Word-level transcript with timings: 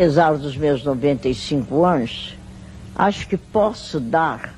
apesar 0.00 0.34
dos 0.38 0.56
meus 0.56 0.82
95 0.82 1.84
anos, 1.84 2.34
acho 2.96 3.28
que 3.28 3.36
posso 3.36 4.00
dar 4.00 4.54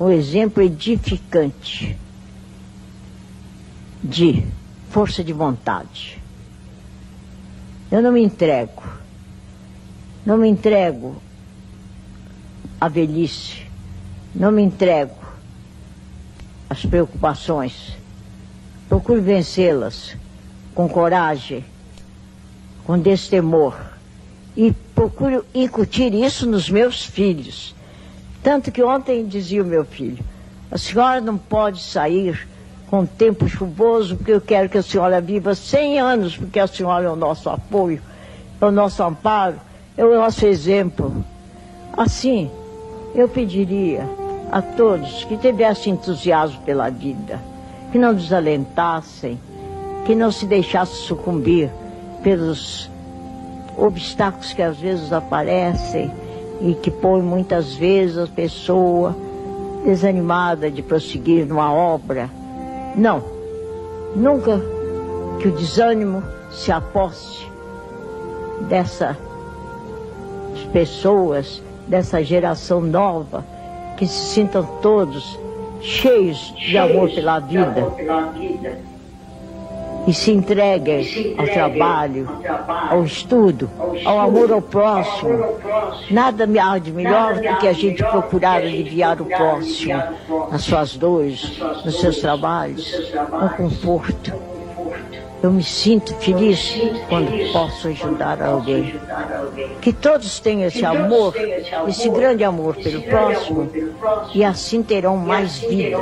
um 0.00 0.10
exemplo 0.10 0.60
edificante 0.60 1.96
de 4.02 4.44
força 4.88 5.22
de 5.22 5.32
vontade. 5.32 6.20
Eu 7.88 8.02
não 8.02 8.10
me 8.10 8.20
entrego, 8.20 8.82
não 10.26 10.36
me 10.36 10.48
entrego 10.48 11.22
à 12.80 12.88
velhice, 12.88 13.62
não 14.34 14.50
me 14.50 14.60
entrego 14.60 15.14
às 16.68 16.84
preocupações, 16.84 17.96
procuro 18.88 19.22
vencê-las 19.22 20.16
com 20.74 20.88
coragem, 20.88 21.64
com 22.84 22.98
destemor 22.98 23.89
e 24.56 24.72
procuro 24.94 25.44
incutir 25.54 26.12
isso 26.14 26.46
nos 26.46 26.68
meus 26.68 27.04
filhos. 27.04 27.74
Tanto 28.42 28.72
que 28.72 28.82
ontem 28.82 29.26
dizia 29.26 29.62
o 29.62 29.66
meu 29.66 29.84
filho: 29.84 30.24
a 30.70 30.78
senhora 30.78 31.20
não 31.20 31.36
pode 31.36 31.80
sair 31.80 32.48
com 32.88 33.06
tempo 33.06 33.48
chuvoso, 33.48 34.16
porque 34.16 34.32
eu 34.32 34.40
quero 34.40 34.68
que 34.68 34.78
a 34.78 34.82
senhora 34.82 35.20
viva 35.20 35.54
100 35.54 36.00
anos, 36.00 36.36
porque 36.36 36.58
a 36.58 36.66
senhora 36.66 37.04
é 37.04 37.10
o 37.10 37.16
nosso 37.16 37.48
apoio, 37.48 38.02
é 38.60 38.64
o 38.64 38.70
nosso 38.72 39.02
amparo, 39.02 39.56
é 39.96 40.04
o 40.04 40.16
nosso 40.16 40.44
exemplo. 40.44 41.24
Assim, 41.96 42.50
eu 43.14 43.28
pediria 43.28 44.08
a 44.50 44.60
todos 44.60 45.24
que 45.24 45.36
tivessem 45.36 45.92
entusiasmo 45.92 46.60
pela 46.62 46.90
vida, 46.90 47.40
que 47.92 47.98
não 47.98 48.12
desalentassem, 48.12 49.38
que 50.04 50.14
não 50.14 50.32
se 50.32 50.46
deixassem 50.46 51.06
sucumbir 51.06 51.70
pelos 52.24 52.89
obstáculos 53.76 54.52
que 54.52 54.62
às 54.62 54.76
vezes 54.78 55.12
aparecem 55.12 56.10
e 56.60 56.74
que 56.74 56.90
põem 56.90 57.22
muitas 57.22 57.74
vezes 57.74 58.18
a 58.18 58.26
pessoa 58.26 59.16
desanimada 59.84 60.70
de 60.70 60.82
prosseguir 60.82 61.46
numa 61.46 61.72
obra. 61.72 62.28
Não, 62.94 63.22
nunca 64.14 64.60
que 65.40 65.48
o 65.48 65.52
desânimo 65.52 66.22
se 66.50 66.70
aposte 66.70 67.50
dessas 68.68 69.16
pessoas, 70.72 71.62
dessa 71.88 72.22
geração 72.22 72.80
nova, 72.80 73.44
que 73.96 74.06
se 74.06 74.34
sintam 74.34 74.64
todos 74.82 75.38
cheios 75.80 76.54
de 76.56 76.76
amor 76.76 77.10
pela 77.10 77.38
vida 77.38 77.86
e 80.06 80.14
se 80.14 80.32
entreguem 80.32 81.34
ao 81.38 81.46
trabalho, 81.46 82.28
ao 82.88 83.04
estudo, 83.04 83.70
ao 84.04 84.18
amor 84.20 84.52
ao 84.52 84.62
próximo. 84.62 85.44
Nada 86.10 86.46
me 86.46 86.58
há 86.58 86.78
de 86.78 86.92
melhor 86.92 87.34
do 87.34 87.56
que 87.58 87.68
a 87.68 87.72
gente 87.72 88.02
procurar 88.02 88.56
aliviar 88.56 89.20
o 89.20 89.26
próximo 89.26 90.02
nas 90.50 90.62
suas 90.62 90.96
dores, 90.96 91.58
nos 91.84 92.00
seus 92.00 92.18
trabalhos, 92.18 93.12
com 93.30 93.48
conforto. 93.48 94.49
Eu 95.42 95.50
me 95.50 95.62
sinto 95.62 96.14
feliz 96.16 96.74
quando 97.08 97.52
posso 97.52 97.88
ajudar 97.88 98.42
alguém. 98.42 99.00
Que 99.80 99.90
todos 99.92 100.38
tenham 100.38 100.68
esse 100.68 100.84
amor, 100.84 101.34
esse 101.88 102.10
grande 102.10 102.44
amor 102.44 102.76
pelo 102.76 103.02
próximo, 103.02 103.70
e 104.34 104.44
assim 104.44 104.82
terão 104.82 105.16
mais 105.16 105.58
vida, 105.58 105.96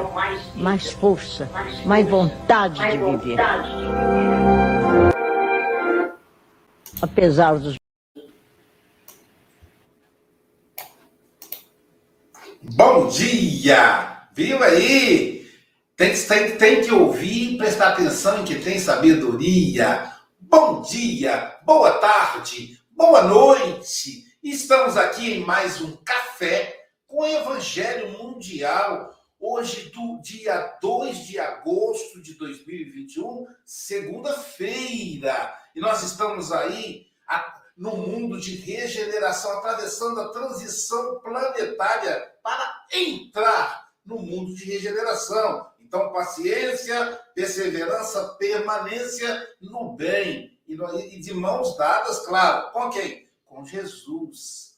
mais 0.57 0.91
força, 0.91 1.49
mais 1.85 2.09
vontade 2.09 2.81
de 2.81 2.99
viver. 2.99 3.39
Apesar 7.01 7.59
dos. 7.59 7.77
Bom 12.61 13.07
dia! 13.07 14.19
Viu 14.35 14.63
aí? 14.63 15.38
Tem, 15.99 16.15
tem, 16.15 16.57
tem 16.57 16.81
que 16.81 16.93
ouvir 16.93 17.59
prestar 17.59 17.89
atenção 17.89 18.41
em 18.41 18.45
que 18.45 18.61
tem 18.61 18.79
sabedoria. 18.79 20.13
Bom 20.39 20.81
dia, 20.81 21.59
boa 21.65 21.99
tarde, 21.99 22.81
boa 22.93 23.25
noite. 23.25 24.23
Estamos 24.41 24.97
aqui 24.97 25.33
em 25.33 25.45
mais 25.45 25.81
um 25.81 25.97
café 25.97 26.87
com 27.05 27.23
o 27.23 27.27
Evangelho 27.27 28.17
Mundial. 28.17 29.13
Hoje, 29.41 29.91
do 29.91 30.21
dia 30.23 30.79
2 30.81 31.27
de 31.27 31.41
agosto 31.41 32.23
de 32.23 32.35
2021, 32.35 33.49
segunda-feira. 33.65 35.53
E 35.75 35.81
nós 35.81 36.05
estamos 36.05 36.53
aí 36.53 37.09
no 37.77 37.97
mundo 37.97 38.41
de 38.41 38.55
regeneração, 38.55 39.51
atravessando 39.59 40.21
a 40.21 40.29
transição 40.29 41.19
planetária 41.19 42.35
para 42.41 42.87
entrar 42.93 43.89
no 44.07 44.21
mundo 44.21 44.55
de 44.55 44.65
regeneração. 44.65 45.67
Então, 45.89 46.13
paciência, 46.13 47.19
perseverança, 47.35 48.37
permanência 48.39 49.49
no 49.59 49.97
bem. 49.97 50.61
E 50.69 51.19
de 51.19 51.33
mãos 51.33 51.79
dadas, 51.79 52.27
claro. 52.27 52.71
Com 52.73 52.91
quem? 52.91 53.27
Com 53.47 53.65
Jesus. 53.65 54.75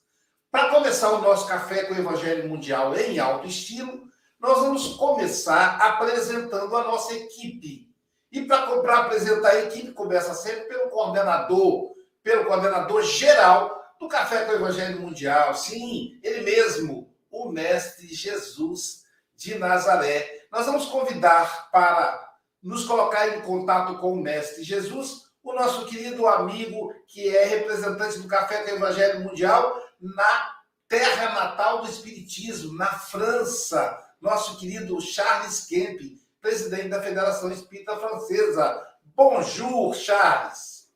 Para 0.52 0.70
começar 0.70 1.10
o 1.10 1.20
nosso 1.20 1.48
café 1.48 1.82
com 1.82 1.94
o 1.94 1.98
Evangelho 1.98 2.48
Mundial 2.48 2.96
em 2.96 3.18
alto 3.18 3.48
estilo, 3.48 4.04
nós 4.38 4.58
vamos 4.58 4.94
começar 4.94 5.78
apresentando 5.78 6.76
a 6.76 6.84
nossa 6.84 7.12
equipe. 7.12 7.92
E 8.30 8.42
para 8.42 9.00
apresentar 9.00 9.50
a 9.50 9.64
equipe, 9.64 9.90
começa 9.90 10.32
sempre 10.32 10.68
pelo 10.68 10.90
coordenador, 10.90 11.92
pelo 12.22 12.44
coordenador 12.44 13.02
geral 13.02 13.82
do 13.98 14.06
Café 14.06 14.44
com 14.44 14.52
o 14.52 14.54
Evangelho 14.54 15.00
Mundial. 15.00 15.56
Sim, 15.56 16.20
ele 16.22 16.42
mesmo, 16.42 17.12
o 17.28 17.50
Mestre 17.50 18.06
Jesus 18.06 19.00
de 19.40 19.58
Nazaré 19.58 20.40
nós 20.50 20.66
vamos 20.66 20.86
convidar 20.86 21.70
para 21.70 22.28
nos 22.62 22.84
colocar 22.84 23.28
em 23.28 23.40
contato 23.40 23.98
com 23.98 24.12
o 24.12 24.20
Mestre 24.20 24.64
Jesus, 24.64 25.30
o 25.42 25.54
nosso 25.54 25.86
querido 25.86 26.26
amigo, 26.26 26.92
que 27.06 27.34
é 27.34 27.44
representante 27.44 28.18
do 28.18 28.28
Café 28.28 28.64
com 28.64 28.72
o 28.72 28.76
Evangelho 28.76 29.20
Mundial 29.20 29.80
na 30.00 30.52
terra 30.88 31.32
natal 31.34 31.82
do 31.82 31.88
Espiritismo, 31.88 32.76
na 32.76 32.86
França, 32.86 33.96
nosso 34.20 34.58
querido 34.58 35.00
Charles 35.00 35.66
Kemp, 35.66 36.00
presidente 36.40 36.88
da 36.88 37.00
Federação 37.00 37.50
Espírita 37.50 37.96
Francesa. 37.96 38.86
Bonjour, 39.16 39.94
Charles. 39.94 40.90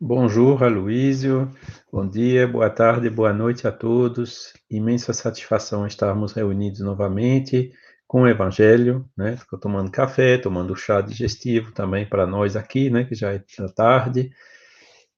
Bonjour, 0.00 0.62
Aloísio. 0.62 1.50
Bom 1.90 2.06
dia, 2.06 2.46
boa 2.46 2.68
tarde, 2.68 3.08
boa 3.08 3.32
noite 3.32 3.66
a 3.66 3.72
todos. 3.72 4.52
Imensa 4.70 5.14
satisfação 5.14 5.86
estarmos 5.86 6.34
reunidos 6.34 6.80
novamente 6.80 7.72
com 8.06 8.22
o 8.22 8.28
Evangelho, 8.28 9.08
né? 9.16 9.32
Estou 9.32 9.58
tomando 9.58 9.90
café, 9.90 10.36
tomando 10.36 10.76
chá 10.76 11.00
digestivo 11.00 11.72
também 11.72 12.06
para 12.06 12.26
nós 12.26 12.56
aqui, 12.56 12.90
né? 12.90 13.04
Que 13.04 13.14
já 13.14 13.32
é 13.32 13.42
tarde. 13.74 14.30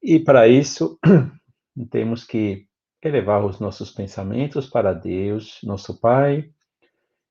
E 0.00 0.20
para 0.20 0.46
isso, 0.46 0.96
temos 1.90 2.22
que 2.22 2.66
elevar 3.02 3.44
os 3.44 3.58
nossos 3.58 3.90
pensamentos 3.90 4.68
para 4.68 4.92
Deus, 4.92 5.58
nosso 5.64 6.00
Pai, 6.00 6.50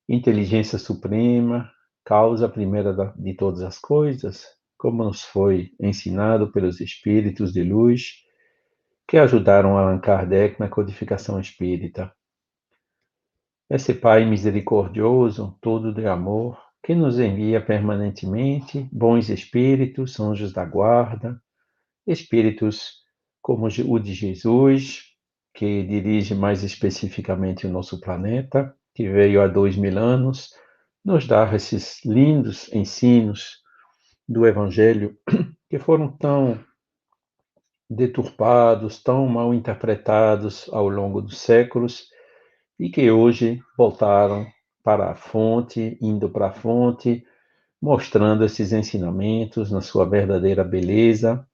inteligência 0.09 0.77
suprema, 0.77 1.71
causa 2.03 2.49
primeira 2.49 2.93
de 3.15 3.33
todas 3.35 3.61
as 3.61 3.79
coisas, 3.79 4.45
como 4.77 5.01
nos 5.01 5.23
foi 5.23 5.71
ensinado 5.79 6.51
pelos 6.51 6.81
espíritos 6.81 7.53
de 7.53 7.63
luz 7.63 8.27
que 9.09 9.17
ajudaram 9.17 9.75
Allan 9.75 9.97
Kardec 9.97 10.59
na 10.59 10.69
codificação 10.69 11.39
espírita. 11.39 12.13
Esse 13.67 13.91
Pai 13.91 14.23
misericordioso, 14.23 15.57
todo 15.59 15.91
de 15.91 16.05
amor, 16.05 16.61
que 16.83 16.93
nos 16.93 17.17
envia 17.17 17.59
permanentemente 17.59 18.87
bons 18.91 19.29
espíritos, 19.29 20.19
anjos 20.19 20.53
da 20.53 20.63
guarda, 20.63 21.41
espíritos 22.05 22.99
como 23.41 23.65
o 23.65 23.99
de 23.99 24.13
Jesus, 24.13 25.05
que 25.55 25.81
dirige 25.81 26.35
mais 26.35 26.63
especificamente 26.63 27.65
o 27.65 27.69
nosso 27.71 27.99
planeta, 27.99 28.75
que 28.93 29.09
veio 29.09 29.41
há 29.41 29.47
dois 29.47 29.75
mil 29.75 29.97
anos, 29.97 30.51
nos 31.03 31.25
dar 31.25 31.51
esses 31.55 31.99
lindos 32.05 32.71
ensinos 32.71 33.57
do 34.27 34.45
Evangelho 34.45 35.17
que 35.67 35.79
foram 35.79 36.15
tão 36.15 36.63
deturpados, 37.89 39.01
tão 39.01 39.25
mal 39.27 39.53
interpretados 39.53 40.69
ao 40.71 40.87
longo 40.87 41.21
dos 41.21 41.39
séculos 41.39 42.09
e 42.79 42.89
que 42.89 43.09
hoje 43.09 43.61
voltaram 43.77 44.45
para 44.83 45.11
a 45.11 45.15
fonte, 45.15 45.97
indo 45.99 46.29
para 46.29 46.47
a 46.47 46.53
fonte, 46.53 47.25
mostrando 47.81 48.45
esses 48.45 48.71
ensinamentos 48.71 49.71
na 49.71 49.81
sua 49.81 50.05
verdadeira 50.05 50.63
beleza 50.63 51.45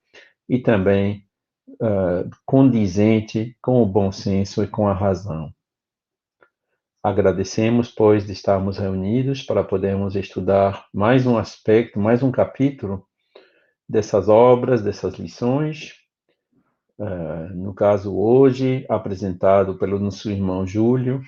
e 0.48 0.60
também 0.60 1.26
uh, 1.70 2.30
condizente 2.46 3.58
com 3.62 3.82
o 3.82 3.86
bom 3.86 4.12
senso 4.12 4.64
e 4.64 4.68
com 4.68 4.88
a 4.88 4.94
razão. 4.94 5.54
Agradecemos, 7.02 7.92
pois, 7.92 8.26
de 8.26 8.34
estarmos 8.34 8.78
reunidos 8.78 9.44
para 9.44 9.64
podermos 9.64 10.16
estudar 10.16 10.88
mais 10.92 11.26
um 11.28 11.38
aspecto, 11.38 12.00
mais 12.00 12.24
um 12.24 12.32
capítulo 12.32 13.06
dessas 13.88 14.28
obras, 14.28 14.82
dessas 14.82 15.14
lições. 15.16 16.05
Uh, 16.98 17.54
no 17.54 17.74
caso, 17.74 18.16
hoje, 18.16 18.86
apresentado 18.88 19.78
pelo 19.78 20.00
nosso 20.00 20.32
irmão 20.32 20.66
Júlio, 20.66 21.22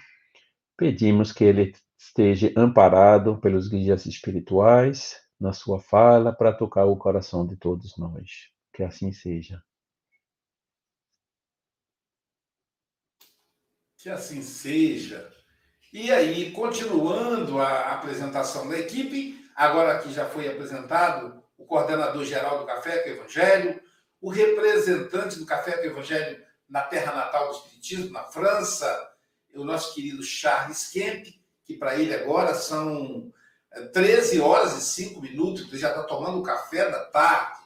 pedimos 0.78 1.34
que 1.34 1.44
ele 1.44 1.74
esteja 1.98 2.54
amparado 2.56 3.38
pelos 3.40 3.68
guias 3.68 4.06
espirituais 4.06 5.20
na 5.40 5.52
sua 5.52 5.80
fala 5.80 6.32
para 6.32 6.54
tocar 6.54 6.86
o 6.86 6.96
coração 6.96 7.46
de 7.46 7.58
todos 7.58 7.98
nós. 7.98 8.50
Que 8.74 8.84
assim 8.84 9.12
seja. 9.12 9.62
Que 13.98 14.10
assim 14.10 14.42
seja. 14.42 15.30
E 15.92 16.12
aí, 16.12 16.52
continuando 16.52 17.60
a 17.60 17.94
apresentação 17.94 18.70
da 18.70 18.78
equipe, 18.78 19.44
agora 19.56 20.00
que 20.00 20.14
já 20.14 20.30
foi 20.30 20.48
apresentado 20.48 21.44
o 21.58 21.66
coordenador 21.66 22.24
geral 22.24 22.60
do 22.60 22.66
Café 22.66 23.00
com 23.00 23.10
o 23.10 23.14
Evangelho, 23.14 23.82
o 24.22 24.30
representante 24.30 25.40
do 25.40 25.46
Café 25.46 25.74
com 25.74 25.84
o 25.84 25.92
Evangelho 25.92 26.44
na 26.70 26.82
terra 26.82 27.14
natal 27.14 27.48
do 27.48 27.56
Espiritismo, 27.56 28.12
na 28.12 28.24
França, 28.24 29.12
o 29.56 29.64
nosso 29.64 29.94
querido 29.94 30.24
Charles 30.24 30.90
Kemp, 30.90 31.28
que 31.66 31.76
para 31.76 31.96
ele 31.96 32.14
agora 32.14 32.54
são 32.54 33.32
13 33.94 34.38
é, 34.38 34.42
horas 34.42 34.78
e 34.78 34.82
5 34.82 35.22
minutos, 35.22 35.68
ele 35.68 35.78
já 35.78 35.90
está 35.90 36.04
tomando 36.04 36.40
o 36.40 36.44
café 36.44 36.90
da 36.90 37.06
tarde. 37.06 37.60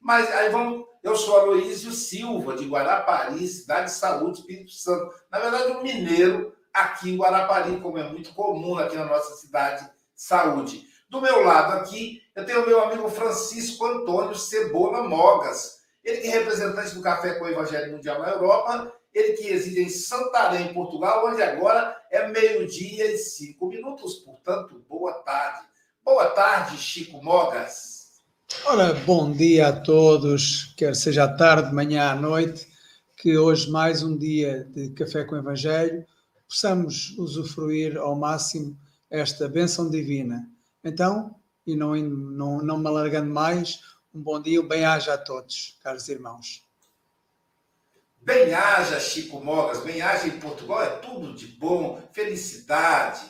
Mas 0.00 0.30
aí 0.30 0.50
vamos. 0.50 0.86
Eu 1.02 1.14
sou 1.16 1.38
Aloísio 1.38 1.92
Silva, 1.92 2.56
de 2.56 2.66
Guarapari, 2.66 3.46
cidade 3.46 3.86
de 3.86 3.92
saúde, 3.92 4.40
Espírito 4.40 4.72
Santo. 4.72 5.14
Na 5.30 5.38
verdade, 5.38 5.72
um 5.72 5.82
mineiro 5.82 6.54
aqui 6.72 7.10
em 7.10 7.16
Guarapari, 7.16 7.80
como 7.80 7.98
é 7.98 8.02
muito 8.02 8.34
comum 8.34 8.76
aqui 8.78 8.96
na 8.96 9.04
nossa 9.04 9.36
cidade, 9.36 9.88
saúde. 10.14 10.86
Do 11.08 11.20
meu 11.20 11.44
lado 11.44 11.74
aqui, 11.78 12.20
eu 12.34 12.44
tenho 12.44 12.62
o 12.62 12.66
meu 12.66 12.82
amigo 12.82 13.08
Francisco 13.08 13.86
Antônio 13.86 14.34
Cebola 14.34 15.02
Mogas. 15.04 15.77
Ele 16.04 16.18
que 16.18 16.28
é 16.28 16.30
representante 16.30 16.94
do 16.94 17.02
Café 17.02 17.34
com 17.34 17.44
o 17.44 17.48
Evangelho 17.48 17.92
Mundial 17.92 18.20
na 18.20 18.30
Europa, 18.30 18.92
ele 19.12 19.32
que 19.32 19.50
reside 19.50 19.82
em 19.82 19.88
Santarém, 19.88 20.72
Portugal, 20.72 21.26
onde 21.26 21.42
agora 21.42 21.96
é 22.10 22.28
meio-dia 22.28 23.12
e 23.12 23.18
cinco 23.18 23.66
minutos. 23.68 24.16
Portanto, 24.16 24.84
boa 24.88 25.14
tarde. 25.14 25.66
Boa 26.04 26.26
tarde, 26.30 26.76
Chico 26.76 27.22
Mogas. 27.22 27.98
Ora, 28.64 28.94
bom 28.94 29.30
dia 29.30 29.68
a 29.68 29.72
todos, 29.72 30.72
quer 30.76 30.96
seja 30.96 31.24
à 31.24 31.28
tarde, 31.36 31.74
manhã, 31.74 32.10
à 32.10 32.14
noite, 32.14 32.66
que 33.16 33.36
hoje 33.36 33.70
mais 33.70 34.02
um 34.02 34.16
dia 34.16 34.64
de 34.64 34.90
Café 34.90 35.24
com 35.24 35.34
o 35.34 35.38
Evangelho 35.38 36.06
possamos 36.48 37.16
usufruir 37.18 37.98
ao 37.98 38.16
máximo 38.16 38.78
esta 39.10 39.48
bênção 39.48 39.90
divina. 39.90 40.48
Então, 40.82 41.34
e 41.66 41.76
não, 41.76 41.94
não, 41.94 42.58
não 42.62 42.78
me 42.78 42.86
alargando 42.86 43.30
mais, 43.30 43.80
um 44.14 44.22
bom 44.22 44.40
dia, 44.40 44.60
um 44.60 44.66
bem-aja 44.66 45.14
a 45.14 45.18
todos, 45.18 45.78
caros 45.82 46.08
irmãos. 46.08 46.66
Bem-aja, 48.20 48.98
Chico 48.98 49.40
Mogas, 49.40 49.80
bem-aja 49.80 50.26
em 50.26 50.40
Portugal 50.40 50.82
é 50.82 50.90
tudo 50.96 51.34
de 51.34 51.46
bom, 51.46 52.02
felicidade. 52.12 53.20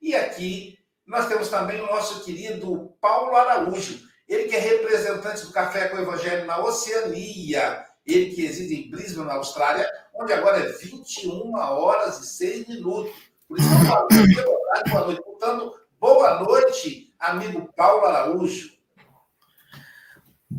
E 0.00 0.14
aqui 0.14 0.78
nós 1.06 1.26
temos 1.26 1.48
também 1.48 1.80
o 1.80 1.86
nosso 1.86 2.24
querido 2.24 2.94
Paulo 3.00 3.36
Araújo, 3.36 4.00
ele 4.28 4.48
que 4.48 4.56
é 4.56 4.60
representante 4.60 5.44
do 5.44 5.52
Café 5.52 5.88
com 5.88 5.96
o 5.96 6.00
Evangelho 6.00 6.46
na 6.46 6.58
Oceania, 6.58 7.84
ele 8.06 8.34
que 8.34 8.46
reside 8.46 8.74
em 8.74 8.90
Brisbane, 8.90 9.26
na 9.26 9.34
Austrália, 9.34 9.90
onde 10.14 10.32
agora 10.32 10.58
é 10.58 10.68
21 10.72 11.54
horas 11.54 12.20
e 12.20 12.26
6 12.26 12.68
minutos. 12.68 13.12
Por 13.48 13.58
isso 13.58 13.68
boa 13.68 14.06
tarde, 14.06 14.90
boa 14.90 15.06
noite. 15.06 15.22
Portanto, 15.22 15.80
boa 15.98 16.40
noite, 16.40 17.12
amigo 17.18 17.72
Paulo 17.74 18.06
Araújo. 18.06 18.79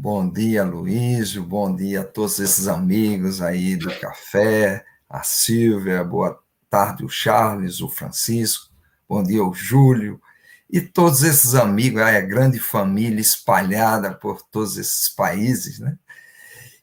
Bom 0.04 0.28
dia, 0.28 0.64
Luísio. 0.64 1.44
Bom 1.44 1.76
dia 1.76 2.02
a 2.02 2.04
todos 2.04 2.40
esses 2.40 2.68
amigos 2.68 3.40
aí 3.40 3.76
do 3.76 3.96
café, 4.00 4.84
a 5.08 5.22
Silvia, 5.22 6.04
boa 6.04 6.40
tarde, 6.72 7.06
o 7.06 7.08
Charles, 7.08 7.82
o 7.82 7.88
Francisco, 7.88 8.72
bom 9.08 9.22
dia, 9.22 9.44
o 9.44 9.54
Júlio, 9.54 10.20
e 10.68 10.82
todos 10.82 11.22
esses 11.22 11.54
amigos, 11.54 12.02
aí 12.02 12.18
a 12.18 12.22
grande 12.22 12.60
família 12.60 13.22
espalhada 13.22 14.12
por 14.12 14.42
todos 14.42 14.76
esses 14.76 15.08
países, 15.08 15.78
né? 15.78 15.96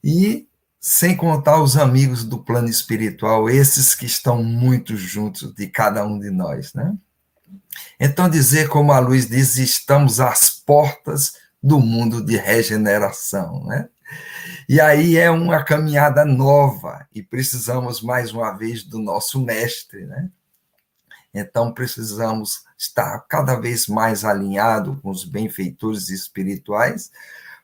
E 0.03 0.47
sem 0.81 1.17
contar 1.17 1.61
os 1.61 1.77
amigos 1.77 2.23
do 2.23 2.39
plano 2.39 2.69
espiritual, 2.69 3.51
esses 3.51 3.97
que 3.97 4.07
estão 4.07 4.45
muito 4.45 4.97
juntos 4.97 5.53
de 5.53 5.67
cada 5.67 6.07
um 6.07 6.21
de 6.21 6.31
nós, 6.31 6.73
né? 6.73 6.97
Então, 7.99 8.31
dizer 8.31 8.69
como 8.69 8.93
a 8.93 9.01
luz 9.01 9.29
diz, 9.29 9.57
estamos 9.57 10.21
às 10.21 10.51
portas 10.51 11.48
do 11.63 11.79
mundo 11.81 12.25
de 12.25 12.37
regeneração, 12.37 13.65
né? 13.65 13.89
E 14.69 14.81
aí 14.81 15.17
é 15.17 15.31
uma 15.31 15.63
caminhada 15.65 16.25
nova 16.25 17.07
e 17.15 17.23
precisamos 17.23 18.03
mais 18.03 18.33
uma 18.33 18.53
vez 18.53 18.83
do 18.85 18.99
nosso 18.99 19.41
mestre, 19.41 20.05
né? 20.07 20.31
Então 21.33 21.73
precisamos 21.73 22.65
estar 22.77 23.19
cada 23.29 23.57
vez 23.57 23.87
mais 23.87 24.25
alinhado 24.25 24.99
com 25.03 25.11
os 25.11 25.25
benfeitores 25.25 26.09
espirituais, 26.11 27.11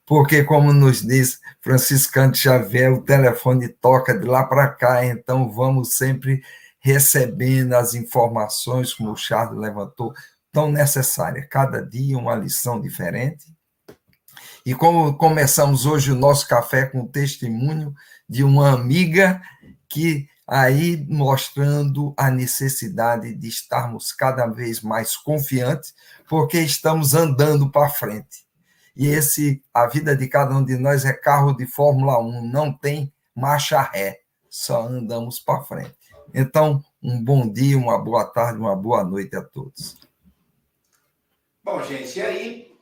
porque 0.07 0.45
como 0.45 0.73
nos 0.73 1.03
diz 1.03 1.41
Franciscano 1.61 2.35
Xavier, 2.35 2.93
o 2.93 3.03
telefone 3.03 3.69
toca 3.69 4.17
de 4.17 4.27
lá 4.27 4.45
para 4.45 4.69
cá, 4.69 5.05
então 5.05 5.51
vamos 5.51 5.97
sempre 5.97 6.43
recebendo 6.79 7.73
as 7.75 7.95
informações, 7.95 8.93
como 8.93 9.13
o 9.13 9.17
Charles 9.17 9.59
levantou, 9.59 10.13
tão 10.53 10.71
necessárias. 10.71 11.47
Cada 11.49 11.81
dia 11.81 12.19
uma 12.19 12.35
lição 12.35 12.81
diferente 12.81 13.47
e 14.65 14.75
como 14.75 15.17
começamos 15.19 15.85
hoje 15.85 16.11
o 16.11 16.17
nosso 16.17 16.49
café 16.49 16.87
com 16.87 17.03
o 17.03 17.09
testemunho 17.09 17.95
de 18.29 18.43
uma 18.43 18.73
amiga 18.73 19.43
que 19.89 20.27
aí 20.47 21.07
mostrando 21.09 22.15
a 22.17 22.31
necessidade 22.31 23.35
de 23.35 23.49
estarmos 23.49 24.13
cada 24.13 24.47
vez 24.47 24.81
mais 24.81 25.17
confiantes, 25.17 25.95
porque 26.29 26.59
estamos 26.61 27.15
andando 27.15 27.71
para 27.71 27.89
frente. 27.89 28.45
E 28.97 29.07
esse 29.07 29.63
a 29.73 29.87
vida 29.87 30.17
de 30.17 30.29
cada 30.29 30.55
um 30.55 30.65
de 30.65 30.77
nós 30.77 31.05
é 31.05 31.13
carro 31.13 31.53
de 31.53 31.67
Fórmula 31.67 32.19
1, 32.19 32.47
não 32.47 32.73
tem 32.73 33.13
marcha 33.35 33.83
ré, 33.83 34.21
só 34.49 34.87
andamos 34.87 35.39
para 35.39 35.63
frente. 35.63 35.97
Então, 36.33 36.83
um 37.03 37.23
bom 37.23 37.51
dia, 37.51 37.77
uma 37.77 37.99
boa 37.99 38.25
tarde, 38.25 38.59
uma 38.59 38.75
boa 38.77 39.05
noite 39.05 39.37
a 39.37 39.43
todos. 39.43 39.99
Bom, 41.63 41.83
gente, 41.83 42.19
e 42.19 42.23
aí 42.23 42.74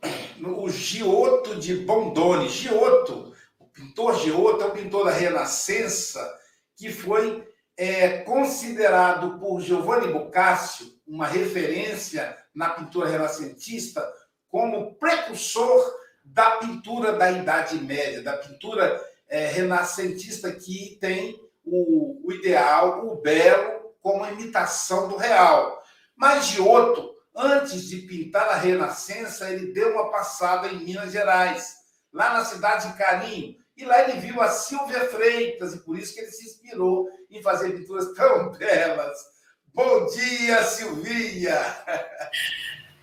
o 0.45 0.69
Giotto 0.69 1.57
de 1.57 1.77
Bondone. 1.77 2.49
Giotto, 2.49 3.33
o 3.59 3.67
pintor 3.67 4.19
Giotto 4.19 4.63
é 4.63 4.67
um 4.67 4.71
pintor 4.71 5.07
da 5.07 5.13
Renascença 5.13 6.39
que 6.77 6.91
foi 6.91 7.47
é, 7.77 8.19
considerado 8.19 9.39
por 9.39 9.61
Giovanni 9.61 10.13
Boccaccio 10.13 10.87
uma 11.07 11.27
referência 11.27 12.37
na 12.55 12.71
pintura 12.71 13.09
renascentista 13.09 14.07
como 14.49 14.95
precursor 14.95 15.93
da 16.25 16.53
pintura 16.53 17.13
da 17.13 17.31
Idade 17.31 17.77
Média, 17.79 18.23
da 18.23 18.37
pintura 18.37 19.03
é, 19.29 19.47
renascentista 19.47 20.53
que 20.53 20.97
tem 21.01 21.41
o, 21.65 22.21
o 22.27 22.33
ideal, 22.33 23.07
o 23.07 23.17
belo, 23.17 23.95
como 24.01 24.27
imitação 24.27 25.09
do 25.09 25.17
real. 25.17 25.83
Mas 26.15 26.47
Giotto 26.47 27.12
Antes 27.35 27.89
de 27.89 27.99
pintar 28.03 28.49
a 28.49 28.57
Renascença, 28.57 29.51
ele 29.51 29.73
deu 29.73 29.93
uma 29.93 30.11
passada 30.11 30.69
em 30.69 30.85
Minas 30.85 31.13
Gerais, 31.13 31.77
lá 32.13 32.35
na 32.35 32.45
cidade 32.45 32.89
de 32.89 32.99
Carinho. 32.99 33.57
E 33.75 33.85
lá 33.85 34.03
ele 34.03 34.21
viu 34.21 34.41
a 34.43 34.49
Silvia 34.49 35.09
Freitas, 35.09 35.75
e 35.75 35.79
por 35.79 35.99
isso 35.99 36.15
que 36.15 36.21
ele 36.21 36.31
se 36.31 36.45
inspirou 36.45 37.09
em 37.31 37.43
fazer 37.43 37.71
pinturas 37.73 38.13
tão 38.13 38.53
belas. 38.59 39.19
Bom 39.75 40.05
dia, 40.07 40.63
Silvia! 40.65 41.59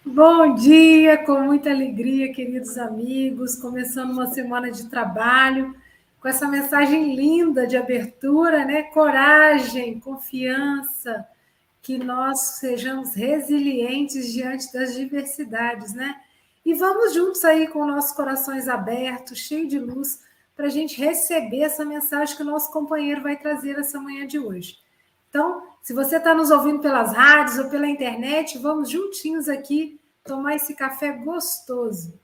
Bom 0.06 0.54
dia, 0.54 1.18
com 1.26 1.42
muita 1.42 1.72
alegria, 1.72 2.32
queridos 2.32 2.78
amigos, 2.78 3.56
começando 3.56 4.12
uma 4.12 4.28
semana 4.28 4.72
de 4.72 4.88
trabalho, 4.88 5.76
com 6.22 6.28
essa 6.28 6.48
mensagem 6.48 7.16
linda 7.16 7.66
de 7.66 7.76
abertura, 7.76 8.64
né? 8.66 8.84
Coragem, 8.84 10.00
confiança, 10.00 11.28
que 11.90 11.98
nós 11.98 12.40
sejamos 12.60 13.16
resilientes 13.16 14.32
diante 14.32 14.72
das 14.72 14.94
diversidades, 14.94 15.92
né? 15.92 16.22
E 16.64 16.76
vamos 16.76 17.16
juntos 17.16 17.44
aí 17.44 17.68
com 17.68 17.84
nossos 17.84 18.12
corações 18.12 18.68
abertos, 18.68 19.40
cheio 19.40 19.68
de 19.68 19.80
luz, 19.80 20.24
para 20.56 20.68
a 20.68 20.70
gente 20.70 21.02
receber 21.02 21.62
essa 21.62 21.84
mensagem 21.84 22.36
que 22.38 22.44
o 22.44 22.46
nosso 22.46 22.72
companheiro 22.72 23.24
vai 23.24 23.36
trazer 23.36 23.80
essa 23.80 24.00
manhã 24.00 24.28
de 24.28 24.38
hoje. 24.38 24.78
Então, 25.30 25.64
se 25.82 25.92
você 25.92 26.18
está 26.18 26.36
nos 26.36 26.52
ouvindo 26.52 26.80
pelas 26.80 27.12
rádios 27.12 27.58
ou 27.58 27.72
pela 27.72 27.88
internet, 27.88 28.60
vamos 28.60 28.88
juntinhos 28.88 29.50
aqui 29.50 30.00
tomar 30.24 30.58
esse 30.58 30.76
café 30.76 31.12
gostoso. 31.12 32.20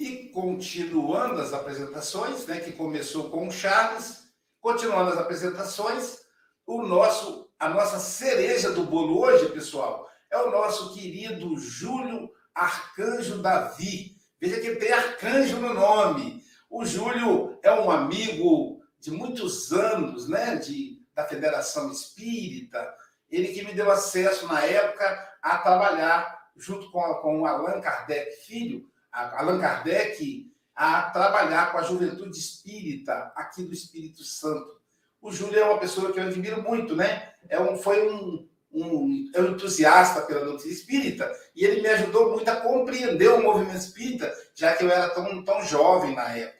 E 0.00 0.30
continuando 0.30 1.40
as 1.40 1.52
apresentações, 1.52 2.44
né, 2.44 2.58
que 2.58 2.72
começou 2.72 3.30
com 3.30 3.46
o 3.46 3.52
Charles, 3.52 4.25
continuando 4.66 5.12
as 5.12 5.18
apresentações, 5.18 6.22
o 6.66 6.82
nosso, 6.82 7.48
a 7.56 7.68
nossa 7.68 8.00
cereja 8.00 8.72
do 8.72 8.82
bolo 8.82 9.20
hoje, 9.20 9.48
pessoal, 9.50 10.10
é 10.28 10.36
o 10.38 10.50
nosso 10.50 10.92
querido 10.92 11.56
Júlio 11.56 12.28
Arcanjo 12.52 13.40
Davi. 13.40 14.16
Veja 14.40 14.60
que 14.60 14.74
tem 14.74 14.90
arcanjo 14.90 15.58
no 15.58 15.72
nome. 15.72 16.42
O 16.68 16.84
Júlio 16.84 17.60
é 17.62 17.70
um 17.70 17.88
amigo 17.88 18.82
de 18.98 19.12
muitos 19.12 19.70
anos, 19.70 20.28
né, 20.28 20.56
de, 20.56 21.00
da 21.14 21.24
Federação 21.24 21.92
Espírita. 21.92 22.92
Ele 23.30 23.54
que 23.54 23.64
me 23.64 23.72
deu 23.72 23.88
acesso 23.88 24.48
na 24.48 24.64
época 24.64 25.30
a 25.42 25.58
trabalhar 25.58 26.50
junto 26.56 26.90
com, 26.90 27.00
com 27.22 27.42
o 27.42 27.46
Allan 27.46 27.80
Kardec 27.80 28.44
Filho, 28.44 28.90
Allan 29.12 29.60
Kardec, 29.60 30.50
a 30.76 31.08
trabalhar 31.10 31.72
com 31.72 31.78
a 31.78 31.82
juventude 31.82 32.38
espírita 32.38 33.32
aqui 33.34 33.64
do 33.64 33.72
Espírito 33.72 34.22
Santo. 34.22 34.78
O 35.22 35.32
Júlio 35.32 35.58
é 35.58 35.64
uma 35.64 35.80
pessoa 35.80 36.12
que 36.12 36.20
eu 36.20 36.24
admiro 36.24 36.62
muito, 36.62 36.94
né? 36.94 37.32
É 37.48 37.58
um, 37.58 37.78
foi 37.78 38.06
um, 38.12 38.46
um, 38.70 39.30
é 39.34 39.40
um 39.40 39.52
entusiasta 39.52 40.20
pela 40.22 40.44
doutrina 40.44 40.74
espírita 40.74 41.32
e 41.54 41.64
ele 41.64 41.80
me 41.80 41.88
ajudou 41.88 42.32
muito 42.32 42.48
a 42.50 42.60
compreender 42.60 43.28
o 43.28 43.42
movimento 43.42 43.78
espírita, 43.78 44.30
já 44.54 44.76
que 44.76 44.84
eu 44.84 44.90
era 44.90 45.08
tão, 45.08 45.42
tão 45.42 45.62
jovem 45.64 46.14
na 46.14 46.28
época. 46.36 46.56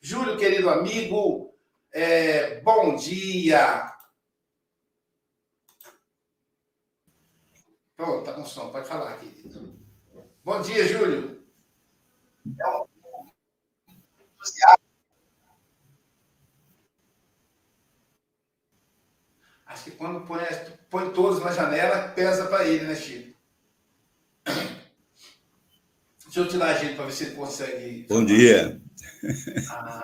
Júlio, 0.00 0.38
querido 0.38 0.70
amigo, 0.70 1.52
é, 1.92 2.60
bom 2.60 2.94
dia. 2.94 3.92
Pronto, 7.96 8.24
tá 8.24 8.32
com 8.32 8.44
som, 8.44 8.70
pode 8.70 8.88
falar, 8.88 9.18
querido. 9.18 9.76
Bom 10.44 10.62
dia, 10.62 10.86
Júlio. 10.86 11.44
É 12.58 12.89
Acho 19.66 19.84
que 19.84 19.90
quando 19.92 20.26
põe, 20.26 20.40
põe 20.90 21.12
todos 21.12 21.40
na 21.44 21.52
janela, 21.52 22.08
pesa 22.08 22.46
para 22.46 22.66
ele, 22.66 22.86
né, 22.86 22.96
Chico? 22.96 23.38
Deixa 26.24 26.40
eu 26.40 26.48
tirar 26.48 26.70
a 26.70 26.74
gente 26.74 26.96
para 26.96 27.06
ver 27.06 27.12
se 27.12 27.24
ele 27.24 27.34
consegue. 27.36 28.06
Bom 28.08 28.24
dia. 28.24 28.80
Ah, 29.70 30.02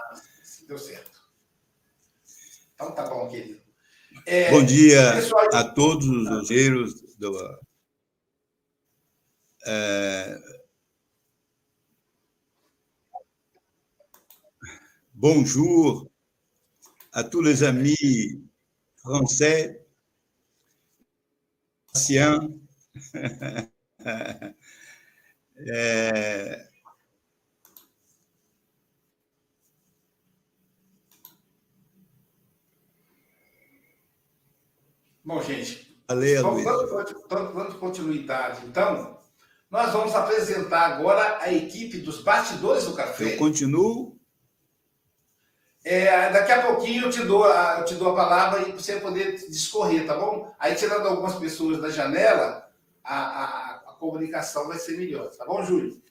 deu 0.69 0.79
certo. 0.79 1.23
Então 2.75 2.93
tá 2.93 3.09
bom, 3.09 3.29
querido. 3.29 3.61
É, 4.25 4.51
bom 4.51 4.65
dia 4.65 5.13
pessoal... 5.13 5.49
a 5.55 5.65
todos 5.65 6.07
os 6.07 6.29
roseiros 6.29 7.01
do. 7.17 7.61
É, 9.67 10.39
bonjour 15.17 16.11
à 17.11 17.25
tous 17.25 17.41
les 17.41 17.65
amis 17.65 18.43
français, 18.97 19.83
anciens. 21.95 22.39
é... 25.57 26.69
Bom, 35.25 35.43
gente, 35.43 35.99
Valeu, 36.07 36.43
vamos 36.43 36.65
dando 37.55 37.79
continuidade, 37.81 38.65
então, 38.67 39.19
nós 39.71 39.93
vamos 39.93 40.15
apresentar 40.15 40.93
agora 40.93 41.39
a 41.41 41.53
equipe 41.53 41.99
dos 41.99 42.23
bastidores 42.23 42.85
do 42.85 42.95
café. 42.95 43.35
Eu 43.35 43.39
continuo 43.39 44.16
é, 45.89 46.31
daqui 46.33 46.51
a 46.51 46.63
pouquinho 46.63 47.05
eu 47.05 47.11
te, 47.11 47.23
dou 47.23 47.45
a, 47.45 47.77
eu 47.79 47.85
te 47.85 47.95
dou 47.95 48.11
a 48.11 48.17
palavra 48.17 48.69
e 48.69 48.73
você 48.73 48.99
poder 48.99 49.37
discorrer, 49.49 50.05
tá 50.05 50.17
bom? 50.17 50.53
Aí, 50.59 50.75
tirando 50.75 51.07
algumas 51.07 51.37
pessoas 51.37 51.81
da 51.81 51.89
janela, 51.89 52.69
a, 53.05 53.15
a, 53.15 53.75
a 53.87 53.95
comunicação 53.95 54.67
vai 54.67 54.79
ser 54.79 54.99
melhor, 54.99 55.31
tá 55.31 55.47
bom, 55.47 55.65
Júlio? 55.65 56.03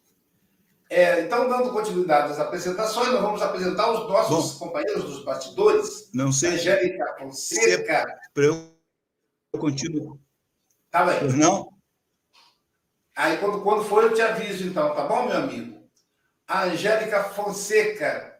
É, 0.90 1.20
então, 1.20 1.50
dando 1.50 1.74
continuidade 1.74 2.32
às 2.32 2.40
apresentações, 2.40 3.10
nós 3.10 3.22
vamos 3.22 3.42
apresentar 3.42 3.92
os 3.92 4.08
nossos 4.08 4.54
bom, 4.54 4.68
companheiros 4.68 5.04
dos 5.04 5.26
bastidores. 5.26 6.10
Não 6.14 6.32
sei. 6.32 6.52
Angélica 6.52 7.16
Fonseca. 7.20 8.06
Para 8.34 8.46
eu, 8.46 8.72
eu 9.52 9.60
continuo. 9.60 10.18
Tá 10.90 11.04
bem. 11.04 11.34
Não? 11.34 11.70
Aí, 13.14 13.38
quando, 13.40 13.62
quando 13.62 13.84
for, 13.84 14.04
eu 14.04 14.14
te 14.14 14.22
aviso, 14.22 14.66
então, 14.66 14.96
tá 14.96 15.06
bom, 15.06 15.26
meu 15.26 15.36
amigo? 15.36 15.86
A 16.48 16.64
Angélica 16.64 17.26
Fonseca 17.26 18.35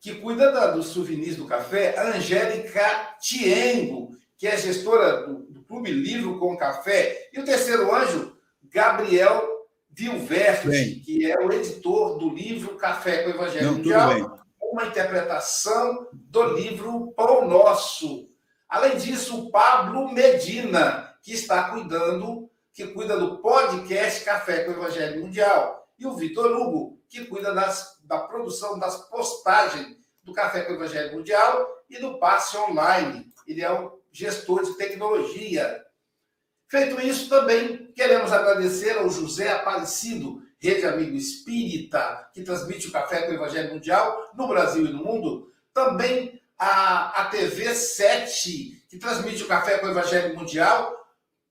que 0.00 0.14
cuida 0.16 0.52
da, 0.52 0.70
dos 0.70 0.86
souvenirs 0.86 1.36
do 1.36 1.46
café, 1.46 1.98
a 1.98 2.16
Angélica 2.16 3.16
Tiengo, 3.20 4.16
que 4.36 4.46
é 4.46 4.56
gestora 4.56 5.26
do, 5.26 5.38
do, 5.44 5.62
Clube 5.62 5.90
Livro 5.90 6.38
com 6.38 6.56
Café, 6.56 7.28
e 7.32 7.40
o 7.40 7.44
terceiro 7.44 7.94
anjo, 7.94 8.36
Gabriel 8.70 9.66
Vilverte, 9.90 11.02
que 11.04 11.30
é 11.30 11.36
o 11.44 11.52
editor 11.52 12.18
do 12.18 12.30
livro 12.30 12.76
Café 12.76 13.22
com 13.22 13.30
o 13.30 13.34
Evangelho 13.34 13.66
Não, 13.66 13.74
Mundial, 13.74 14.38
uma 14.62 14.86
interpretação 14.86 16.08
do 16.12 16.54
livro 16.54 17.12
Pão 17.16 17.48
Nosso. 17.48 18.30
Além 18.68 18.96
disso, 18.96 19.38
o 19.38 19.50
Pablo 19.50 20.12
Medina, 20.12 21.14
que 21.22 21.32
está 21.32 21.70
cuidando, 21.70 22.48
que 22.72 22.86
cuida 22.86 23.18
do 23.18 23.38
podcast 23.38 24.24
Café 24.24 24.64
com 24.64 24.70
o 24.70 24.74
Evangelho 24.74 25.20
Mundial, 25.20 25.86
e 25.98 26.06
o 26.06 26.14
Vitor 26.14 26.52
Hugo, 26.56 26.98
que 27.08 27.24
cuida 27.24 27.52
das 27.52 27.97
da 28.08 28.20
produção 28.20 28.78
das 28.78 29.08
postagens 29.08 29.96
do 30.22 30.32
Café 30.32 30.62
com 30.62 30.72
o 30.72 30.76
Evangelho 30.76 31.16
Mundial 31.16 31.68
e 31.88 31.98
do 31.98 32.18
passe 32.18 32.56
online. 32.56 33.30
Ele 33.46 33.62
é 33.62 33.70
o 33.70 34.00
gestor 34.10 34.64
de 34.64 34.76
tecnologia. 34.76 35.84
Feito 36.66 37.00
isso, 37.00 37.28
também 37.28 37.92
queremos 37.92 38.32
agradecer 38.32 38.98
ao 38.98 39.08
José 39.08 39.52
Aparecido, 39.52 40.42
Rede 40.58 40.86
Amigo 40.86 41.16
Espírita, 41.16 42.28
que 42.32 42.42
transmite 42.42 42.88
o 42.88 42.92
Café 42.92 43.22
com 43.22 43.32
o 43.32 43.34
Evangelho 43.34 43.74
Mundial 43.74 44.30
no 44.34 44.48
Brasil 44.48 44.86
e 44.86 44.92
no 44.92 45.04
mundo. 45.04 45.52
Também 45.72 46.42
a, 46.58 47.22
a 47.22 47.24
TV 47.26 47.74
7, 47.74 48.84
que 48.88 48.98
transmite 48.98 49.42
o 49.42 49.48
Café 49.48 49.78
com 49.78 49.86
o 49.86 49.90
Evangelho 49.90 50.34
Mundial 50.34 50.94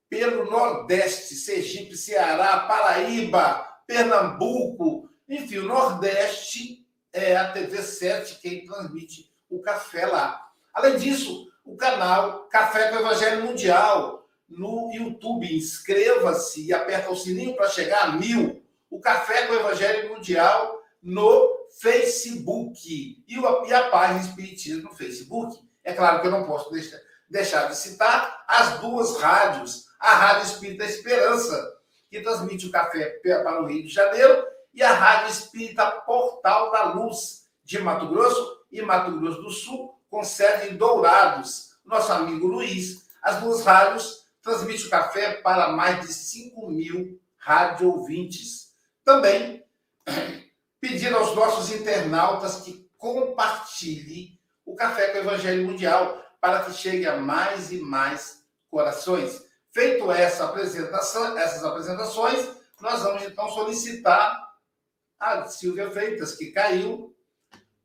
pelo 0.08 0.50
Nordeste, 0.50 1.34
Sergipe, 1.34 1.96
Ceará, 1.96 2.60
Paraíba, 2.60 3.66
Pernambuco, 3.86 5.08
enfim, 5.28 5.58
o 5.58 5.64
Nordeste 5.64 6.86
é 7.12 7.36
a 7.36 7.52
TV 7.52 7.82
7 7.82 8.40
quem 8.40 8.64
transmite 8.64 9.30
o 9.50 9.60
café 9.60 10.06
lá. 10.06 10.50
Além 10.72 10.96
disso, 10.96 11.48
o 11.64 11.76
canal 11.76 12.48
Café 12.48 12.88
com 12.88 12.96
o 12.96 13.00
Evangelho 13.00 13.44
Mundial 13.44 14.26
no 14.48 14.90
YouTube. 14.92 15.54
Inscreva-se 15.54 16.66
e 16.66 16.72
aperta 16.72 17.10
o 17.10 17.16
sininho 17.16 17.54
para 17.54 17.68
chegar 17.68 18.04
a 18.04 18.12
mil. 18.12 18.64
O 18.90 19.00
Café 19.00 19.46
com 19.46 19.52
o 19.52 19.56
Evangelho 19.56 20.08
Mundial 20.08 20.82
no 21.02 21.66
Facebook. 21.80 23.22
E 23.28 23.74
a 23.74 23.88
página 23.90 24.20
Espiritismo 24.20 24.84
no 24.84 24.94
Facebook. 24.94 25.58
É 25.84 25.92
claro 25.92 26.20
que 26.20 26.26
eu 26.26 26.30
não 26.30 26.46
posso 26.46 26.70
deixar, 26.70 26.98
deixar 27.28 27.68
de 27.68 27.76
citar 27.76 28.44
as 28.48 28.80
duas 28.80 29.18
rádios. 29.18 29.86
A 30.00 30.14
Rádio 30.14 30.44
Espírita 30.44 30.84
Esperança, 30.84 31.76
que 32.08 32.20
transmite 32.20 32.66
o 32.66 32.70
café 32.70 33.20
para 33.42 33.60
o 33.60 33.66
Rio 33.66 33.82
de 33.82 33.88
Janeiro, 33.88 34.46
e 34.78 34.82
a 34.84 34.92
Rádio 34.92 35.30
Espírita 35.30 35.90
Portal 35.90 36.70
da 36.70 36.92
Luz, 36.92 37.48
de 37.64 37.80
Mato 37.80 38.06
Grosso 38.06 38.58
e 38.70 38.80
Mato 38.80 39.18
Grosso 39.18 39.42
do 39.42 39.50
Sul, 39.50 39.92
com 40.08 40.22
sede 40.22 40.68
em 40.68 40.76
Dourados. 40.76 41.70
Nosso 41.84 42.12
amigo 42.12 42.46
Luiz, 42.46 43.08
as 43.20 43.40
duas 43.40 43.64
rádios 43.64 44.24
transmitem 44.40 44.86
o 44.86 44.90
café 44.90 45.32
para 45.42 45.72
mais 45.72 46.06
de 46.06 46.12
5 46.12 46.70
mil 46.70 47.20
rádio 47.36 47.92
ouvintes. 47.92 48.72
Também 49.04 49.64
pedir 50.80 51.12
aos 51.12 51.34
nossos 51.34 51.72
internautas 51.72 52.60
que 52.60 52.88
compartilhem 52.96 54.38
o 54.64 54.76
Café 54.76 55.08
com 55.08 55.18
o 55.18 55.20
Evangelho 55.22 55.66
Mundial 55.66 56.24
para 56.40 56.62
que 56.62 56.72
chegue 56.72 57.04
a 57.04 57.16
mais 57.16 57.72
e 57.72 57.80
mais 57.80 58.44
corações. 58.70 59.42
Feito 59.72 60.08
essa 60.12 60.44
apresentação, 60.44 61.36
essas 61.36 61.64
apresentações, 61.64 62.48
nós 62.80 63.02
vamos 63.02 63.24
então 63.24 63.48
solicitar 63.48 64.47
a 65.18 65.44
Silvia 65.46 65.90
Freitas, 65.90 66.36
que 66.36 66.52
caiu 66.52 67.14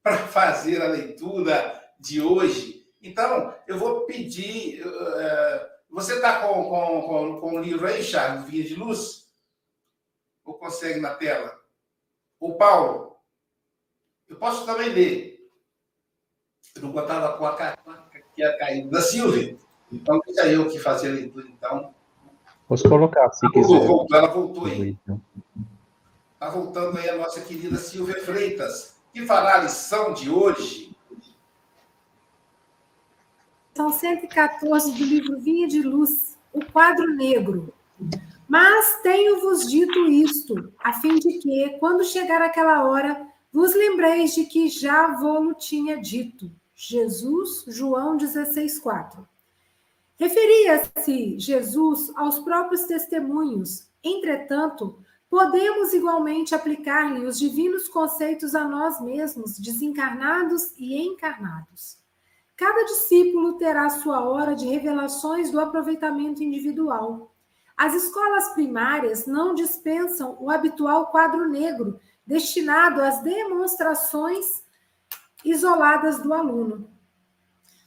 para 0.01 0.27
fazer 0.27 0.81
a 0.81 0.87
leitura 0.87 1.81
de 1.99 2.21
hoje. 2.21 2.85
Então, 3.01 3.53
eu 3.67 3.77
vou 3.77 4.05
pedir. 4.05 4.85
Uh, 4.85 5.73
você 5.89 6.15
está 6.15 6.41
com, 6.41 6.53
com, 6.69 7.01
com, 7.01 7.41
com 7.41 7.55
o 7.55 7.61
livro 7.61 7.87
aí, 7.87 8.03
Charles, 8.03 8.45
Vinha 8.45 8.63
de 8.63 8.75
Luz? 8.75 9.27
Ou 10.45 10.55
consegue 10.55 10.99
na 10.99 11.15
tela? 11.15 11.57
O 12.39 12.55
Paulo? 12.55 13.15
Eu 14.27 14.37
posso 14.37 14.65
também 14.65 14.89
ler. 14.89 15.39
Eu 16.75 16.81
não 16.81 16.91
botava 16.91 17.37
com 17.37 17.45
a 17.45 17.55
cara 17.55 17.77
que 18.33 18.41
ia 18.41 18.57
cair 18.57 18.89
da 18.89 19.01
Silvia. 19.01 19.57
Então, 19.91 20.19
deixa 20.25 20.47
eu 20.47 20.69
que 20.69 20.79
fazer 20.79 21.09
a 21.09 21.13
leitura, 21.13 21.47
então. 21.47 21.93
Posso 22.67 22.89
colocar, 22.89 23.31
se 23.31 23.47
quiser. 23.51 23.85
Voltou, 23.85 24.17
ela 24.17 24.27
voltou 24.27 24.65
aí. 24.65 24.97
Está 26.43 26.55
voltando 26.59 26.97
aí 26.97 27.07
a 27.07 27.15
nossa 27.15 27.39
querida 27.39 27.77
Silvia 27.77 28.21
Freitas, 28.21 28.97
que 29.13 29.25
fará 29.25 29.59
a 29.59 29.63
lição 29.63 30.13
de 30.13 30.29
hoje. 30.29 30.93
São 33.73 33.89
114 33.93 34.91
do 34.91 35.05
livro 35.05 35.39
Vinha 35.39 35.69
de 35.69 35.81
Luz, 35.81 36.37
o 36.51 36.65
quadro 36.65 37.15
negro. 37.15 37.73
Mas 38.45 39.01
tenho-vos 39.01 39.69
dito 39.69 40.05
isto, 40.09 40.73
a 40.79 40.91
fim 40.91 41.15
de 41.15 41.39
que, 41.39 41.77
quando 41.79 42.03
chegar 42.03 42.41
aquela 42.41 42.83
hora, 42.83 43.25
vos 43.49 43.73
lembreis 43.73 44.35
de 44.35 44.43
que 44.43 44.67
já 44.67 45.15
vô-lo 45.15 45.53
tinha 45.53 46.01
dito. 46.01 46.51
Jesus, 46.75 47.63
João 47.69 48.17
16,4. 48.17 49.25
Referia-se 50.19 51.39
Jesus 51.39 52.11
aos 52.17 52.37
próprios 52.39 52.83
testemunhos, 52.83 53.87
entretanto, 54.03 55.01
podemos 55.33 55.95
igualmente 55.95 56.53
aplicar-lhe 56.53 57.25
os 57.25 57.39
divinos 57.39 57.87
conceitos 57.87 58.53
a 58.53 58.67
nós 58.67 59.01
mesmos, 59.01 59.57
desencarnados 59.57 60.75
e 60.77 60.95
encarnados. 60.95 61.97
Cada 62.55 62.85
discípulo 62.85 63.57
terá 63.57 63.89
sua 63.89 64.23
hora 64.29 64.55
de 64.55 64.67
revelações 64.67 65.49
do 65.49 65.59
aproveitamento 65.59 66.43
individual. 66.43 67.33
As 67.75 67.95
escolas 67.95 68.49
primárias 68.49 69.25
não 69.25 69.55
dispensam 69.55 70.37
o 70.39 70.51
habitual 70.51 71.07
quadro 71.07 71.49
negro, 71.49 71.99
destinado 72.27 73.01
às 73.01 73.23
demonstrações 73.23 74.61
isoladas 75.43 76.19
do 76.19 76.31
aluno. 76.31 76.87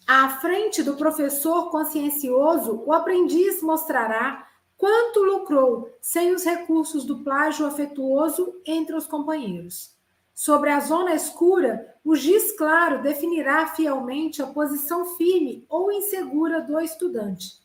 À 0.04 0.30
frente 0.40 0.82
do 0.82 0.96
professor 0.96 1.70
consciencioso, 1.70 2.82
o 2.84 2.92
aprendiz 2.92 3.62
mostrará 3.62 4.45
quanto 4.76 5.22
lucrou 5.22 5.90
sem 6.00 6.34
os 6.34 6.44
recursos 6.44 7.04
do 7.04 7.22
plágio 7.22 7.66
afetuoso 7.66 8.60
entre 8.64 8.94
os 8.94 9.06
companheiros. 9.06 9.94
Sobre 10.34 10.70
a 10.70 10.80
zona 10.80 11.14
escura, 11.14 11.94
o 12.04 12.14
giz 12.14 12.52
claro 12.52 13.02
definirá 13.02 13.68
fielmente 13.68 14.42
a 14.42 14.46
posição 14.46 15.16
firme 15.16 15.64
ou 15.68 15.90
insegura 15.90 16.60
do 16.60 16.78
estudante. 16.78 17.58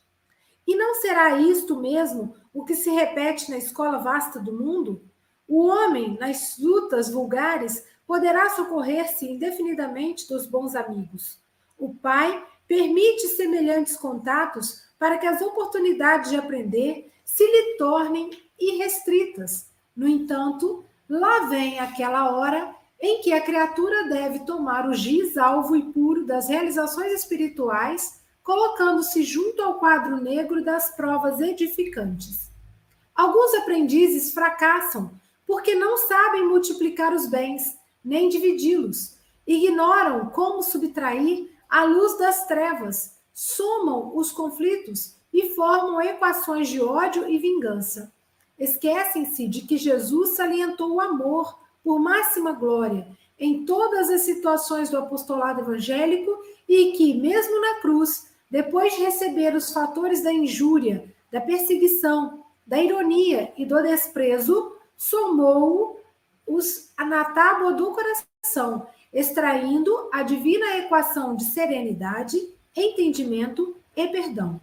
E 0.66 0.76
não 0.76 0.96
será 0.96 1.38
isto 1.38 1.76
mesmo 1.76 2.34
o 2.54 2.64
que 2.64 2.76
se 2.76 2.90
repete 2.90 3.52
na 3.52 3.58
escola 3.58 3.98
vasta 3.98 4.40
do 4.40 4.54
mundo? 4.54 5.04
O 5.48 5.68
homem, 5.68 6.18
nas 6.18 6.58
lutas 6.58 7.10
vulgares, 7.10 7.86
poderá 8.08 8.50
socorrer-se 8.52 9.26
indefinidamente 9.30 10.28
dos 10.30 10.46
bons 10.46 10.76
amigos. 10.76 11.40
O 11.78 11.94
pai 11.94 12.46
permite 12.72 13.28
semelhantes 13.28 13.98
contatos 13.98 14.82
para 14.98 15.18
que 15.18 15.28
as 15.28 15.42
oportunidades 15.42 16.32
de 16.32 16.38
aprender 16.38 17.12
se 17.26 17.44
lhe 17.44 17.76
tornem 17.76 18.30
irrestritas. 18.58 19.70
No 19.94 20.08
entanto, 20.08 20.86
lá 21.10 21.48
vem 21.48 21.82
aquela 21.82 22.34
hora 22.34 22.74
em 22.98 23.20
que 23.20 23.34
a 23.34 23.42
criatura 23.42 24.08
deve 24.08 24.46
tomar 24.46 24.88
o 24.88 24.94
giz 24.94 25.38
alvo 25.38 25.76
e 25.76 25.92
puro 25.92 26.26
das 26.26 26.48
realizações 26.48 27.12
espirituais, 27.12 28.22
colocando-se 28.42 29.22
junto 29.22 29.62
ao 29.62 29.74
quadro 29.74 30.22
negro 30.22 30.64
das 30.64 30.96
provas 30.96 31.42
edificantes. 31.42 32.50
Alguns 33.14 33.54
aprendizes 33.56 34.34
fracassam 34.34 35.12
porque 35.46 35.76
não 35.76 35.98
sabem 35.98 36.48
multiplicar 36.48 37.14
os 37.14 37.28
bens, 37.28 37.78
nem 38.02 38.30
dividi-los, 38.30 39.18
ignoram 39.46 40.30
como 40.30 40.64
subtrair 40.64 41.51
a 41.72 41.86
luz 41.86 42.18
das 42.18 42.46
trevas, 42.48 43.16
somam 43.34 44.16
os 44.18 44.30
conflitos 44.30 45.16
e 45.34 45.56
formam 45.56 46.02
equações 46.02 46.68
de 46.68 46.82
ódio 46.82 47.28
e 47.30 47.38
vingança. 47.38 48.12
Esquecem-se 48.60 49.48
de 49.48 49.62
que 49.62 49.78
Jesus 49.78 50.36
salientou 50.36 50.96
o 50.96 51.00
amor 51.00 51.58
por 51.82 51.98
máxima 51.98 52.52
glória 52.52 53.08
em 53.40 53.66
todas 53.66 54.10
as 54.10 54.22
situações 54.22 54.90
do 54.90 54.98
apostolado 54.98 55.62
evangélico 55.62 56.44
e 56.68 56.92
que, 56.92 57.14
mesmo 57.14 57.60
na 57.62 57.80
cruz, 57.80 58.30
depois 58.50 58.94
de 58.94 59.04
receber 59.04 59.56
os 59.56 59.72
fatores 59.72 60.22
da 60.22 60.32
injúria, 60.32 61.12
da 61.32 61.40
perseguição, 61.40 62.44
da 62.68 62.84
ironia 62.84 63.54
e 63.58 63.66
do 63.66 63.82
desprezo, 63.82 64.76
somou 64.98 66.02
os 66.46 66.92
na 67.00 67.26
tábua 67.26 67.74
do 67.74 67.92
coração, 67.92 68.86
extraindo 69.14 70.10
a 70.12 70.24
divina 70.24 70.78
equação 70.78 71.36
de 71.36 71.46
serenidade, 71.46 72.38
entendimento 72.76 73.76
e 73.96 74.08
perdão. 74.08 74.60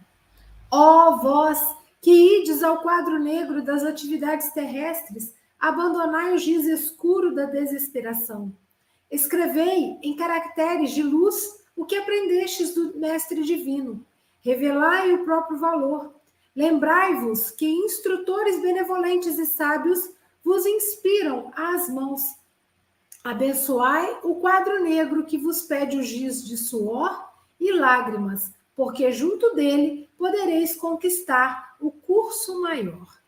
Ó 0.71 1.17
vós 1.17 1.59
que 2.01 2.39
ides 2.39 2.63
ao 2.63 2.81
quadro 2.81 3.19
negro 3.19 3.61
das 3.61 3.83
atividades 3.83 4.51
terrestres, 4.53 5.35
abandonai 5.59 6.33
o 6.33 6.37
giz 6.37 6.65
escuro 6.65 7.35
da 7.35 7.45
desesperação. 7.45 8.53
Escrevei 9.11 9.97
em 10.01 10.15
caracteres 10.15 10.91
de 10.91 11.03
luz 11.03 11.59
o 11.75 11.85
que 11.85 11.95
aprendestes 11.95 12.73
do 12.73 12.97
Mestre 12.97 13.43
Divino. 13.43 14.05
Revelai 14.41 15.13
o 15.13 15.25
próprio 15.25 15.57
valor. 15.57 16.13
Lembrai-vos 16.55 17.51
que 17.51 17.67
instrutores 17.67 18.61
benevolentes 18.61 19.37
e 19.37 19.45
sábios 19.45 20.09
vos 20.43 20.65
inspiram 20.65 21.51
às 21.55 21.89
mãos. 21.89 22.21
Abençoai 23.23 24.19
o 24.23 24.35
quadro 24.35 24.83
negro 24.83 25.25
que 25.25 25.37
vos 25.37 25.63
pede 25.63 25.97
o 25.97 26.03
giz 26.03 26.45
de 26.45 26.57
suor 26.57 27.29
e 27.59 27.71
lágrimas, 27.73 28.51
porque 28.75 29.11
junto 29.11 29.53
dele 29.55 30.09
podereis 30.17 30.75
conquistar 30.75 31.75
o 31.79 31.91
curso 31.91 32.61
maior. 32.61 33.19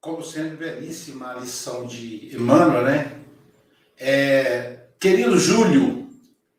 como 0.00 0.24
sempre, 0.24 0.56
belíssima 0.56 1.34
lição 1.34 1.86
de 1.86 2.34
Emmanuel, 2.34 2.84
né? 2.84 3.20
É, 3.98 4.86
querido 4.98 5.38
Júlio, 5.38 6.08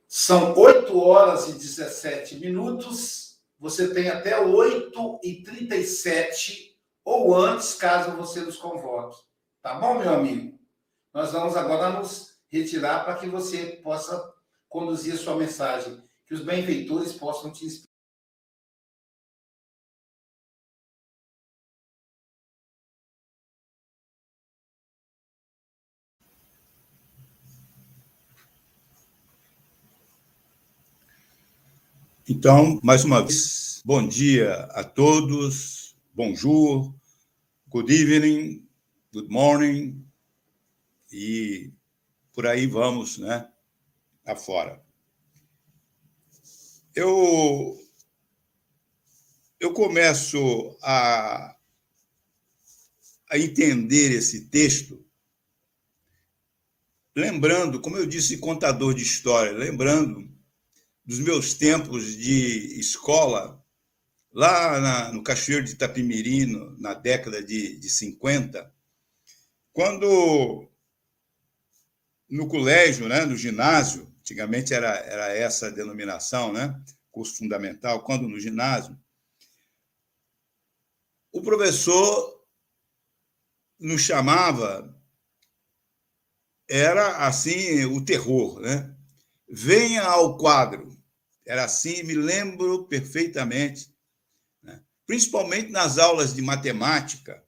são 0.08 0.56
8 0.56 0.98
horas 0.98 1.50
e 1.50 1.54
17 1.54 2.36
minutos. 2.36 3.40
Você 3.60 3.92
tem 3.94 4.10
até 4.10 4.40
8 4.40 5.20
e 5.24 5.42
37 5.42 6.71
ou 7.04 7.36
antes, 7.36 7.74
caso 7.74 8.16
você 8.16 8.42
nos 8.42 8.58
convoque. 8.58 9.22
Tá 9.62 9.76
bom, 9.76 10.00
meu 10.00 10.14
amigo? 10.14 10.60
Nós 11.14 11.32
vamos 11.32 11.56
agora 11.56 12.00
nos 12.00 12.32
retirar 12.50 13.04
para 13.04 13.16
que 13.16 13.28
você 13.28 13.80
possa 13.84 14.34
conduzir 14.68 15.14
a 15.14 15.18
sua 15.18 15.36
mensagem, 15.36 16.02
que 16.26 16.34
os 16.34 16.42
benfeitores 16.42 17.14
possam 17.14 17.52
te 17.52 17.66
inspirar. 17.66 17.92
Então, 32.28 32.80
mais 32.82 33.04
uma 33.04 33.22
vez, 33.22 33.82
bom 33.84 34.08
dia 34.08 34.54
a 34.72 34.86
todos, 34.86 35.91
bonjour, 36.14 36.94
good 37.70 37.90
evening, 37.90 38.68
good 39.14 39.30
morning, 39.30 40.06
e 41.12 41.72
por 42.34 42.46
aí 42.46 42.68
vamos, 42.68 43.18
né, 43.18 43.50
afora. 44.26 44.84
Eu, 46.94 47.80
eu 49.60 49.74
começo 49.74 50.78
a, 50.82 51.56
a 53.30 53.38
entender 53.38 54.12
esse 54.12 54.50
texto 54.50 55.02
lembrando, 57.16 57.80
como 57.80 57.98
eu 57.98 58.06
disse, 58.06 58.38
contador 58.38 58.94
de 58.94 59.04
história, 59.04 59.52
lembrando 59.52 60.30
dos 61.06 61.20
meus 61.20 61.54
tempos 61.54 62.16
de 62.18 62.80
escola, 62.80 63.61
lá 64.34 64.80
na, 64.80 65.12
no 65.12 65.24
Cachoeiro 65.24 65.66
de 65.66 65.74
Itapimirino, 65.74 66.76
na 66.80 66.94
década 66.94 67.44
de, 67.44 67.78
de 67.78 67.90
50, 67.90 68.72
quando 69.74 70.70
no 72.30 72.48
colégio, 72.48 73.08
né, 73.10 73.26
no 73.26 73.36
ginásio, 73.36 74.12
antigamente 74.20 74.74
era, 74.74 74.96
era 75.00 75.28
essa 75.36 75.68
a 75.68 75.72
denominação, 75.72 76.54
né, 76.54 76.82
curso 77.12 77.38
fundamental, 77.38 78.04
quando 78.04 78.28
no 78.28 78.40
ginásio, 78.40 78.98
o 81.34 81.42
professor 81.42 82.42
nos 83.80 84.02
chamava, 84.02 84.96
era 86.70 87.26
assim 87.26 87.86
o 87.86 88.04
terror, 88.04 88.60
né? 88.60 88.96
Venha 89.50 90.04
ao 90.04 90.38
quadro. 90.38 90.98
Era 91.46 91.66
assim, 91.66 92.04
me 92.04 92.14
lembro 92.14 92.86
perfeitamente? 92.86 93.91
Principalmente 95.06 95.72
nas 95.72 95.98
aulas 95.98 96.34
de 96.34 96.42
matemática, 96.42 97.44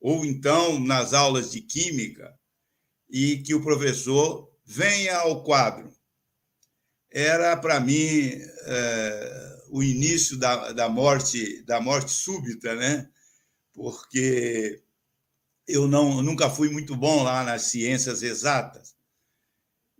ou 0.00 0.24
então 0.24 0.78
nas 0.78 1.12
aulas 1.12 1.50
de 1.50 1.60
química, 1.60 2.38
e 3.10 3.38
que 3.38 3.54
o 3.54 3.62
professor 3.62 4.52
venha 4.64 5.16
ao 5.18 5.42
quadro. 5.42 5.90
era 7.10 7.56
para 7.56 7.80
mim 7.80 8.32
é, 8.66 9.58
o 9.70 9.82
início 9.82 10.38
da, 10.38 10.72
da 10.72 10.88
morte 10.88 11.62
da 11.64 11.80
morte 11.80 12.10
súbita, 12.12 12.74
né? 12.74 13.08
Porque 13.72 14.82
eu 15.66 15.88
não 15.88 16.22
nunca 16.22 16.50
fui 16.50 16.70
muito 16.70 16.96
bom 16.96 17.22
lá 17.22 17.44
nas 17.44 17.62
ciências 17.62 18.22
exatas 18.22 18.94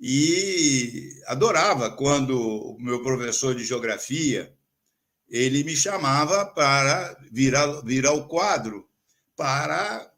e 0.01 1.21
adorava 1.27 1.91
quando 1.91 2.39
o 2.39 2.79
meu 2.79 3.03
professor 3.03 3.55
de 3.55 3.65
geografia 3.65 4.57
ele 5.29 5.63
me 5.63 5.77
chamava 5.77 6.47
para 6.47 7.17
virar 7.31 7.83
virar 7.83 8.13
o 8.13 8.27
quadro 8.27 8.89
para 9.37 10.11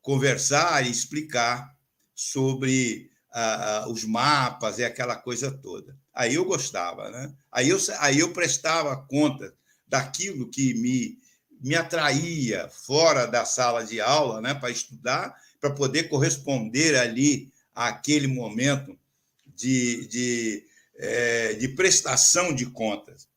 conversar 0.00 0.84
e 0.84 0.90
explicar 0.90 1.74
sobre 2.14 3.10
ah, 3.32 3.86
os 3.88 4.04
mapas 4.04 4.78
e 4.78 4.84
aquela 4.84 5.16
coisa 5.16 5.50
toda. 5.50 5.96
Aí 6.14 6.34
eu 6.34 6.44
gostava, 6.44 7.10
né? 7.10 7.32
Aí 7.50 7.68
eu, 7.68 7.78
aí 7.98 8.18
eu 8.18 8.32
prestava 8.32 8.96
conta 8.96 9.54
daquilo 9.86 10.48
que 10.48 10.74
me, 10.74 11.18
me 11.60 11.74
atraía 11.74 12.68
fora 12.68 13.26
da 13.26 13.44
sala 13.44 13.84
de 13.84 14.00
aula, 14.00 14.40
né, 14.40 14.54
para 14.54 14.70
estudar, 14.70 15.34
para 15.60 15.70
poder 15.70 16.08
corresponder 16.08 16.96
ali 16.96 17.52
àquele 17.74 18.26
momento 18.26 18.98
de, 19.46 20.06
de, 20.06 20.66
é, 20.96 21.52
de 21.54 21.68
prestação 21.68 22.54
de 22.54 22.66
contas. 22.66 23.28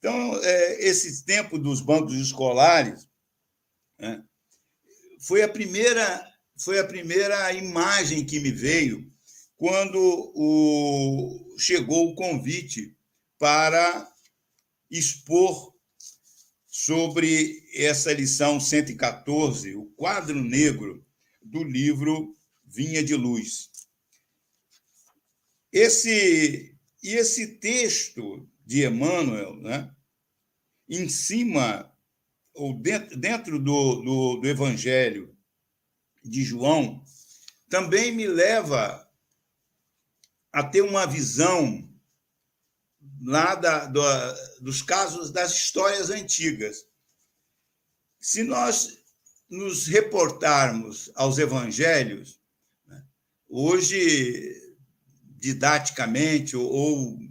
Então, 0.00 0.42
é, 0.42 0.88
esse 0.88 1.24
tempo 1.26 1.58
dos 1.58 1.82
bancos 1.82 2.14
escolares 2.14 3.06
né, 3.98 4.24
foi 5.20 5.42
a 5.42 5.48
primeira 5.48 6.26
foi 6.58 6.78
a 6.78 6.86
primeira 6.86 7.52
imagem 7.54 8.24
que 8.24 8.38
me 8.38 8.50
veio 8.50 9.10
quando 9.56 9.98
o, 10.34 11.56
chegou 11.58 12.08
o 12.10 12.14
convite 12.14 12.94
para 13.38 14.10
expor 14.90 15.74
sobre 16.66 17.62
essa 17.74 18.12
lição 18.12 18.60
114, 18.60 19.74
o 19.74 19.86
quadro 19.96 20.42
negro 20.42 21.04
do 21.42 21.62
livro 21.62 22.36
Vinha 22.64 23.02
de 23.02 23.14
Luz. 23.14 23.70
Esse 25.72 26.76
e 27.02 27.14
esse 27.14 27.58
texto 27.58 28.49
de 28.70 28.86
Emmanuel, 28.86 29.56
né, 29.56 29.92
em 30.88 31.08
cima 31.08 31.92
ou 32.54 32.72
dentro, 32.80 33.16
dentro 33.16 33.58
do, 33.58 33.96
do, 33.96 34.36
do 34.36 34.48
Evangelho 34.48 35.36
de 36.22 36.44
João, 36.44 37.04
também 37.68 38.12
me 38.12 38.28
leva 38.28 39.10
a 40.52 40.62
ter 40.62 40.82
uma 40.82 41.04
visão 41.04 41.92
lá 43.22 43.56
da, 43.56 43.86
do, 43.86 44.02
dos 44.60 44.82
casos 44.82 45.32
das 45.32 45.52
histórias 45.52 46.08
antigas. 46.08 46.86
Se 48.20 48.44
nós 48.44 48.98
nos 49.48 49.88
reportarmos 49.88 51.10
aos 51.16 51.38
evangelhos, 51.38 52.40
né, 52.86 53.04
hoje, 53.48 54.76
didaticamente 55.24 56.56
ou, 56.56 56.70
ou 56.70 57.29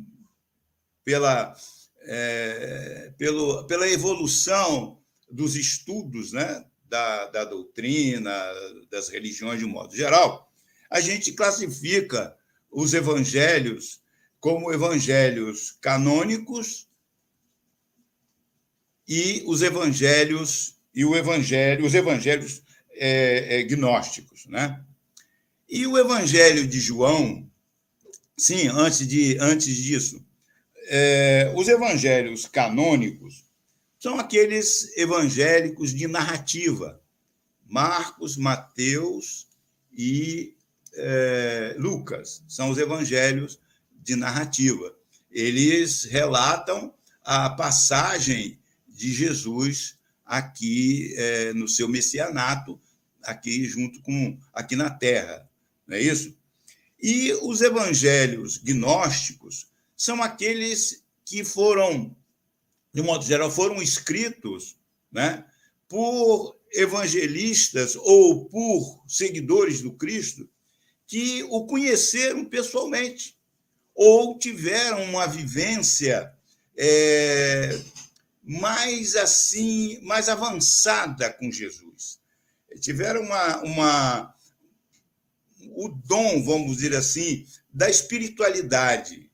pela, 1.09 1.55
é, 2.03 3.11
pelo, 3.17 3.65
pela 3.65 3.89
evolução 3.89 5.01
dos 5.27 5.55
estudos 5.55 6.31
né, 6.33 6.63
da, 6.87 7.25
da 7.25 7.45
doutrina, 7.45 8.31
das 8.91 9.09
religiões 9.09 9.57
de 9.57 9.65
um 9.65 9.69
modo 9.69 9.95
geral, 9.95 10.51
a 10.87 11.01
gente 11.01 11.31
classifica 11.31 12.37
os 12.69 12.93
evangelhos 12.93 14.03
como 14.39 14.71
evangelhos 14.71 15.75
canônicos 15.81 16.87
e 19.07 19.43
os 19.47 19.63
evangelhos 19.63 20.79
e 20.93 21.03
o 21.03 21.15
evangelho, 21.15 21.87
os 21.87 21.95
evangelhos 21.95 22.61
é, 22.91 23.61
é, 23.61 23.63
gnósticos, 23.63 24.45
né? 24.45 24.79
E 25.67 25.87
o 25.87 25.97
evangelho 25.97 26.67
de 26.67 26.79
João, 26.79 27.49
sim, 28.37 28.67
antes 28.67 29.07
de 29.07 29.39
antes 29.39 29.75
disso, 29.75 30.23
é, 30.91 31.54
os 31.56 31.67
evangelhos 31.67 32.47
canônicos 32.47 33.45
são 33.99 34.17
aqueles 34.17 34.97
evangélicos 34.97 35.93
de 35.93 36.08
narrativa, 36.08 36.99
Marcos, 37.67 38.36
Mateus 38.36 39.47
e 39.93 40.56
é, 40.95 41.75
Lucas, 41.78 42.43
são 42.47 42.71
os 42.71 42.80
evangelhos 42.80 43.60
de 44.02 44.15
narrativa. 44.15 44.95
Eles 45.30 46.06
relatam 46.06 46.91
a 47.23 47.52
passagem 47.52 48.58
de 48.88 49.13
Jesus 49.13 49.95
aqui 50.25 51.13
é, 51.17 51.54
no 51.54 51.67
seu 51.67 51.88
messianato, 51.88 52.82
aqui 53.21 53.63
junto 53.65 54.02
com 54.02 54.39
aqui 54.52 54.75
na 54.75 54.89
Terra, 54.89 55.47
não 55.86 55.95
é 55.95 56.02
isso? 56.02 56.36
E 56.99 57.32
os 57.43 57.62
evangelhos 57.62 58.58
gnósticos 58.58 59.69
são 59.99 60.23
aqueles 60.23 61.03
que 61.25 61.43
foram, 61.43 62.15
de 62.93 63.01
modo 63.01 63.25
geral, 63.25 63.51
foram 63.51 63.81
escritos, 63.81 64.77
né, 65.12 65.45
por 65.89 66.57
evangelistas 66.71 67.97
ou 67.97 68.45
por 68.45 69.03
seguidores 69.05 69.81
do 69.81 69.91
Cristo 69.91 70.49
que 71.05 71.43
o 71.49 71.65
conheceram 71.65 72.45
pessoalmente 72.45 73.35
ou 73.93 74.39
tiveram 74.39 75.03
uma 75.03 75.27
vivência 75.27 76.31
é, 76.77 77.77
mais 78.41 79.17
assim, 79.17 79.99
mais 80.03 80.29
avançada 80.29 81.29
com 81.33 81.51
Jesus. 81.51 82.19
Tiveram 82.79 83.21
uma, 83.23 83.63
uma 83.63 84.35
o 85.71 85.89
dom, 85.89 86.41
vamos 86.45 86.77
dizer 86.77 86.95
assim, 86.95 87.45
da 87.73 87.89
espiritualidade. 87.89 89.28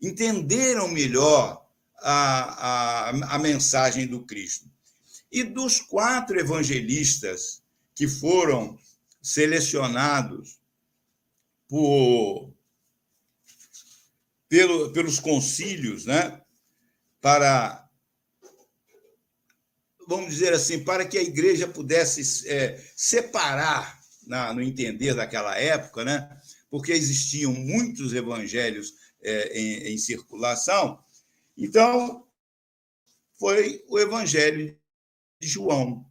Entenderam 0.00 0.88
melhor 0.88 1.66
a, 1.98 3.08
a, 3.08 3.34
a 3.34 3.38
mensagem 3.38 4.06
do 4.06 4.22
Cristo. 4.24 4.70
E 5.30 5.42
dos 5.42 5.80
quatro 5.80 6.38
evangelistas 6.38 7.62
que 7.94 8.06
foram 8.06 8.78
selecionados 9.22 10.58
por, 11.68 12.52
pelo, 14.48 14.92
pelos 14.92 15.18
concílios, 15.18 16.06
né? 16.06 16.40
para, 17.20 17.88
vamos 20.06 20.30
dizer 20.30 20.52
assim, 20.52 20.84
para 20.84 21.04
que 21.04 21.18
a 21.18 21.22
igreja 21.22 21.66
pudesse 21.66 22.48
é, 22.48 22.80
separar, 22.94 23.98
na, 24.26 24.52
no 24.52 24.62
entender 24.62 25.14
daquela 25.14 25.56
época, 25.58 26.04
né? 26.04 26.40
porque 26.70 26.92
existiam 26.92 27.52
muitos 27.52 28.12
evangelhos 28.12 28.92
é, 29.26 29.58
em, 29.58 29.94
em 29.94 29.98
circulação. 29.98 31.02
Então, 31.58 32.26
foi 33.38 33.84
o 33.88 33.98
evangelho 33.98 34.78
de 35.40 35.48
João. 35.48 36.06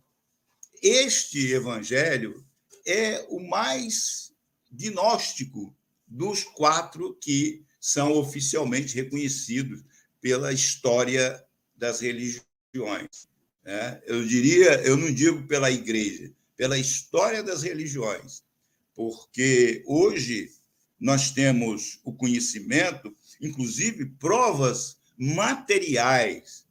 Este 0.82 1.54
evangelho 1.54 2.46
é 2.86 3.26
o 3.30 3.40
mais 3.40 4.34
gnóstico 4.70 5.76
dos 6.06 6.44
quatro 6.44 7.16
que 7.16 7.66
são 7.80 8.12
oficialmente 8.14 8.96
reconhecidos 8.96 9.84
pela 10.20 10.52
história 10.52 11.44
das 11.76 12.02
religiões. 12.02 13.28
Né? 13.64 14.02
Eu 14.06 14.26
diria, 14.26 14.82
eu 14.82 14.98
não 14.98 15.12
digo 15.14 15.48
pela 15.48 15.72
igreja, 15.72 16.32
pela 16.58 16.78
história 16.78 17.42
das 17.42 17.64
religiões, 17.64 18.44
porque 18.94 19.84
hoje 19.88 20.52
nós 21.00 21.32
temos 21.32 22.00
o 22.04 22.14
conhecimento, 22.14 23.16
inclusive 23.42 24.06
provas 24.06 24.98
materiais 25.18 26.66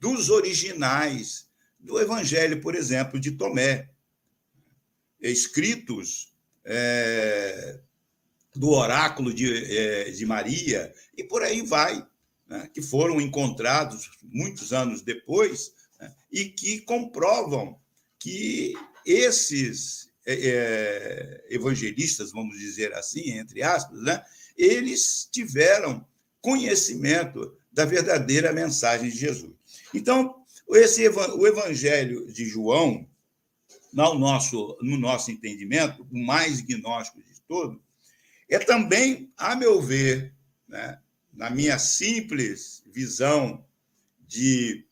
dos 0.00 0.30
originais 0.30 1.48
do 1.78 2.00
Evangelho, 2.00 2.60
por 2.60 2.74
exemplo, 2.74 3.18
de 3.18 3.32
Tomé, 3.32 3.90
escritos 5.20 6.34
é, 6.64 7.80
do 8.54 8.70
oráculo 8.70 9.32
de, 9.32 9.76
é, 9.76 10.10
de 10.10 10.26
Maria, 10.26 10.92
e 11.16 11.24
por 11.24 11.42
aí 11.42 11.62
vai, 11.62 12.06
né, 12.48 12.68
que 12.72 12.82
foram 12.82 13.20
encontrados 13.20 14.10
muitos 14.22 14.72
anos 14.72 15.02
depois 15.02 15.72
né, 16.00 16.14
e 16.30 16.46
que 16.46 16.80
comprovam 16.80 17.80
que 18.18 18.74
esses 19.04 20.10
é, 20.26 20.34
é, 20.34 21.46
evangelistas, 21.54 22.32
vamos 22.32 22.58
dizer 22.58 22.92
assim, 22.94 23.38
entre 23.38 23.62
aspas, 23.62 24.02
né, 24.02 24.22
eles 24.56 25.28
tiveram 25.30 26.04
conhecimento 26.40 27.56
da 27.70 27.84
verdadeira 27.84 28.52
mensagem 28.52 29.08
de 29.08 29.16
Jesus. 29.16 29.52
Então, 29.94 30.34
esse, 30.70 31.08
o 31.08 31.46
evangelho 31.46 32.30
de 32.32 32.44
João, 32.46 33.06
no 33.92 34.14
nosso, 34.18 34.76
no 34.82 34.98
nosso 34.98 35.30
entendimento, 35.30 36.06
o 36.10 36.18
mais 36.18 36.60
gnóstico 36.60 37.22
de 37.22 37.40
todo, 37.46 37.80
é 38.48 38.58
também, 38.58 39.32
a 39.36 39.54
meu 39.54 39.80
ver, 39.80 40.32
né, 40.68 40.98
na 41.32 41.50
minha 41.50 41.78
simples 41.78 42.82
visão 42.86 43.64
de 44.26 44.86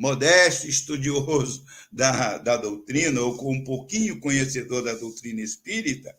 modesto 0.00 0.66
estudioso 0.66 1.62
da, 1.92 2.38
da 2.38 2.56
doutrina, 2.56 3.20
ou 3.20 3.36
com 3.36 3.52
um 3.52 3.62
pouquinho 3.62 4.18
conhecedor 4.18 4.82
da 4.82 4.94
doutrina 4.94 5.42
espírita, 5.42 6.16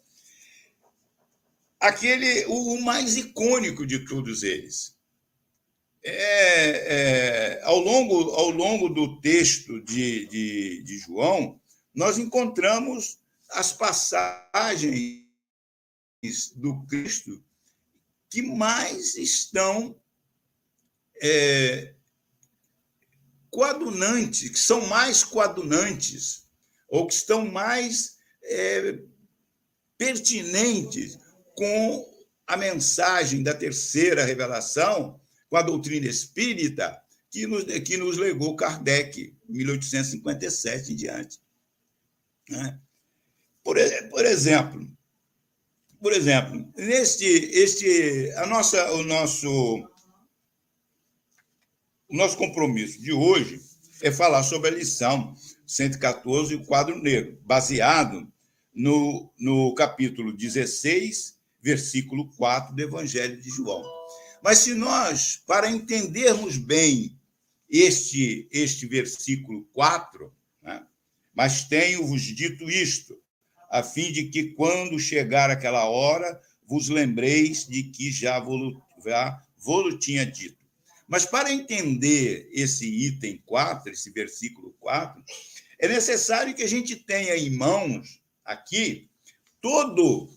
aquele 1.79 2.45
o, 2.45 2.75
o 2.75 2.81
mais 2.81 3.17
icônico 3.17 3.83
de 3.87 4.05
todos 4.05 4.43
eles. 4.43 4.95
É, 6.03 6.13
é, 6.13 7.61
ao, 7.63 7.79
longo, 7.79 8.29
ao 8.31 8.51
longo 8.51 8.87
do 8.87 9.19
texto 9.19 9.81
de, 9.81 10.27
de, 10.27 10.83
de 10.83 10.99
João, 10.99 11.59
nós 11.91 12.19
encontramos 12.19 13.17
as 13.49 13.73
passagens 13.73 15.25
do 16.55 16.85
Cristo 16.85 17.43
que 18.29 18.43
mais 18.43 19.15
estão 19.15 19.95
é, 21.19 21.95
coadunantes, 23.51 24.49
que 24.49 24.57
são 24.57 24.87
mais 24.87 25.23
coadunantes, 25.23 26.47
ou 26.89 27.05
que 27.05 27.13
estão 27.13 27.45
mais 27.45 28.17
é, 28.43 28.99
pertinentes 29.97 31.19
com 31.53 32.09
a 32.47 32.57
mensagem 32.57 33.43
da 33.43 33.53
terceira 33.53 34.25
revelação, 34.25 35.19
com 35.49 35.57
a 35.57 35.61
doutrina 35.61 36.07
espírita, 36.07 36.99
que 37.29 37.45
nos, 37.45 37.63
que 37.63 37.97
nos 37.97 38.17
legou 38.17 38.55
Kardec, 38.55 39.35
1857 39.47 40.93
em 40.93 40.95
diante. 40.95 41.39
Né? 42.49 42.79
Por, 43.63 43.77
por 44.09 44.25
exemplo, 44.25 44.87
por 46.01 46.13
exemplo, 46.13 46.67
neste, 46.75 47.25
este, 47.25 48.31
a 48.37 48.47
nossa, 48.47 48.91
o 48.93 49.03
nosso 49.03 49.87
o 52.11 52.15
nosso 52.15 52.35
compromisso 52.35 53.01
de 53.01 53.13
hoje 53.13 53.61
é 54.01 54.11
falar 54.11 54.43
sobre 54.43 54.69
a 54.69 54.73
lição 54.73 55.33
114, 55.65 56.55
o 56.55 56.65
quadro 56.65 57.01
negro, 57.01 57.39
baseado 57.45 58.29
no, 58.73 59.31
no 59.39 59.73
capítulo 59.75 60.33
16, 60.33 61.37
versículo 61.61 62.27
4 62.35 62.75
do 62.75 62.81
Evangelho 62.81 63.39
de 63.39 63.49
João. 63.49 63.81
Mas 64.43 64.57
se 64.57 64.73
nós, 64.73 65.41
para 65.47 65.71
entendermos 65.71 66.57
bem 66.57 67.17
este, 67.69 68.45
este 68.51 68.85
versículo 68.87 69.63
4, 69.71 70.33
né, 70.61 70.83
mas 71.33 71.63
tenho-vos 71.63 72.23
dito 72.23 72.69
isto, 72.69 73.17
a 73.69 73.81
fim 73.81 74.11
de 74.11 74.25
que, 74.25 74.49
quando 74.49 74.99
chegar 74.99 75.49
aquela 75.49 75.85
hora, 75.85 76.41
vos 76.67 76.89
lembreis 76.89 77.65
de 77.65 77.83
que 77.83 78.11
já 78.11 78.37
vos, 78.37 78.75
já 79.05 79.41
vos 79.57 79.95
tinha 80.03 80.25
dito. 80.25 80.60
Mas 81.11 81.25
para 81.25 81.51
entender 81.51 82.47
esse 82.53 82.87
item 82.87 83.43
4, 83.45 83.91
esse 83.91 84.09
versículo 84.11 84.73
4, 84.79 85.21
é 85.77 85.85
necessário 85.85 86.55
que 86.55 86.63
a 86.63 86.67
gente 86.67 86.95
tenha 86.95 87.35
em 87.35 87.49
mãos 87.49 88.21
aqui 88.45 89.09
todo 89.59 90.33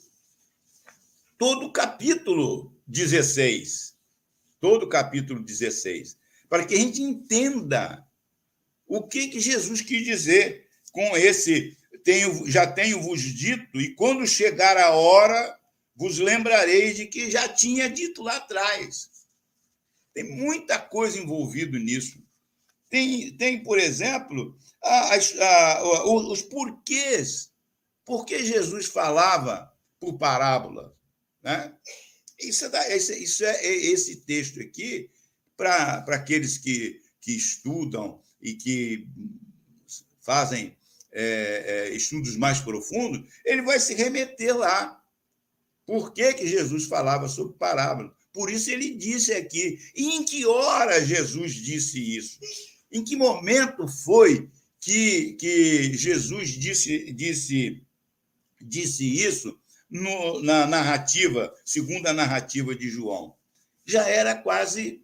todo 1.39 1.67
o 1.67 1.73
capítulo 1.73 2.77
16. 2.89 3.95
Todo 4.61 4.87
o 4.87 4.89
capítulo 4.89 5.45
16, 5.45 6.19
para 6.49 6.65
que 6.65 6.75
a 6.75 6.79
gente 6.79 7.01
entenda 7.01 8.05
o 8.85 9.07
que 9.07 9.29
que 9.29 9.39
Jesus 9.39 9.81
quis 9.81 10.05
dizer 10.05 10.67
com 10.91 11.17
esse 11.17 11.79
tenho, 12.03 12.51
já 12.51 12.67
tenho 12.67 13.01
vos 13.01 13.23
dito 13.23 13.81
e 13.81 13.95
quando 13.95 14.27
chegar 14.27 14.77
a 14.77 14.91
hora 14.91 15.57
vos 15.95 16.19
lembrareis 16.19 16.97
de 16.97 17.07
que 17.07 17.31
já 17.31 17.49
tinha 17.49 17.89
dito 17.89 18.25
lá 18.25 18.39
atrás. 18.39 19.14
Tem 20.15 20.25
muita 20.25 20.79
coisa 20.79 21.19
envolvida 21.19 21.79
nisso. 21.79 22.23
Tem, 22.89 23.37
tem 23.37 23.63
por 23.63 23.79
exemplo, 23.79 24.57
as, 24.81 25.37
a, 25.39 25.83
os 25.83 26.41
porquês. 26.43 27.53
Por 28.05 28.25
que 28.25 28.45
Jesus 28.45 28.87
falava 28.87 29.73
por 29.99 30.17
parábola? 30.17 30.97
Né? 31.43 31.75
Isso, 32.39 32.67
é, 32.67 32.97
isso 32.97 33.45
é 33.45 33.67
esse 33.67 34.17
texto 34.25 34.61
aqui, 34.61 35.11
para 35.57 36.05
aqueles 36.09 36.59
que, 36.59 37.01
que 37.21 37.33
estudam 37.33 38.23
e 38.41 38.55
que 38.55 39.09
fazem 40.21 40.77
é, 41.13 41.65
é, 41.67 41.89
estudos 41.91 42.37
mais 42.37 42.61
profundos, 42.61 43.29
ele 43.45 43.63
vai 43.63 43.79
se 43.79 43.95
remeter 43.95 44.57
lá. 44.57 45.01
Por 45.87 46.13
que, 46.13 46.33
que 46.35 46.47
Jesus 46.47 46.87
falava 46.87 47.29
sobre 47.29 47.59
parábola? 47.59 48.15
Por 48.35 48.51
isso 48.51 48.69
ele 48.71 48.91
disse 48.91 49.33
aqui. 49.33 49.79
E 49.95 50.17
em 50.17 50.25
que 50.25 50.45
hora 50.45 51.03
Jesus 51.03 51.55
disse 51.55 52.17
isso? 52.17 52.39
Em 52.93 53.03
que 53.03 53.17
momento 53.17 53.87
foi 53.89 54.51
que, 54.81 55.35
que 55.35 55.95
Jesus 55.95 56.51
disse, 56.51 57.13
disse, 57.13 57.83
disse 58.61 59.25
isso 59.25 59.59
no, 59.89 60.43
na 60.43 60.67
narrativa, 60.67 61.55
segundo 61.65 62.09
a 62.09 62.13
narrativa 62.13 62.75
de 62.75 62.91
João? 62.91 63.37
Já 63.87 64.09
era 64.09 64.35
quase 64.35 65.01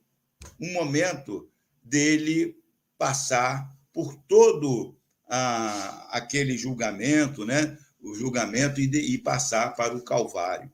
um 0.58 0.72
momento 0.72 1.48
dele 1.82 2.56
passar 2.98 3.72
por 3.92 4.16
todo 4.28 4.96
ah, 5.28 6.08
aquele 6.10 6.58
julgamento, 6.58 7.46
né? 7.46 7.78
o 8.02 8.14
julgamento 8.14 8.80
e, 8.80 8.88
de, 8.88 8.98
e 8.98 9.18
passar 9.18 9.74
para 9.76 9.96
o 9.96 10.02
Calvário. 10.02 10.70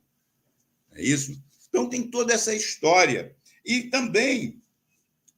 É 0.93 1.03
isso? 1.03 1.39
Então, 1.77 1.91
tem 1.91 2.11
toda 2.11 2.33
essa 2.33 2.55
história. 2.55 3.37
E 3.63 3.91
também 3.91 4.63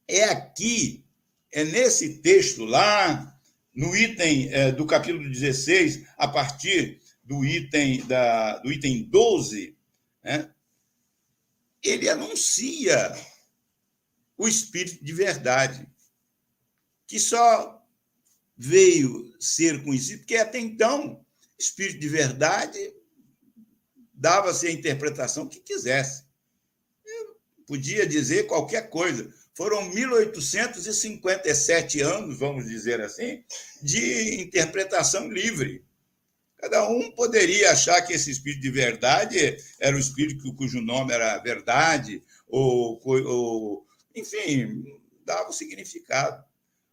é 0.07 0.23
aqui, 0.23 1.03
é 1.51 1.65
nesse 1.65 2.19
texto 2.19 2.63
lá, 2.63 3.37
no 3.75 3.93
item 3.93 4.47
é, 4.49 4.71
do 4.71 4.85
capítulo 4.85 5.29
16, 5.29 6.07
a 6.17 6.29
partir 6.29 7.01
do 7.25 7.43
item, 7.43 8.05
da, 8.07 8.57
do 8.59 8.71
item 8.71 9.03
12, 9.03 9.77
né, 10.23 10.49
ele 11.83 12.07
anuncia 12.07 13.13
o 14.37 14.47
Espírito 14.47 15.03
de 15.03 15.11
verdade, 15.11 15.85
que 17.05 17.19
só 17.19 17.85
veio 18.55 19.35
ser 19.41 19.83
conhecido, 19.83 20.19
porque 20.19 20.37
até 20.37 20.57
então, 20.57 21.25
Espírito 21.59 21.99
de 21.99 22.07
verdade 22.07 22.93
dava-se 24.13 24.67
a 24.67 24.71
interpretação 24.71 25.45
que 25.45 25.59
quisesse 25.59 26.28
podia 27.69 28.05
dizer 28.07 28.47
qualquer 28.47 28.89
coisa. 28.89 29.31
Foram 29.53 29.87
1857 29.89 32.01
anos, 32.01 32.39
vamos 32.39 32.67
dizer 32.67 32.99
assim, 32.99 33.43
de 33.79 34.41
interpretação 34.41 35.31
livre. 35.31 35.85
Cada 36.57 36.89
um 36.89 37.11
poderia 37.11 37.71
achar 37.71 38.01
que 38.01 38.13
esse 38.13 38.31
espírito 38.31 38.63
de 38.63 38.71
verdade 38.71 39.55
era 39.79 39.95
o 39.95 39.99
espírito 39.99 40.51
cujo 40.55 40.81
nome 40.81 41.13
era 41.13 41.37
verdade, 41.37 42.23
ou, 42.47 42.99
ou 43.05 43.85
enfim, 44.15 44.83
dava 45.23 45.49
o 45.49 45.53
significado. 45.53 46.43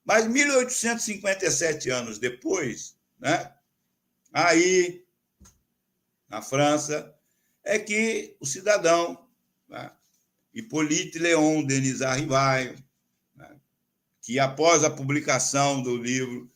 Mas 0.04 0.28
1857 0.28 1.88
anos 1.88 2.18
depois, 2.18 2.96
né, 3.18 3.50
aí, 4.30 5.02
na 6.28 6.42
França, 6.42 7.14
é 7.64 7.78
que 7.78 8.36
o 8.38 8.46
cidadão 8.46 9.26
né, 9.68 9.90
Hippolyte 10.56 11.18
Leon 11.18 11.62
Denis 11.62 12.00
Arrivaio, 12.00 12.82
né, 13.34 13.60
que 14.22 14.38
após 14.38 14.84
a 14.84 14.90
publicação 14.90 15.82
do 15.82 15.94
livro 15.98 16.50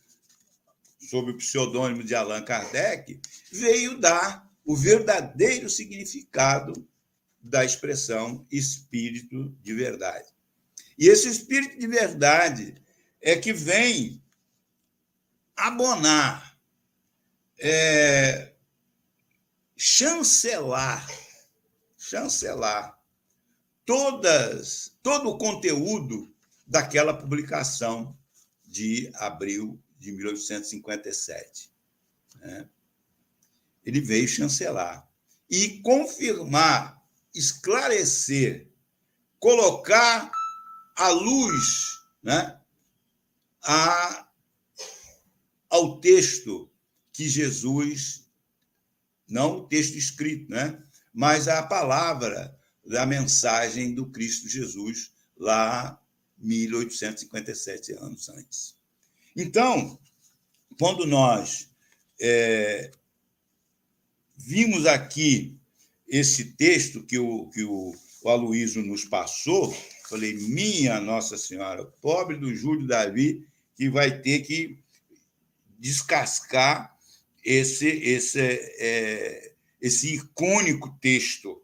sob 0.99 1.31
o 1.31 1.37
pseudônimo 1.37 2.03
de 2.03 2.15
Allan 2.15 2.43
Kardec, 2.43 3.19
veio 3.51 3.99
dar 3.99 4.49
o 4.65 4.75
verdadeiro 4.75 5.69
significado 5.69 6.87
da 7.39 7.63
expressão 7.63 8.45
espírito 8.51 9.55
de 9.61 9.73
verdade. 9.73 10.29
E 10.97 11.07
esse 11.07 11.27
espírito 11.27 11.77
de 11.77 11.87
verdade 11.87 12.75
é 13.21 13.35
que 13.35 13.53
vem 13.53 14.23
abonar, 15.55 16.57
é, 17.59 18.53
chancelar, 19.75 21.07
chancelar 21.97 23.00
todas, 23.91 24.97
todo 25.03 25.31
o 25.31 25.37
conteúdo 25.37 26.33
daquela 26.65 27.13
publicação 27.13 28.17
de 28.65 29.11
abril 29.15 29.83
de 29.99 30.13
1857. 30.13 31.69
Né? 32.35 32.69
Ele 33.83 33.99
veio 33.99 34.29
chancelar 34.29 35.05
e 35.49 35.81
confirmar, 35.81 37.03
esclarecer, 37.35 38.71
colocar 39.37 40.31
a 40.95 41.09
luz 41.09 41.99
né, 42.23 42.61
a, 43.61 44.25
ao 45.69 45.99
texto 45.99 46.71
que 47.11 47.27
Jesus, 47.27 48.25
não 49.27 49.57
o 49.57 49.67
texto 49.67 49.97
escrito, 49.97 50.49
né, 50.49 50.81
mas 51.13 51.49
a 51.49 51.61
palavra 51.61 52.57
da 52.91 53.05
mensagem 53.05 53.93
do 53.93 54.05
Cristo 54.05 54.49
Jesus 54.49 55.11
lá 55.37 55.99
1857 56.37 57.93
anos 57.93 58.29
antes. 58.29 58.75
Então, 59.35 59.97
quando 60.77 61.05
nós 61.07 61.69
é, 62.19 62.91
vimos 64.37 64.85
aqui 64.85 65.57
esse 66.07 66.53
texto 66.53 67.01
que 67.03 67.17
o, 67.17 67.47
que 67.47 67.63
o, 67.63 67.95
o 68.23 68.81
nos 68.83 69.05
passou, 69.05 69.71
falei, 70.09 70.33
minha 70.33 70.99
Nossa 70.99 71.37
Senhora, 71.37 71.85
pobre 72.01 72.35
do 72.35 72.53
Júlio 72.53 72.85
Davi, 72.85 73.47
que 73.77 73.89
vai 73.89 74.19
ter 74.19 74.41
que 74.41 74.77
descascar 75.79 76.93
esse, 77.43 77.87
esse, 77.87 78.39
é, 78.39 79.53
esse 79.81 80.15
icônico 80.15 80.95
texto. 81.01 81.60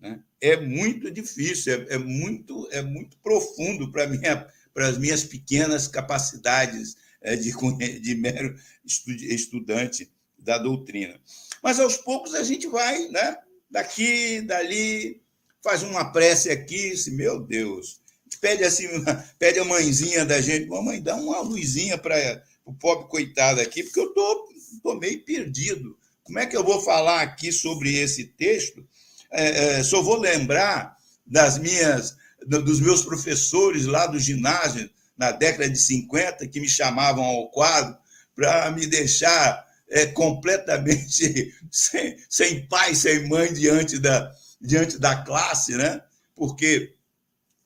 Né? 0.00 0.20
É 0.40 0.56
muito 0.56 1.10
difícil, 1.10 1.74
é, 1.74 1.94
é, 1.94 1.98
muito, 1.98 2.68
é 2.72 2.82
muito 2.82 3.16
profundo 3.18 3.92
para 3.92 4.06
minha, 4.06 4.46
as 4.76 4.98
minhas 4.98 5.22
pequenas 5.24 5.86
capacidades 5.86 6.96
é, 7.20 7.36
de, 7.36 7.52
de 8.00 8.14
mero 8.14 8.56
estudante 8.84 10.10
da 10.38 10.56
doutrina. 10.58 11.20
Mas 11.62 11.78
aos 11.78 11.98
poucos 11.98 12.34
a 12.34 12.42
gente 12.42 12.66
vai, 12.66 13.08
né? 13.08 13.36
daqui, 13.70 14.40
dali, 14.42 15.22
faz 15.62 15.82
uma 15.82 16.10
prece 16.10 16.50
aqui, 16.50 16.96
se 16.96 17.12
meu 17.12 17.40
Deus, 17.40 18.00
pede 18.40 18.64
assim, 18.64 18.88
pede 19.38 19.58
a 19.60 19.64
mãezinha 19.64 20.24
da 20.24 20.40
gente, 20.40 20.66
mamãe, 20.66 21.00
dá 21.00 21.14
uma 21.14 21.40
luzinha 21.40 21.96
para 21.96 22.42
o 22.64 22.72
pobre 22.72 23.08
coitado 23.08 23.60
aqui, 23.60 23.84
porque 23.84 24.00
eu 24.00 24.12
tô, 24.12 24.48
tô 24.82 24.94
meio 24.96 25.24
perdido. 25.24 25.96
Como 26.24 26.38
é 26.38 26.46
que 26.46 26.56
eu 26.56 26.64
vou 26.64 26.80
falar 26.80 27.22
aqui 27.22 27.52
sobre 27.52 27.94
esse 27.94 28.24
texto? 28.24 28.86
É, 29.32 29.78
é, 29.78 29.82
só 29.82 30.02
vou 30.02 30.18
lembrar 30.18 30.96
das 31.26 31.58
minhas, 31.58 32.16
dos 32.46 32.80
meus 32.80 33.02
professores 33.02 33.86
lá 33.86 34.06
do 34.06 34.18
ginásio, 34.18 34.90
na 35.16 35.30
década 35.30 35.68
de 35.68 35.78
50, 35.78 36.48
que 36.48 36.60
me 36.60 36.68
chamavam 36.68 37.22
ao 37.22 37.50
quadro 37.50 37.96
para 38.34 38.70
me 38.70 38.86
deixar 38.86 39.66
é, 39.88 40.06
completamente 40.06 41.54
sem, 41.70 42.16
sem 42.28 42.66
pai, 42.66 42.94
sem 42.94 43.28
mãe 43.28 43.52
diante 43.52 43.98
da, 43.98 44.32
diante 44.60 44.98
da 44.98 45.16
classe, 45.22 45.76
né? 45.76 46.02
Porque, 46.34 46.94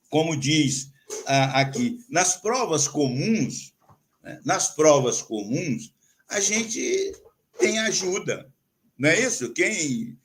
como 0.09 0.35
diz 0.35 0.91
ah, 1.25 1.61
aqui, 1.61 1.99
nas 2.09 2.35
provas 2.35 2.87
comuns, 2.87 3.73
né? 4.23 4.39
nas 4.43 4.75
provas 4.75 5.21
comuns, 5.21 5.93
a 6.27 6.39
gente 6.39 7.13
tem 7.59 7.79
ajuda, 7.79 8.51
não 8.97 9.09
é 9.09 9.19
isso? 9.19 9.53
Quem 9.53 10.17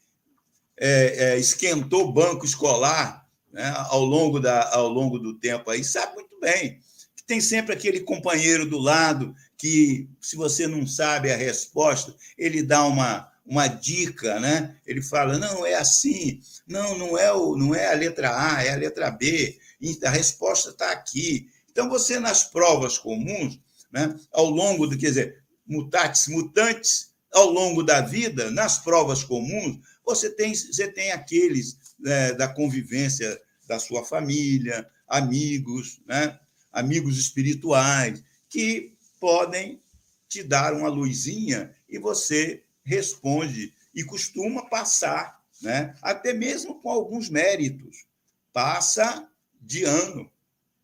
é, 0.80 1.34
é, 1.34 1.38
esquentou 1.38 2.12
banco 2.12 2.44
escolar 2.44 3.24
né, 3.52 3.72
ao, 3.90 4.04
longo 4.04 4.40
da, 4.40 4.74
ao 4.74 4.88
longo 4.88 5.18
do 5.18 5.38
tempo 5.38 5.70
aí 5.70 5.84
sabe 5.84 6.14
muito 6.14 6.40
bem 6.40 6.80
que 7.14 7.22
tem 7.24 7.40
sempre 7.40 7.74
aquele 7.74 8.00
companheiro 8.00 8.66
do 8.66 8.78
lado 8.78 9.34
que, 9.60 10.08
se 10.18 10.36
você 10.36 10.66
não 10.66 10.86
sabe 10.86 11.30
a 11.30 11.36
resposta, 11.36 12.16
ele 12.38 12.62
dá 12.62 12.82
uma, 12.86 13.30
uma 13.44 13.66
dica, 13.68 14.40
né? 14.40 14.74
Ele 14.86 15.02
fala: 15.02 15.36
não, 15.36 15.66
é 15.66 15.74
assim, 15.74 16.40
não, 16.66 16.96
não 16.96 17.18
é, 17.18 17.30
o, 17.30 17.54
não 17.56 17.74
é 17.74 17.92
a 17.92 17.94
letra 17.94 18.54
A, 18.54 18.64
é 18.64 18.72
a 18.72 18.76
letra 18.76 19.10
B, 19.10 19.58
a 20.02 20.08
resposta 20.08 20.70
está 20.70 20.90
aqui. 20.92 21.50
Então, 21.70 21.90
você, 21.90 22.18
nas 22.18 22.44
provas 22.44 22.96
comuns, 22.96 23.60
né, 23.92 24.18
ao 24.32 24.48
longo 24.48 24.86
do, 24.86 24.96
quer 24.96 25.08
dizer, 25.08 25.44
mutatis 25.66 26.28
mutantes, 26.28 27.10
ao 27.30 27.50
longo 27.50 27.82
da 27.82 28.00
vida, 28.00 28.50
nas 28.50 28.78
provas 28.78 29.22
comuns, 29.22 29.78
você 30.14 30.30
tem, 30.30 30.54
você 30.54 30.90
tem 30.90 31.12
aqueles 31.12 31.78
né, 31.98 32.32
da 32.32 32.48
convivência 32.48 33.40
da 33.66 33.78
sua 33.78 34.04
família, 34.04 34.88
amigos, 35.06 36.00
né, 36.06 36.38
amigos 36.72 37.18
espirituais, 37.18 38.22
que 38.48 38.94
podem 39.20 39.80
te 40.28 40.42
dar 40.42 40.74
uma 40.74 40.88
luzinha 40.88 41.74
e 41.88 41.98
você 41.98 42.62
responde 42.82 43.72
e 43.94 44.04
costuma 44.04 44.68
passar, 44.68 45.40
né? 45.60 45.94
até 46.00 46.32
mesmo 46.32 46.80
com 46.80 46.90
alguns 46.90 47.28
méritos. 47.28 48.06
Passa 48.52 49.28
de 49.60 49.84
ano. 49.84 50.30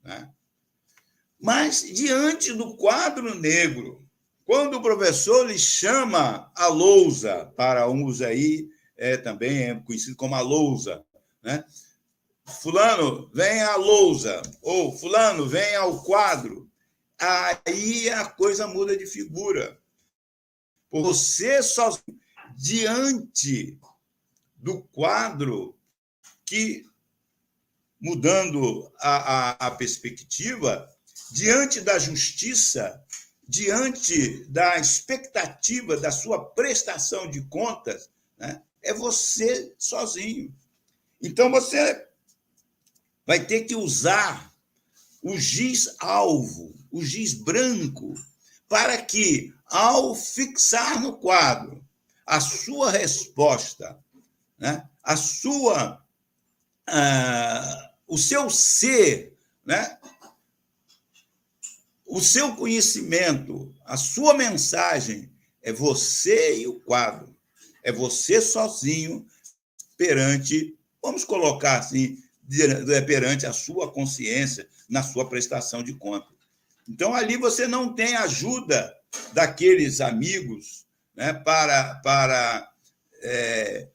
Né? 0.03 0.29
Mas, 1.41 1.83
diante 1.83 2.53
do 2.53 2.77
quadro 2.77 3.35
negro, 3.35 4.07
quando 4.45 4.75
o 4.75 4.83
professor 4.83 5.47
lhe 5.47 5.59
chama 5.59 6.51
a 6.55 6.69
lousa, 6.69 7.53
para 7.57 7.89
uns 7.91 8.21
aí 8.21 8.69
é, 8.97 9.17
também 9.17 9.71
é 9.71 9.75
conhecido 9.75 10.17
como 10.17 10.35
a 10.35 10.41
lousa, 10.41 11.05
né? 11.43 11.65
Fulano, 12.45 13.29
vem 13.35 13.61
à 13.63 13.75
lousa, 13.77 14.41
ou 14.63 14.97
Fulano, 14.97 15.49
vem 15.49 15.75
ao 15.75 16.03
quadro 16.05 16.71
aí 17.19 18.09
a 18.11 18.27
coisa 18.27 18.67
muda 18.67 18.97
de 18.97 19.07
figura. 19.07 19.79
Você 20.91 21.63
só 21.63 21.99
diante 22.55 23.79
do 24.57 24.83
quadro 24.83 25.77
que, 26.45 26.87
mudando 28.01 28.93
a, 28.99 29.17
a, 29.17 29.51
a 29.67 29.71
perspectiva, 29.73 30.89
diante 31.33 31.81
da 31.81 31.99
justiça, 31.99 33.03
diante 33.49 34.45
da 34.47 34.77
expectativa 34.77 35.97
da 35.97 36.11
sua 36.11 36.45
prestação 36.45 37.29
de 37.29 37.43
contas, 37.43 38.11
né, 38.39 38.63
é 38.87 38.95
você 38.95 39.75
sozinho. 39.79 40.55
Então 41.21 41.51
você 41.51 42.07
vai 43.27 43.45
ter 43.45 43.65
que 43.65 43.75
usar 43.75 44.55
o 45.23 45.37
giz 45.37 45.95
alvo, 45.99 46.73
o 46.91 47.05
giz 47.05 47.35
branco, 47.35 48.15
para 48.69 49.01
que, 49.03 49.53
ao 49.67 50.15
fixar 50.15 51.01
no 51.01 51.19
quadro 51.19 51.85
a 52.25 52.41
sua 52.41 52.91
resposta, 52.91 53.99
né, 54.59 54.89
a 55.03 55.17
sua, 55.17 56.05
uh, 56.89 57.91
o 58.07 58.17
seu 58.17 58.49
ser, 58.51 59.37
né, 59.65 59.99
o 62.05 62.21
seu 62.21 62.55
conhecimento, 62.55 63.75
a 63.85 63.97
sua 63.97 64.35
mensagem, 64.35 65.31
é 65.61 65.73
você 65.73 66.61
e 66.61 66.67
o 66.69 66.79
quadro. 66.81 67.36
É 67.87 67.93
você 67.93 68.41
sozinho 68.41 69.25
perante, 69.97 70.77
vamos 71.01 71.25
colocar 71.25 71.79
assim, 71.79 72.19
perante 73.07 73.47
a 73.47 73.53
sua 73.53 73.93
consciência, 73.93 74.69
na 74.89 75.05
sua 75.05 75.29
prestação 75.29 75.85
de 75.85 75.95
conta. 75.95 76.27
Então, 76.89 77.15
ali 77.15 77.37
você 77.37 77.69
não 77.69 77.95
tem 77.95 78.17
ajuda 78.17 78.93
daqueles 79.33 80.01
amigos 80.01 80.85
né, 81.15 81.33
para, 81.33 81.95
para 82.03 82.69
é, 83.23 83.87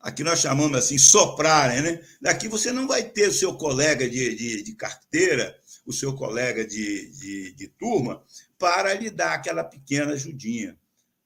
aqui 0.00 0.24
nós 0.24 0.40
chamamos 0.40 0.76
assim, 0.76 0.98
soprarem. 0.98 1.82
Né? 1.82 2.04
Daqui 2.20 2.48
você 2.48 2.72
não 2.72 2.88
vai 2.88 3.04
ter 3.04 3.28
o 3.28 3.32
seu 3.32 3.54
colega 3.54 4.10
de, 4.10 4.34
de, 4.34 4.62
de 4.64 4.74
carteira, 4.74 5.56
o 5.86 5.92
seu 5.92 6.12
colega 6.12 6.66
de, 6.66 7.08
de, 7.10 7.52
de 7.52 7.68
turma, 7.68 8.20
para 8.58 8.92
lhe 8.94 9.10
dar 9.10 9.34
aquela 9.34 9.62
pequena 9.62 10.14
ajudinha. 10.14 10.76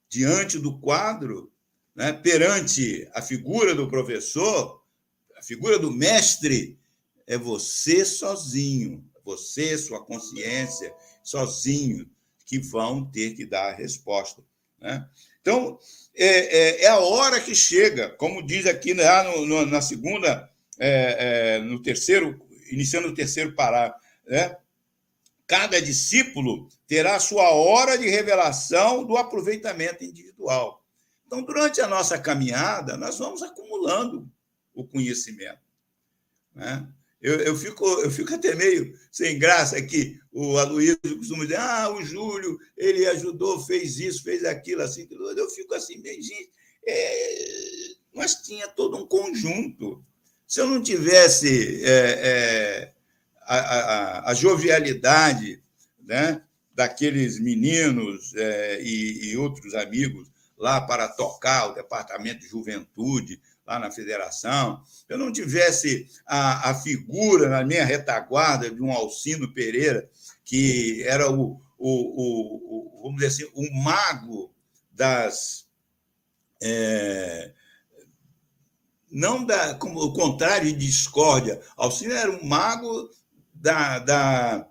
Diante 0.07 0.59
do 0.59 0.77
quadro, 0.77 1.50
né, 2.01 2.13
perante 2.13 3.07
a 3.13 3.21
figura 3.21 3.75
do 3.75 3.87
professor, 3.87 4.81
a 5.37 5.43
figura 5.43 5.77
do 5.77 5.91
mestre, 5.91 6.79
é 7.27 7.37
você 7.37 8.03
sozinho, 8.03 9.05
você, 9.23 9.77
sua 9.77 10.03
consciência, 10.03 10.91
sozinho, 11.23 12.09
que 12.43 12.57
vão 12.57 13.05
ter 13.05 13.35
que 13.35 13.45
dar 13.45 13.69
a 13.69 13.75
resposta. 13.75 14.43
Né? 14.79 15.07
Então, 15.41 15.77
é, 16.15 16.25
é, 16.25 16.83
é, 16.85 16.87
a 16.87 16.97
hora 16.97 17.39
que 17.39 17.53
chega, 17.53 18.09
como 18.09 18.41
diz 18.41 18.65
aqui 18.65 18.95
lá 18.95 19.23
no, 19.23 19.45
no, 19.45 19.65
na 19.67 19.79
segunda, 19.79 20.49
é, 20.79 21.57
é 21.57 21.59
no 21.59 21.83
terceiro, 21.83 22.41
iniciando 22.71 23.09
o 23.09 23.13
terceiro 23.13 23.53
parágrafo, 23.53 24.03
né? 24.25 24.57
cada 25.45 25.79
discípulo 25.79 26.67
terá 26.87 27.19
sua 27.19 27.51
hora 27.51 27.95
de 27.95 28.09
revelação 28.09 29.05
do 29.05 29.17
aproveitamento 29.17 30.03
individual. 30.03 30.80
Então, 31.31 31.43
durante 31.43 31.79
a 31.79 31.87
nossa 31.87 32.19
caminhada, 32.19 32.97
nós 32.97 33.17
vamos 33.17 33.41
acumulando 33.41 34.29
o 34.73 34.85
conhecimento. 34.85 35.61
Né? 36.53 36.85
Eu, 37.21 37.39
eu, 37.39 37.55
fico, 37.55 37.85
eu 38.01 38.11
fico 38.11 38.33
até 38.33 38.53
meio 38.53 38.93
sem 39.09 39.39
graça 39.39 39.77
aqui. 39.77 40.19
O 40.29 40.57
Aloysio 40.57 40.99
costuma 40.99 41.45
dizer: 41.45 41.57
ah, 41.57 41.89
o 41.89 42.03
Júlio, 42.03 42.59
ele 42.75 43.05
ajudou, 43.05 43.65
fez 43.65 43.97
isso, 43.97 44.23
fez 44.23 44.43
aquilo, 44.43 44.81
assim. 44.81 45.07
Eu 45.09 45.49
fico 45.49 45.73
assim, 45.73 46.01
bem, 46.01 46.21
gente, 46.21 46.51
é... 46.85 47.95
mas 48.13 48.41
tinha 48.41 48.67
todo 48.67 48.97
um 48.97 49.07
conjunto. 49.07 50.03
Se 50.45 50.59
eu 50.59 50.67
não 50.67 50.83
tivesse 50.83 51.81
é, 51.85 51.91
é, 51.91 52.93
a, 53.43 53.57
a, 53.57 54.31
a, 54.31 54.33
jovialidade 54.33 55.63
né, 56.03 56.43
daqueles 56.75 57.39
meninos 57.39 58.35
é, 58.35 58.81
e, 58.83 59.29
e 59.29 59.37
outros 59.37 59.73
amigos 59.75 60.29
lá 60.61 60.79
para 60.79 61.07
tocar 61.07 61.71
o 61.71 61.73
departamento 61.73 62.41
de 62.41 62.47
juventude, 62.47 63.41
lá 63.65 63.79
na 63.79 63.91
federação, 63.91 64.81
eu 65.09 65.17
não 65.17 65.31
tivesse 65.31 66.07
a, 66.25 66.69
a 66.69 66.75
figura 66.75 67.49
na 67.49 67.63
minha 67.63 67.83
retaguarda 67.83 68.69
de 68.69 68.81
um 68.81 68.91
Alcino 68.91 69.51
Pereira, 69.53 70.07
que 70.45 71.03
era 71.03 71.31
o, 71.31 71.59
o, 71.77 72.99
o, 72.99 73.01
vamos 73.03 73.19
dizer 73.19 73.27
assim, 73.27 73.51
o 73.55 73.83
mago 73.83 74.53
das. 74.91 75.67
É, 76.61 77.53
não 79.11 79.43
da, 79.43 79.73
como 79.75 79.99
o 79.99 80.13
contrário 80.13 80.71
de 80.71 80.77
discórdia. 80.77 81.59
Alcino 81.75 82.13
era 82.13 82.31
um 82.31 82.45
mago 82.45 83.09
da, 83.53 83.99
da 83.99 84.67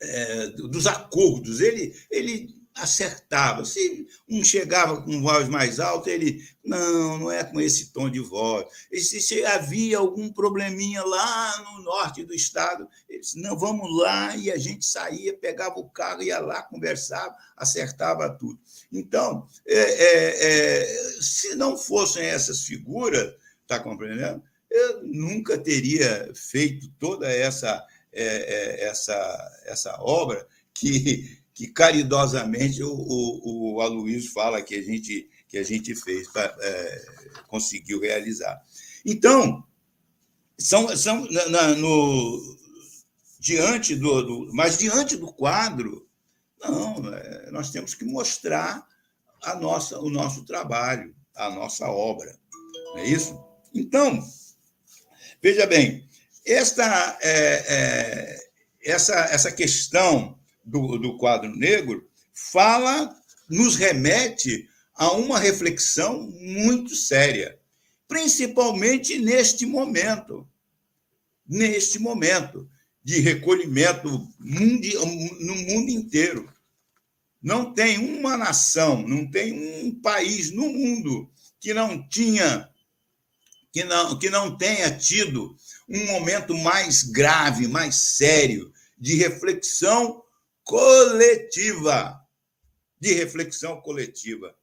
é, 0.00 0.46
dos 0.48 0.86
acordos. 0.86 1.60
Ele, 1.60 1.94
ele 2.10 2.63
acertava. 2.74 3.64
Se 3.64 4.06
um 4.28 4.42
chegava 4.42 5.00
com 5.00 5.22
voz 5.22 5.48
mais 5.48 5.78
alta, 5.78 6.10
ele, 6.10 6.42
não, 6.64 7.18
não 7.18 7.30
é 7.30 7.44
com 7.44 7.60
esse 7.60 7.92
tom 7.92 8.10
de 8.10 8.18
voz. 8.18 8.66
E 8.90 9.00
se, 9.00 9.20
se 9.20 9.44
havia 9.44 9.98
algum 9.98 10.32
probleminha 10.32 11.04
lá 11.04 11.62
no 11.62 11.82
norte 11.82 12.24
do 12.24 12.34
estado, 12.34 12.88
ele 13.08 13.20
disse, 13.20 13.40
não, 13.40 13.56
vamos 13.56 13.88
lá, 14.00 14.36
e 14.36 14.50
a 14.50 14.58
gente 14.58 14.84
saía, 14.84 15.36
pegava 15.36 15.78
o 15.78 15.88
carro, 15.88 16.22
ia 16.22 16.40
lá, 16.40 16.62
conversava, 16.62 17.34
acertava 17.56 18.28
tudo. 18.30 18.58
Então, 18.92 19.46
é, 19.66 19.78
é, 19.78 20.82
é, 20.82 21.20
se 21.20 21.54
não 21.54 21.78
fossem 21.78 22.24
essas 22.24 22.64
figuras, 22.64 23.34
está 23.62 23.78
compreendendo? 23.78 24.42
Eu 24.68 25.04
nunca 25.04 25.56
teria 25.56 26.32
feito 26.34 26.88
toda 26.98 27.30
essa, 27.30 27.84
é, 28.12 28.24
é, 28.24 28.84
essa, 28.88 29.62
essa 29.64 29.96
obra 30.00 30.44
que 30.74 31.43
que 31.54 31.68
caridosamente 31.68 32.82
o, 32.82 32.92
o, 32.92 33.74
o 33.74 33.80
Aloysio 33.80 34.32
fala 34.32 34.60
que 34.60 34.74
a 34.74 34.82
gente, 34.82 35.30
que 35.48 35.56
a 35.56 35.62
gente 35.62 35.94
fez, 35.94 36.28
é, 36.36 37.06
conseguiu 37.46 38.00
realizar. 38.00 38.60
Então, 39.06 39.64
são, 40.58 40.94
são 40.96 41.26
na, 41.30 41.68
no, 41.76 42.58
diante 43.38 43.94
do, 43.94 44.22
do, 44.22 44.52
Mas 44.52 44.78
diante 44.78 45.16
do 45.16 45.32
quadro, 45.32 46.08
não, 46.60 47.14
é, 47.14 47.50
nós 47.52 47.70
temos 47.70 47.94
que 47.94 48.04
mostrar 48.04 48.84
a 49.42 49.54
nossa, 49.54 49.98
o 50.00 50.10
nosso 50.10 50.44
trabalho, 50.44 51.14
a 51.36 51.50
nossa 51.50 51.86
obra. 51.86 52.36
Não 52.94 52.98
é 52.98 53.06
isso? 53.06 53.38
Então, 53.72 54.20
veja 55.40 55.66
bem, 55.66 56.08
esta, 56.44 57.18
é, 57.20 57.64
é, 57.68 58.38
essa, 58.82 59.14
essa 59.26 59.52
questão 59.52 60.38
do, 60.64 60.98
do 60.98 61.16
quadro 61.16 61.54
negro 61.54 62.08
fala, 62.32 63.14
nos 63.48 63.76
remete 63.76 64.68
a 64.94 65.12
uma 65.12 65.38
reflexão 65.38 66.22
muito 66.40 66.94
séria, 66.94 67.58
principalmente 68.08 69.18
neste 69.18 69.66
momento, 69.66 70.46
neste 71.46 71.98
momento 71.98 72.68
de 73.02 73.20
recolhimento 73.20 74.08
no 74.38 75.54
mundo 75.56 75.90
inteiro. 75.90 76.50
Não 77.42 77.74
tem 77.74 77.98
uma 77.98 78.36
nação, 78.36 79.06
não 79.06 79.30
tem 79.30 79.52
um 79.84 80.00
país 80.00 80.50
no 80.50 80.68
mundo 80.68 81.30
que 81.60 81.74
não 81.74 82.08
tinha 82.08 82.70
que 83.70 83.82
não, 83.82 84.16
que 84.16 84.30
não 84.30 84.56
tenha 84.56 84.88
tido 84.96 85.56
um 85.88 86.06
momento 86.06 86.56
mais 86.56 87.02
grave, 87.02 87.66
mais 87.66 87.96
sério 87.96 88.72
de 88.96 89.16
reflexão 89.16 90.23
coletiva, 90.64 92.20
de 92.98 93.12
reflexão 93.12 93.80
coletiva. 93.80 94.54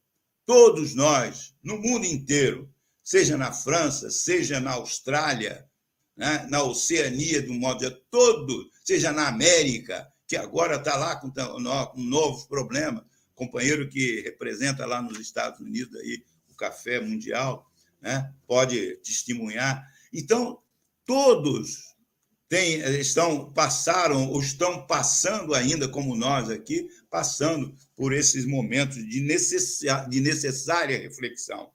Todos 0.45 0.95
nós, 0.95 1.53
no 1.63 1.77
mundo 1.77 2.05
inteiro, 2.05 2.73
seja 3.03 3.37
na 3.37 3.53
França, 3.53 4.09
seja 4.09 4.59
na 4.59 4.71
Austrália, 4.71 5.69
né, 6.17 6.45
na 6.49 6.63
Oceania, 6.63 7.41
de 7.41 7.49
um 7.51 7.59
modo 7.59 7.81
geral, 7.81 7.99
todo, 8.09 8.69
seja 8.83 9.11
na 9.11 9.27
América, 9.27 10.11
que 10.27 10.35
agora 10.35 10.77
está 10.77 10.95
lá 10.97 11.15
com, 11.15 11.31
com 11.31 12.01
novos 12.01 12.45
problemas, 12.45 13.03
companheiro 13.35 13.89
que 13.89 14.21
representa 14.21 14.85
lá 14.85 15.01
nos 15.01 15.19
Estados 15.19 15.59
Unidos 15.59 15.95
aí, 15.99 16.23
o 16.49 16.55
café 16.55 16.99
mundial, 16.99 17.71
né, 18.01 18.33
pode 18.47 18.95
testemunhar. 18.97 19.87
Então, 20.11 20.61
todos 21.05 21.90
estão 22.51 23.51
passaram 23.53 24.29
ou 24.29 24.41
estão 24.41 24.85
passando 24.85 25.53
ainda 25.53 25.87
como 25.87 26.15
nós 26.15 26.49
aqui, 26.49 26.89
passando 27.09 27.73
por 27.95 28.13
esses 28.13 28.45
momentos 28.45 28.97
de, 29.07 29.21
necessária, 29.21 30.09
de 30.09 30.19
necessária 30.19 30.99
reflexão. 30.99 31.71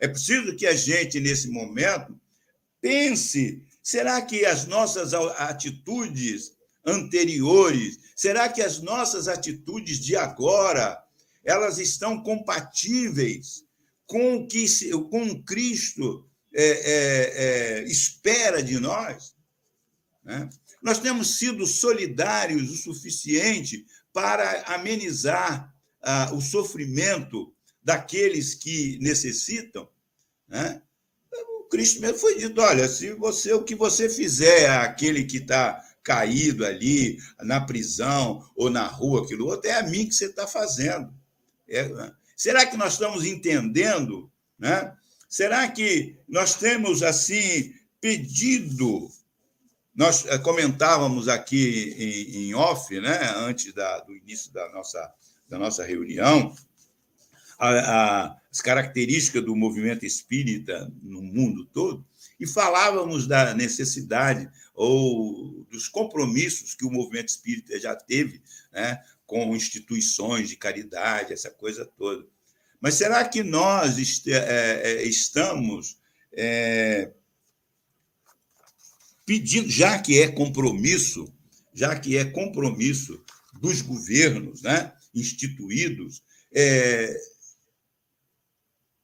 É 0.00 0.08
preciso 0.08 0.56
que 0.56 0.66
a 0.66 0.74
gente 0.74 1.20
nesse 1.20 1.48
momento 1.48 2.18
pense, 2.80 3.62
será 3.82 4.22
que 4.22 4.46
as 4.46 4.66
nossas 4.66 5.12
atitudes 5.12 6.52
anteriores, 6.84 7.98
será 8.14 8.48
que 8.48 8.62
as 8.62 8.80
nossas 8.80 9.28
atitudes 9.28 9.98
de 9.98 10.16
agora, 10.16 10.98
elas 11.44 11.78
estão 11.78 12.22
compatíveis 12.22 13.64
com 14.06 14.36
o 14.36 14.46
que 14.46 14.66
com 15.10 15.42
Cristo 15.42 16.26
é, 16.54 16.64
é, 16.64 17.80
é, 17.80 17.84
espera 17.84 18.62
de 18.62 18.78
nós? 18.78 19.35
Né? 20.26 20.50
Nós 20.82 20.98
temos 20.98 21.38
sido 21.38 21.64
solidários 21.66 22.68
o 22.68 22.76
suficiente 22.76 23.86
para 24.12 24.62
amenizar 24.74 25.72
ah, 26.02 26.32
o 26.34 26.40
sofrimento 26.40 27.54
daqueles 27.82 28.54
que 28.54 28.98
necessitam. 29.00 29.88
Né? 30.48 30.82
O 31.60 31.68
Cristo 31.68 32.00
mesmo 32.00 32.18
foi 32.18 32.36
dito: 32.36 32.60
olha, 32.60 32.88
se 32.88 33.12
você 33.14 33.52
o 33.52 33.62
que 33.62 33.76
você 33.76 34.08
fizer 34.08 34.68
àquele 34.68 35.24
que 35.24 35.38
está 35.38 35.80
caído 36.02 36.64
ali 36.66 37.18
na 37.40 37.60
prisão 37.60 38.48
ou 38.56 38.68
na 38.68 38.86
rua, 38.86 39.22
aquilo 39.22 39.46
outro, 39.46 39.70
é 39.70 39.74
a 39.74 39.82
mim 39.84 40.06
que 40.06 40.14
você 40.14 40.26
está 40.26 40.46
fazendo. 40.46 41.12
É, 41.68 41.88
né? 41.88 42.12
Será 42.36 42.66
que 42.66 42.76
nós 42.76 42.94
estamos 42.94 43.24
entendendo? 43.24 44.30
Né? 44.58 44.92
Será 45.28 45.68
que 45.68 46.18
nós 46.28 46.54
temos 46.56 47.02
assim 47.02 47.72
pedido 48.00 49.10
nós 49.96 50.26
eh, 50.26 50.38
comentávamos 50.38 51.26
aqui 51.26 51.94
em, 51.96 52.48
em 52.48 52.54
off, 52.54 53.00
né, 53.00 53.18
antes 53.36 53.72
da, 53.72 54.00
do 54.00 54.14
início 54.14 54.52
da 54.52 54.70
nossa, 54.70 55.12
da 55.48 55.58
nossa 55.58 55.84
reunião, 55.84 56.54
a, 57.58 57.68
a, 57.70 58.36
as 58.52 58.60
características 58.60 59.42
do 59.42 59.56
movimento 59.56 60.04
espírita 60.04 60.92
no 61.02 61.22
mundo 61.22 61.64
todo, 61.64 62.04
e 62.38 62.46
falávamos 62.46 63.26
da 63.26 63.54
necessidade 63.54 64.50
ou 64.74 65.64
dos 65.70 65.88
compromissos 65.88 66.74
que 66.74 66.84
o 66.84 66.90
movimento 66.90 67.30
espírita 67.30 67.80
já 67.80 67.96
teve 67.96 68.42
né, 68.70 69.02
com 69.24 69.56
instituições 69.56 70.50
de 70.50 70.56
caridade, 70.56 71.32
essa 71.32 71.50
coisa 71.50 71.86
toda. 71.96 72.26
Mas 72.78 72.94
será 72.94 73.26
que 73.26 73.42
nós 73.42 73.98
est 73.98 74.28
é, 74.28 75.02
estamos 75.04 75.98
é, 76.30 77.10
pedindo, 79.26 79.68
já 79.68 79.98
que 79.98 80.20
é 80.20 80.28
compromisso, 80.28 81.30
já 81.74 81.98
que 81.98 82.16
é 82.16 82.24
compromisso 82.24 83.20
dos 83.60 83.82
governos 83.82 84.62
né, 84.62 84.92
instituídos, 85.12 86.22
é, 86.54 87.14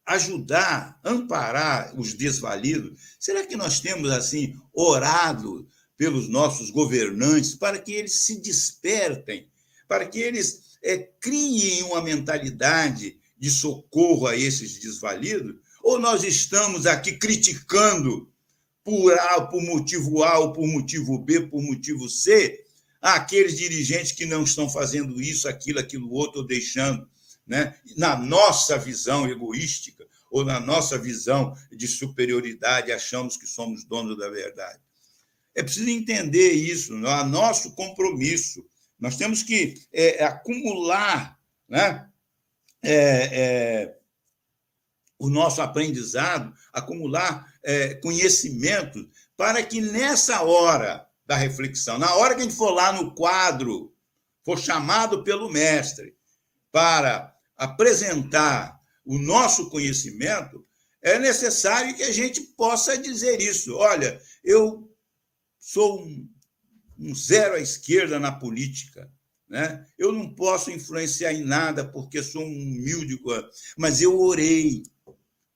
ajudar, 0.06 0.98
amparar 1.04 1.98
os 1.98 2.14
desvalidos. 2.14 3.00
Será 3.18 3.44
que 3.44 3.56
nós 3.56 3.80
temos 3.80 4.10
assim 4.10 4.54
orado 4.72 5.68
pelos 5.96 6.28
nossos 6.28 6.70
governantes 6.70 7.54
para 7.54 7.78
que 7.78 7.92
eles 7.92 8.24
se 8.24 8.40
despertem, 8.40 9.48
para 9.88 10.06
que 10.06 10.18
eles 10.18 10.78
é, 10.82 10.98
criem 10.98 11.82
uma 11.84 12.02
mentalidade 12.02 13.18
de 13.36 13.50
socorro 13.50 14.26
a 14.26 14.36
esses 14.36 14.78
desvalidos? 14.78 15.56
Ou 15.82 15.98
nós 15.98 16.22
estamos 16.22 16.86
aqui 16.86 17.18
criticando 17.18 18.31
por 18.84 19.12
A, 19.18 19.40
por 19.42 19.62
motivo 19.62 20.22
A, 20.22 20.38
ou 20.38 20.52
por 20.52 20.66
motivo 20.66 21.18
B, 21.18 21.42
por 21.42 21.62
motivo 21.62 22.08
C, 22.08 22.64
aqueles 23.00 23.56
dirigentes 23.56 24.12
que 24.12 24.26
não 24.26 24.44
estão 24.44 24.68
fazendo 24.68 25.20
isso, 25.20 25.48
aquilo, 25.48 25.78
aquilo 25.78 26.10
outro, 26.12 26.40
ou 26.40 26.46
deixando, 26.46 27.08
né? 27.46 27.76
na 27.96 28.16
nossa 28.16 28.78
visão 28.78 29.28
egoística, 29.28 30.06
ou 30.30 30.44
na 30.44 30.58
nossa 30.58 30.96
visão 30.98 31.54
de 31.70 31.86
superioridade, 31.86 32.90
achamos 32.90 33.36
que 33.36 33.46
somos 33.46 33.84
donos 33.84 34.16
da 34.16 34.30
verdade. 34.30 34.80
É 35.54 35.62
preciso 35.62 35.90
entender 35.90 36.52
isso, 36.52 36.94
a 37.06 37.24
nosso 37.24 37.74
compromisso. 37.74 38.64
Nós 38.98 39.16
temos 39.16 39.42
que 39.42 39.74
é, 39.92 40.24
acumular 40.24 41.38
né? 41.72 42.06
É, 42.82 42.92
é, 42.92 43.96
o 45.22 45.30
nosso 45.30 45.62
aprendizado, 45.62 46.52
acumular 46.72 47.46
é, 47.62 47.94
conhecimento, 47.94 49.08
para 49.36 49.62
que 49.62 49.80
nessa 49.80 50.42
hora 50.42 51.06
da 51.24 51.36
reflexão, 51.36 51.96
na 51.96 52.12
hora 52.16 52.34
que 52.34 52.40
a 52.40 52.44
gente 52.44 52.56
for 52.56 52.72
lá 52.72 52.92
no 52.92 53.14
quadro, 53.14 53.94
for 54.44 54.58
chamado 54.58 55.22
pelo 55.22 55.48
mestre 55.48 56.16
para 56.72 57.32
apresentar 57.56 58.80
o 59.04 59.16
nosso 59.16 59.70
conhecimento, 59.70 60.66
É 61.04 61.18
necessário 61.18 61.96
que 61.96 62.04
a 62.04 62.12
gente 62.12 62.40
possa 62.56 62.96
dizer 62.96 63.40
isso. 63.40 63.74
Olha, 63.74 64.20
eu 64.44 64.88
sou 65.58 66.00
um, 66.00 66.28
um 66.96 67.12
zero 67.12 67.56
à 67.56 67.58
esquerda 67.60 68.20
na 68.20 68.30
política. 68.30 69.10
Né? 69.52 69.84
Eu 69.98 70.12
não 70.12 70.34
posso 70.34 70.70
influenciar 70.70 71.34
em 71.34 71.44
nada 71.44 71.84
porque 71.84 72.22
sou 72.22 72.42
um 72.42 72.46
humilde, 72.46 73.20
mas 73.76 74.00
eu 74.00 74.18
orei. 74.18 74.82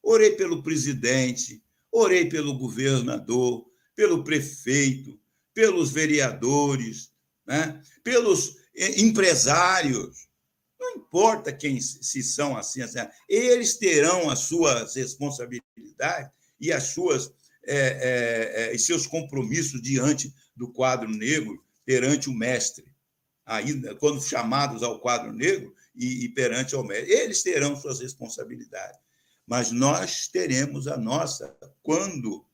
Orei 0.09 0.37
pelo 0.37 0.63
presidente, 0.63 1.61
orei 1.91 2.29
pelo 2.29 2.57
governador, 2.57 3.67
pelo 3.93 4.23
prefeito, 4.23 5.19
pelos 5.53 5.91
vereadores, 5.91 7.11
né? 7.45 7.83
pelos 8.05 8.57
eh, 8.77 9.01
empresários. 9.01 10.29
Não 10.79 10.95
importa 10.95 11.53
quem 11.53 11.81
se 11.81 12.23
são 12.23 12.57
assim, 12.57 12.83
assim, 12.83 13.01
eles 13.29 13.79
terão 13.79 14.31
as 14.31 14.41
suas 14.41 14.95
responsabilidades 14.95 16.31
e 16.61 16.71
as 16.71 16.85
suas 16.85 17.33
é, 17.65 18.69
é, 18.69 18.73
e 18.73 18.79
seus 18.79 19.09
compromissos 19.09 19.83
diante 19.83 20.33
do 20.55 20.73
quadro 20.73 21.09
negro, 21.09 21.61
perante 21.85 22.29
o 22.29 22.33
mestre. 22.33 22.85
Ainda 23.45 23.93
quando 23.97 24.23
chamados 24.23 24.85
ao 24.85 25.01
quadro 25.01 25.33
negro 25.33 25.75
e, 25.97 26.27
e 26.27 26.29
perante 26.29 26.77
ao 26.77 26.85
mestre, 26.85 27.13
eles 27.13 27.43
terão 27.43 27.75
suas 27.75 27.99
responsabilidades. 27.99 29.06
Mas 29.47 29.71
nós 29.71 30.27
teremos 30.29 30.89
a 30.89 30.97
nossa 30.97 31.57
quando 31.83 32.45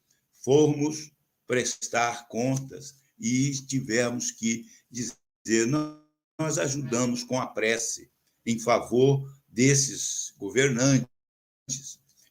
formos 0.45 1.11
prestar 1.47 2.29
contas 2.29 2.95
e 3.19 3.53
tivermos 3.67 4.31
que 4.31 4.67
dizer 4.91 5.67
nós 6.39 6.59
ajudamos 6.59 7.25
com 7.25 7.41
a 7.41 7.47
prece 7.47 8.11
em 8.45 8.59
favor 8.59 9.31
desses 9.49 10.35
governantes, 10.37 11.07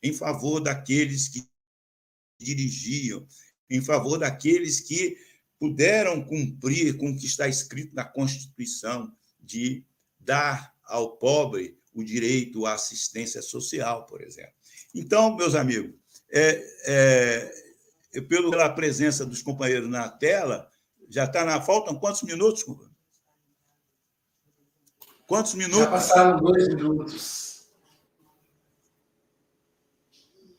em 0.04 0.14
favor 0.14 0.60
daqueles 0.60 1.28
que 1.28 1.48
dirigiam, 2.40 3.26
em 3.70 3.82
favor 3.82 4.18
daqueles 4.18 4.80
que 4.80 5.18
puderam 5.60 6.24
cumprir 6.24 6.98
com 6.98 7.12
o 7.12 7.18
que 7.18 7.26
está 7.26 7.48
escrito 7.48 7.94
na 7.94 8.04
Constituição 8.04 9.16
de 9.40 9.86
dar 10.20 10.76
ao 10.84 11.18
pobre 11.18 11.81
o 11.94 12.04
direito 12.04 12.66
à 12.66 12.74
assistência 12.74 13.42
social, 13.42 14.06
por 14.06 14.22
exemplo. 14.22 14.54
Então, 14.94 15.36
meus 15.36 15.56
amigos, 15.56 15.94
é, 16.32 16.64
é, 16.86 18.22
pela 18.22 18.70
presença 18.70 19.26
dos 19.26 19.42
companheiros 19.42 19.90
na 19.90 20.10
tela, 20.10 20.70
já 21.10 21.26
está 21.26 21.44
na. 21.44 21.62
Faltam 21.62 21.96
quantos 21.96 22.24
minutos, 22.24 22.64
companheiro? 22.64 22.96
Quantos 25.28 25.54
minutos? 25.54 25.80
Já 25.80 25.92
passaram 25.92 26.42
dois 26.42 26.68
minutos. 26.68 27.52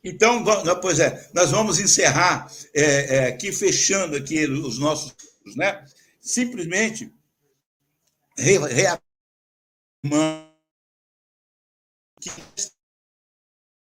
Então, 0.05 0.43
pois 0.81 0.99
é, 0.99 1.31
nós 1.33 1.51
vamos 1.51 1.79
encerrar 1.79 2.51
é, 2.75 3.17
é, 3.17 3.27
aqui, 3.29 3.53
fechando 3.53 4.17
aqui 4.17 4.47
os 4.47 4.79
nossos, 4.79 5.15
né? 5.55 5.85
Simplesmente 6.21 7.13
reafirmando 8.37 10.52
que 12.31 12.43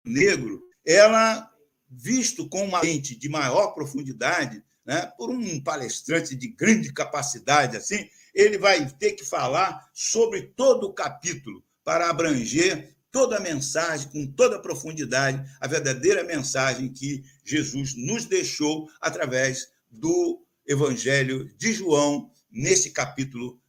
negro, 0.05 0.61
ela 0.85 1.51
visto 1.89 2.47
com 2.47 2.63
uma 2.63 2.81
mente 2.81 3.15
de 3.15 3.27
maior 3.27 3.73
profundidade, 3.73 4.63
né, 4.85 5.11
por 5.17 5.29
um 5.29 5.61
palestrante 5.61 6.35
de 6.35 6.49
grande 6.49 6.93
capacidade 6.93 7.75
assim, 7.75 8.07
ele 8.33 8.57
vai 8.57 8.87
ter 8.91 9.13
que 9.13 9.25
falar 9.25 9.89
sobre 9.93 10.43
todo 10.55 10.85
o 10.85 10.93
capítulo 10.93 11.63
para 11.83 12.09
abranger 12.09 12.95
toda 13.11 13.37
a 13.37 13.41
mensagem, 13.41 14.07
com 14.09 14.27
toda 14.27 14.57
a 14.57 14.61
profundidade, 14.61 15.43
a 15.59 15.67
verdadeira 15.67 16.23
mensagem 16.23 16.93
que 16.93 17.23
Jesus 17.43 17.95
nos 17.95 18.25
deixou 18.25 18.87
através 19.01 19.71
do 19.89 20.45
Evangelho 20.67 21.51
de 21.57 21.73
João, 21.73 22.31
nesse 22.51 22.91
capítulo 22.91 23.59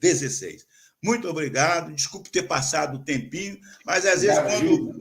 16. 0.00 0.66
Muito 1.02 1.28
obrigado, 1.28 1.92
desculpe 1.92 2.30
ter 2.30 2.44
passado 2.44 2.96
o 2.96 3.04
tempinho, 3.04 3.58
mas 3.84 4.06
às 4.06 4.22
vezes 4.22 4.38
quando 4.38 4.94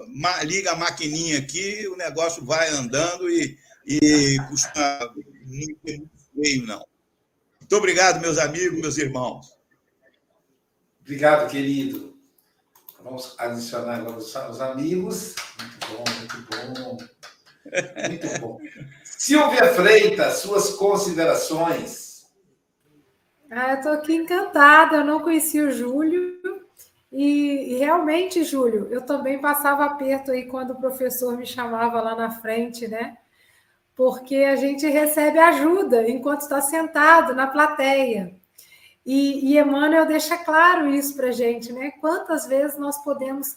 liga 0.44 0.72
a 0.72 0.76
maquininha 0.76 1.38
aqui, 1.38 1.88
o 1.88 1.96
negócio 1.96 2.44
vai 2.44 2.70
andando 2.70 3.30
e, 3.30 3.56
e 3.86 4.38
custa 4.50 5.14
muito 5.46 6.10
feio, 6.36 6.66
não. 6.66 6.84
Muito 7.60 7.76
obrigado, 7.76 8.20
meus 8.20 8.40
amigos, 8.40 8.80
meus 8.80 8.98
irmãos. 8.98 9.54
Obrigado, 11.02 11.50
querido. 11.52 12.18
Vamos 13.04 13.36
adicionar 13.38 13.98
agora 13.98 14.18
os 14.18 14.62
amigos. 14.62 15.36
Muito 15.60 15.88
bom, 15.88 16.04
muito 16.18 16.80
bom. 16.80 16.98
Muito 18.10 18.40
bom. 18.40 18.60
Silvia 19.04 19.74
Freitas, 19.76 20.40
suas 20.40 20.72
considerações. 20.72 22.11
Ah, 23.52 23.74
eu 23.74 23.78
estou 23.78 23.92
aqui 23.92 24.16
encantada, 24.16 24.98
eu 24.98 25.06
não 25.06 25.20
conheci 25.20 25.62
o 25.62 25.72
Júlio. 25.72 26.42
E, 27.12 27.74
e, 27.74 27.78
realmente, 27.78 28.44
Júlio, 28.44 28.88
eu 28.90 29.02
também 29.02 29.40
passava 29.40 29.86
aperto 29.86 30.32
aí 30.32 30.46
quando 30.46 30.72
o 30.72 30.80
professor 30.80 31.38
me 31.38 31.46
chamava 31.46 32.02
lá 32.02 32.16
na 32.16 32.32
frente, 32.32 32.88
né? 32.88 33.18
porque 34.02 34.38
a 34.38 34.56
gente 34.56 34.88
recebe 34.88 35.38
ajuda 35.38 36.10
enquanto 36.10 36.42
está 36.42 36.60
sentado 36.60 37.36
na 37.36 37.46
plateia. 37.46 38.36
E, 39.06 39.54
e 39.54 39.60
Emmanuel 39.60 40.08
deixa 40.08 40.38
claro 40.38 40.90
isso 40.90 41.16
para 41.16 41.28
a 41.28 41.32
gente, 41.32 41.72
né? 41.72 41.92
Quantas 42.02 42.48
vezes 42.48 42.80
nós 42.80 42.98
podemos 43.04 43.56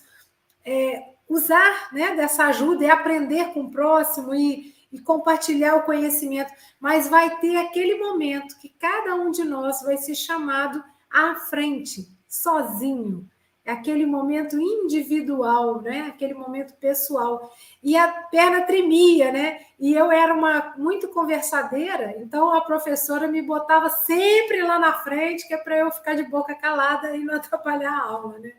é, 0.63 1.03
usar 1.27 1.89
né, 1.95 2.15
dessa 2.15 2.45
ajuda 2.49 2.85
e 2.85 2.91
aprender 2.91 3.55
com 3.55 3.61
o 3.61 3.71
próximo 3.71 4.35
e, 4.35 4.74
e 4.95 5.01
compartilhar 5.01 5.75
o 5.75 5.83
conhecimento, 5.83 6.53
mas 6.79 7.09
vai 7.09 7.39
ter 7.41 7.57
aquele 7.57 7.97
momento 7.99 8.57
que 8.61 8.69
cada 8.69 9.17
um 9.17 9.33
de 9.33 9.43
nós 9.43 9.83
vai 9.83 9.97
ser 9.97 10.15
chamado 10.15 10.83
à 11.11 11.35
frente, 11.35 12.09
sozinho, 12.29 13.29
é 13.65 13.73
aquele 13.73 14.05
momento 14.05 14.61
individual, 14.61 15.81
né? 15.81 16.03
Aquele 16.03 16.35
momento 16.35 16.75
pessoal. 16.75 17.51
E 17.83 17.97
a 17.97 18.07
perna 18.31 18.61
tremia, 18.61 19.33
né? 19.33 19.63
E 19.81 19.95
eu 19.95 20.13
era 20.13 20.35
uma 20.35 20.75
muito 20.77 21.09
conversadeira, 21.09 22.15
então 22.19 22.53
a 22.53 22.61
professora 22.61 23.27
me 23.27 23.41
botava 23.41 23.89
sempre 23.89 24.63
lá 24.63 24.79
na 24.79 24.93
frente, 25.03 25.49
que 25.49 25.55
é 25.55 25.57
para 25.57 25.79
eu 25.79 25.91
ficar 25.91 26.15
de 26.15 26.25
boca 26.25 26.55
calada 26.55 27.17
e 27.17 27.25
não 27.25 27.35
atrapalhar 27.37 27.91
a 27.91 28.03
aula, 28.03 28.39
né? 28.39 28.53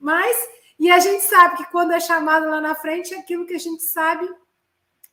Mas 0.00 0.34
e 0.78 0.90
a 0.90 0.98
gente 0.98 1.22
sabe 1.22 1.58
que 1.58 1.70
quando 1.70 1.92
é 1.92 2.00
chamado 2.00 2.48
lá 2.48 2.60
na 2.60 2.74
frente, 2.74 3.14
aquilo 3.14 3.46
que 3.46 3.54
a 3.54 3.58
gente 3.58 3.82
sabe, 3.82 4.28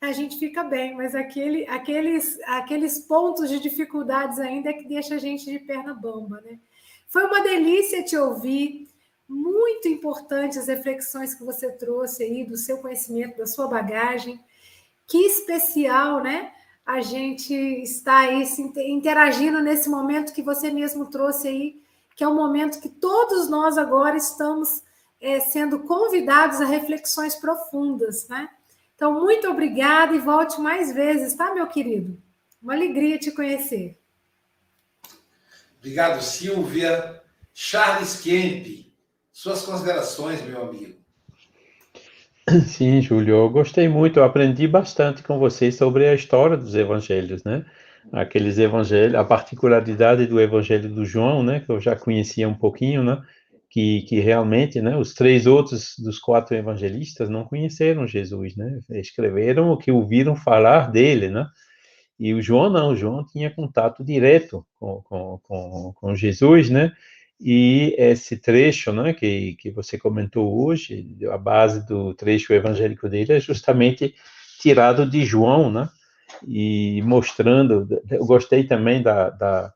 a 0.03 0.11
gente 0.11 0.37
fica 0.37 0.63
bem, 0.65 0.95
mas 0.95 1.15
aquele, 1.15 1.65
aqueles, 1.67 2.37
aqueles 2.45 2.99
pontos 2.99 3.49
de 3.49 3.57
dificuldades 3.57 4.37
ainda 4.37 4.69
é 4.69 4.73
que 4.73 4.85
deixa 4.85 5.15
a 5.15 5.17
gente 5.17 5.45
de 5.45 5.59
perna 5.59 5.93
bamba, 5.93 6.41
né? 6.41 6.59
Foi 7.07 7.23
uma 7.25 7.41
delícia 7.41 8.03
te 8.03 8.17
ouvir 8.17 8.89
muito 9.29 9.87
importantes 9.87 10.57
as 10.57 10.67
reflexões 10.67 11.33
que 11.33 11.45
você 11.45 11.71
trouxe 11.71 12.23
aí 12.23 12.43
do 12.43 12.57
seu 12.57 12.79
conhecimento, 12.79 13.37
da 13.37 13.45
sua 13.45 13.67
bagagem. 13.67 14.43
Que 15.07 15.19
especial, 15.19 16.21
né? 16.21 16.51
A 16.85 16.99
gente 16.99 17.53
está 17.53 18.19
aí 18.19 18.45
se 18.45 18.61
interagindo 18.61 19.61
nesse 19.61 19.89
momento 19.89 20.33
que 20.33 20.41
você 20.41 20.69
mesmo 20.69 21.09
trouxe 21.09 21.47
aí, 21.47 21.81
que 22.13 22.25
é 22.25 22.27
um 22.27 22.35
momento 22.35 22.81
que 22.81 22.89
todos 22.89 23.49
nós 23.49 23.77
agora 23.77 24.17
estamos 24.17 24.83
é, 25.21 25.39
sendo 25.39 25.79
convidados 25.79 26.59
a 26.59 26.65
reflexões 26.65 27.35
profundas, 27.35 28.27
né? 28.27 28.49
Então, 29.03 29.19
muito 29.19 29.49
obrigada 29.49 30.15
e 30.15 30.19
volte 30.19 30.61
mais 30.61 30.95
vezes, 30.95 31.35
tá, 31.35 31.53
meu 31.53 31.67
querido? 31.67 32.17
Uma 32.61 32.73
alegria 32.73 33.19
te 33.19 33.31
conhecer. 33.31 33.99
Obrigado, 35.77 36.21
Silvia. 36.21 37.21
Charles 37.53 38.21
Kemp, 38.21 38.65
suas 39.29 39.63
considerações, 39.63 40.41
meu 40.43 40.69
amigo. 40.69 40.93
Sim, 42.65 43.01
Júlio, 43.01 43.35
eu 43.35 43.49
gostei 43.49 43.89
muito, 43.89 44.19
eu 44.19 44.23
aprendi 44.23 44.69
bastante 44.69 45.21
com 45.21 45.37
vocês 45.37 45.75
sobre 45.75 46.07
a 46.07 46.15
história 46.15 46.55
dos 46.55 46.73
evangelhos, 46.73 47.43
né? 47.43 47.65
Aqueles 48.09 48.57
evangelhos, 48.57 49.15
a 49.15 49.25
particularidade 49.25 50.27
do 50.27 50.39
evangelho 50.39 50.87
do 50.87 51.03
João, 51.03 51.43
né, 51.43 51.59
que 51.59 51.69
eu 51.69 51.81
já 51.81 51.93
conhecia 51.93 52.47
um 52.47 52.55
pouquinho, 52.55 53.03
né? 53.03 53.21
Que, 53.73 54.03
que 54.03 54.19
realmente, 54.19 54.79
né, 54.79 54.95
os 54.95 55.15
três 55.15 55.47
outros 55.47 55.95
dos 55.97 56.19
quatro 56.19 56.55
evangelistas 56.55 57.27
não 57.27 57.43
conheceram 57.43 58.05
Jesus, 58.05 58.55
né? 58.55 58.79
Escreveram 58.91 59.71
o 59.71 59.77
que 59.77 59.91
ouviram 59.91 60.35
falar 60.35 60.91
dele, 60.91 61.29
né? 61.29 61.47
E 62.19 62.35
o 62.35 62.41
João 62.41 62.69
não, 62.69 62.91
o 62.91 62.95
João 62.95 63.25
tinha 63.25 63.49
contato 63.49 64.03
direto 64.03 64.63
com, 64.79 65.01
com, 65.01 65.39
com, 65.41 65.93
com 65.95 66.15
Jesus, 66.15 66.69
né? 66.69 66.91
E 67.41 67.95
esse 67.97 68.37
trecho 68.37 68.93
né, 68.93 69.11
que, 69.11 69.55
que 69.55 69.71
você 69.71 69.97
comentou 69.97 70.63
hoje, 70.63 71.17
a 71.31 71.37
base 71.37 71.85
do 71.85 72.13
trecho 72.13 72.53
evangélico 72.53 73.09
dele 73.09 73.33
é 73.33 73.39
justamente 73.39 74.13
tirado 74.61 75.09
de 75.09 75.25
João, 75.25 75.71
né? 75.71 75.89
E 76.47 77.01
mostrando, 77.03 77.87
eu 78.09 78.25
gostei 78.25 78.65
também 78.65 79.01
da, 79.01 79.29
da, 79.29 79.73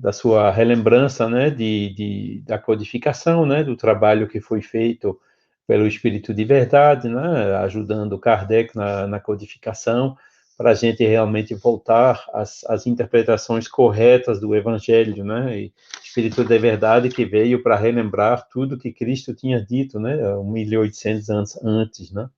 da 0.00 0.12
sua 0.12 0.50
relembrança, 0.50 1.28
né, 1.28 1.50
de, 1.50 1.92
de, 1.94 2.42
da 2.46 2.58
codificação, 2.58 3.44
né, 3.44 3.62
do 3.62 3.76
trabalho 3.76 4.26
que 4.26 4.40
foi 4.40 4.62
feito 4.62 5.20
pelo 5.66 5.86
Espírito 5.86 6.32
de 6.32 6.42
Verdade, 6.42 7.06
né, 7.06 7.54
ajudando 7.56 8.18
Kardec 8.18 8.74
na, 8.74 9.06
na 9.06 9.20
codificação, 9.20 10.16
para 10.56 10.70
a 10.70 10.74
gente 10.74 11.04
realmente 11.04 11.54
voltar 11.54 12.24
às, 12.32 12.64
às, 12.64 12.86
interpretações 12.86 13.68
corretas 13.68 14.40
do 14.40 14.54
Evangelho, 14.54 15.24
né? 15.24 15.58
E 15.58 15.72
Espírito 16.04 16.44
de 16.44 16.58
Verdade 16.58 17.08
que 17.08 17.24
veio 17.24 17.62
para 17.62 17.76
relembrar 17.76 18.46
tudo 18.50 18.76
que 18.76 18.92
Cristo 18.92 19.34
tinha 19.34 19.58
dito, 19.58 19.98
né? 19.98 20.18
1800 20.44 21.30
anos 21.30 21.64
antes, 21.64 22.12
né? 22.12 22.28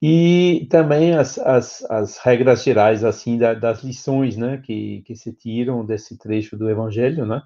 E 0.00 0.68
também 0.70 1.14
as, 1.14 1.38
as, 1.38 1.84
as 1.90 2.18
regras 2.18 2.62
gerais, 2.62 3.02
assim, 3.02 3.36
da, 3.36 3.52
das 3.52 3.82
lições, 3.82 4.36
né? 4.36 4.58
Que, 4.58 5.02
que 5.02 5.16
se 5.16 5.32
tiram 5.32 5.84
desse 5.84 6.16
trecho 6.16 6.56
do 6.56 6.70
Evangelho, 6.70 7.26
né? 7.26 7.42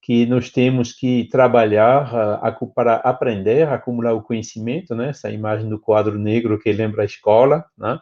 Que 0.00 0.24
nós 0.24 0.50
temos 0.50 0.94
que 0.94 1.28
trabalhar 1.30 2.42
uh, 2.42 2.66
para 2.74 2.96
aprender, 2.96 3.68
acumular 3.68 4.14
o 4.14 4.22
conhecimento, 4.22 4.94
né? 4.94 5.10
Essa 5.10 5.30
imagem 5.30 5.68
do 5.68 5.78
quadro 5.78 6.18
negro 6.18 6.58
que 6.58 6.72
lembra 6.72 7.02
a 7.02 7.06
escola, 7.06 7.64
né? 7.76 7.98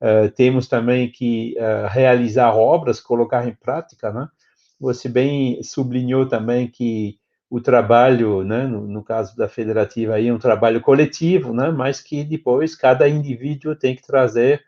Uh, 0.00 0.30
temos 0.34 0.66
também 0.66 1.10
que 1.10 1.54
uh, 1.58 1.88
realizar 1.88 2.54
obras, 2.54 3.00
colocar 3.00 3.46
em 3.46 3.54
prática, 3.54 4.10
né? 4.12 4.28
Você 4.80 5.08
bem 5.08 5.62
sublinhou 5.62 6.26
também 6.26 6.68
que 6.68 7.18
o 7.48 7.60
trabalho, 7.60 8.42
né, 8.42 8.66
no, 8.66 8.86
no, 8.86 9.04
caso 9.04 9.36
da 9.36 9.48
federativa 9.48 10.14
aí, 10.14 10.32
um 10.32 10.38
trabalho 10.38 10.80
coletivo, 10.80 11.52
né, 11.52 11.70
mas 11.70 12.00
que 12.00 12.24
depois 12.24 12.74
cada 12.74 13.08
indivíduo 13.08 13.76
tem 13.76 13.94
que 13.94 14.02
trazer 14.02 14.64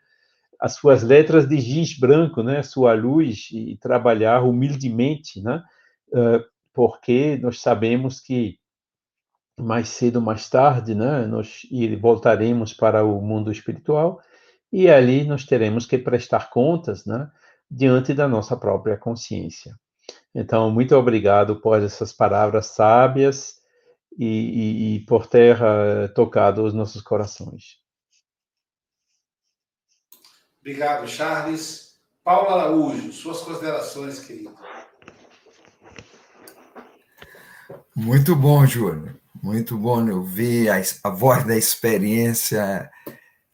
as 0.59 0.73
suas 0.75 1.03
letras 1.03 1.47
de 1.47 1.59
giz 1.59 1.97
branco, 1.97 2.41
né, 2.41 2.63
sua 2.63 2.93
luz 2.93 3.49
e 3.51 3.77
trabalhar 3.81 4.43
humildemente, 4.43 5.41
né, 5.41 5.61
porque 6.73 7.37
nós 7.41 7.61
sabemos 7.61 8.21
que 8.21 8.57
mais 9.57 9.89
cedo 9.89 10.17
ou 10.17 10.21
mais 10.21 10.49
tarde, 10.49 10.95
né, 10.95 11.25
nós 11.27 11.61
voltaremos 12.01 12.73
para 12.73 13.03
o 13.03 13.21
mundo 13.21 13.51
espiritual 13.51 14.21
e 14.71 14.89
ali 14.89 15.25
nós 15.25 15.45
teremos 15.45 15.85
que 15.85 15.97
prestar 15.97 16.49
contas, 16.49 17.05
né, 17.05 17.29
diante 17.69 18.13
da 18.13 18.27
nossa 18.27 18.55
própria 18.55 18.97
consciência. 18.97 19.75
Então, 20.33 20.69
muito 20.69 20.95
obrigado 20.95 21.59
por 21.59 21.81
essas 21.81 22.13
palavras 22.13 22.67
sábias 22.67 23.55
e, 24.17 24.25
e, 24.25 24.95
e 24.95 24.99
por 25.05 25.27
ter 25.27 25.57
uh, 25.57 26.13
tocado 26.13 26.63
os 26.63 26.73
nossos 26.73 27.01
corações. 27.01 27.79
Obrigado, 30.61 31.07
Charles. 31.07 31.89
Paulo 32.23 32.49
Araújo, 32.49 33.11
suas 33.11 33.41
considerações, 33.41 34.19
querido. 34.19 34.53
Muito 37.95 38.35
bom, 38.35 38.65
Júlio. 38.65 39.19
Muito 39.41 39.77
bom 39.77 40.07
ouvir 40.11 40.69
a, 40.69 40.81
a 41.03 41.09
voz 41.09 41.45
da 41.45 41.57
experiência 41.57 42.89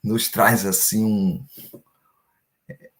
nos 0.04 0.30
traz 0.30 0.66
assim 0.66 1.06
um, 1.06 1.46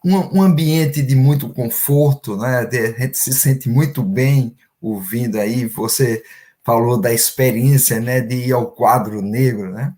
um, 0.06 0.38
um 0.38 0.42
ambiente 0.44 1.02
de 1.02 1.16
muito 1.16 1.50
conforto, 1.50 2.38
né? 2.38 2.60
A 2.60 3.02
gente 3.02 3.18
se 3.18 3.34
sente 3.34 3.68
muito 3.68 4.04
bem 4.04 4.56
ouvindo 4.80 5.40
aí. 5.40 5.66
Você 5.66 6.24
falou 6.64 7.00
da 7.02 7.12
experiência, 7.12 8.00
né, 8.00 8.22
de 8.22 8.36
ir 8.48 8.52
ao 8.54 8.72
quadro 8.72 9.22
negro, 9.22 9.72
né? 9.72 9.94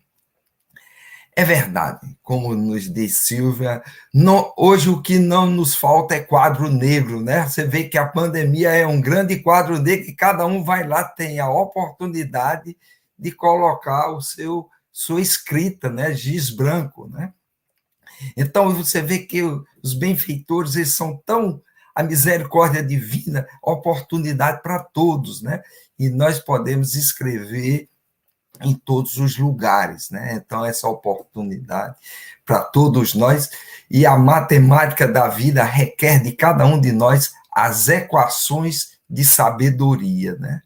É 1.36 1.46
verdade, 1.46 2.18
como 2.24 2.56
nos 2.56 2.92
diz 2.92 3.18
Silvia, 3.18 3.84
não, 4.12 4.52
hoje 4.58 4.90
o 4.90 5.02
que 5.02 5.20
não 5.20 5.46
nos 5.46 5.76
falta 5.76 6.16
é 6.16 6.20
quadro 6.20 6.68
negro, 6.68 7.22
né? 7.22 7.48
Você 7.48 7.64
vê 7.64 7.84
que 7.84 7.98
a 7.98 8.08
pandemia 8.08 8.72
é 8.72 8.88
um 8.88 9.00
grande 9.00 9.38
quadro 9.40 9.78
negro 9.80 10.10
e 10.10 10.16
cada 10.16 10.46
um 10.48 10.64
vai 10.64 10.88
lá, 10.88 11.04
tem 11.04 11.40
a 11.40 11.50
oportunidade 11.50 12.76
de 13.20 13.32
colocar 13.32 14.12
o 14.12 14.22
seu 14.22 14.68
sua 14.92 15.22
escrita, 15.22 15.92
né, 15.92 16.12
giz 16.12 16.50
branco, 16.50 17.08
né? 17.08 17.32
Então 18.36 18.74
você 18.74 19.02
vê 19.02 19.20
que 19.20 19.42
os 19.44 19.94
benfeitores 19.94 20.76
eles 20.76 20.94
são 20.94 21.22
tão 21.26 21.62
a 21.96 22.04
misericórdia 22.04 22.84
divina, 22.84 23.48
oportunidade 23.62 24.62
para 24.62 24.80
todos, 24.80 25.42
né? 25.42 25.62
E 25.98 26.10
nós 26.10 26.40
podemos 26.40 26.94
escrever 26.94 27.90
em 28.62 28.74
todos 28.74 29.18
os 29.18 29.38
lugares, 29.38 30.10
né? 30.10 30.36
Então 30.36 30.64
essa 30.64 30.88
oportunidade 30.88 31.96
para 32.46 32.62
todos 32.62 33.14
nós 33.14 33.50
e 33.90 34.06
a 34.06 34.18
matemática 34.18 35.08
da 35.08 35.28
vida 35.28 35.64
requer 35.64 36.22
de 36.22 36.32
cada 36.34 36.66
um 36.66 36.80
de 36.80 36.92
nós 36.92 37.32
as 37.52 37.88
equações 37.88 38.98
de 39.10 39.26
sabedoria, 39.26 40.36
né? 40.36 40.62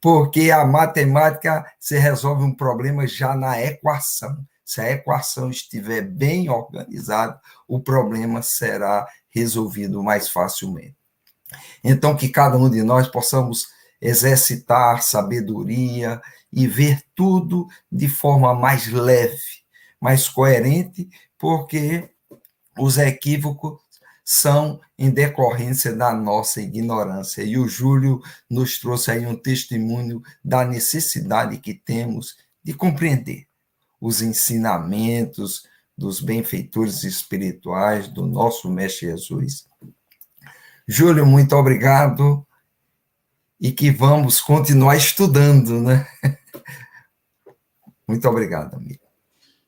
porque 0.00 0.50
a 0.50 0.64
matemática 0.64 1.64
se 1.78 1.98
resolve 1.98 2.42
um 2.42 2.54
problema 2.54 3.06
já 3.06 3.34
na 3.34 3.60
equação. 3.60 4.38
Se 4.70 4.80
a 4.80 4.92
equação 4.92 5.50
estiver 5.50 6.00
bem 6.00 6.48
organizada, 6.48 7.40
o 7.66 7.80
problema 7.80 8.40
será 8.40 9.04
resolvido 9.28 10.00
mais 10.00 10.28
facilmente. 10.28 10.94
Então, 11.82 12.16
que 12.16 12.28
cada 12.28 12.56
um 12.56 12.70
de 12.70 12.80
nós 12.84 13.08
possamos 13.08 13.66
exercitar 14.00 15.02
sabedoria 15.02 16.22
e 16.52 16.68
ver 16.68 17.02
tudo 17.16 17.66
de 17.90 18.08
forma 18.08 18.54
mais 18.54 18.86
leve, 18.86 19.42
mais 20.00 20.28
coerente, 20.28 21.10
porque 21.36 22.08
os 22.78 22.96
equívocos 22.96 23.80
são 24.24 24.80
em 24.96 25.10
decorrência 25.10 25.92
da 25.96 26.14
nossa 26.14 26.62
ignorância. 26.62 27.42
E 27.42 27.58
o 27.58 27.66
Júlio 27.66 28.22
nos 28.48 28.78
trouxe 28.78 29.10
aí 29.10 29.26
um 29.26 29.34
testemunho 29.34 30.22
da 30.44 30.64
necessidade 30.64 31.58
que 31.58 31.74
temos 31.74 32.36
de 32.62 32.72
compreender 32.72 33.49
os 34.00 34.22
ensinamentos 34.22 35.68
dos 35.96 36.20
benfeitores 36.20 37.04
espirituais 37.04 38.08
do 38.08 38.26
nosso 38.26 38.70
Mestre 38.70 39.08
Jesus. 39.08 39.68
Júlio, 40.88 41.26
muito 41.26 41.54
obrigado 41.54 42.46
e 43.60 43.70
que 43.70 43.90
vamos 43.90 44.40
continuar 44.40 44.96
estudando, 44.96 45.80
né? 45.80 46.08
Muito 48.08 48.28
obrigado, 48.28 48.74
amigo. 48.74 49.04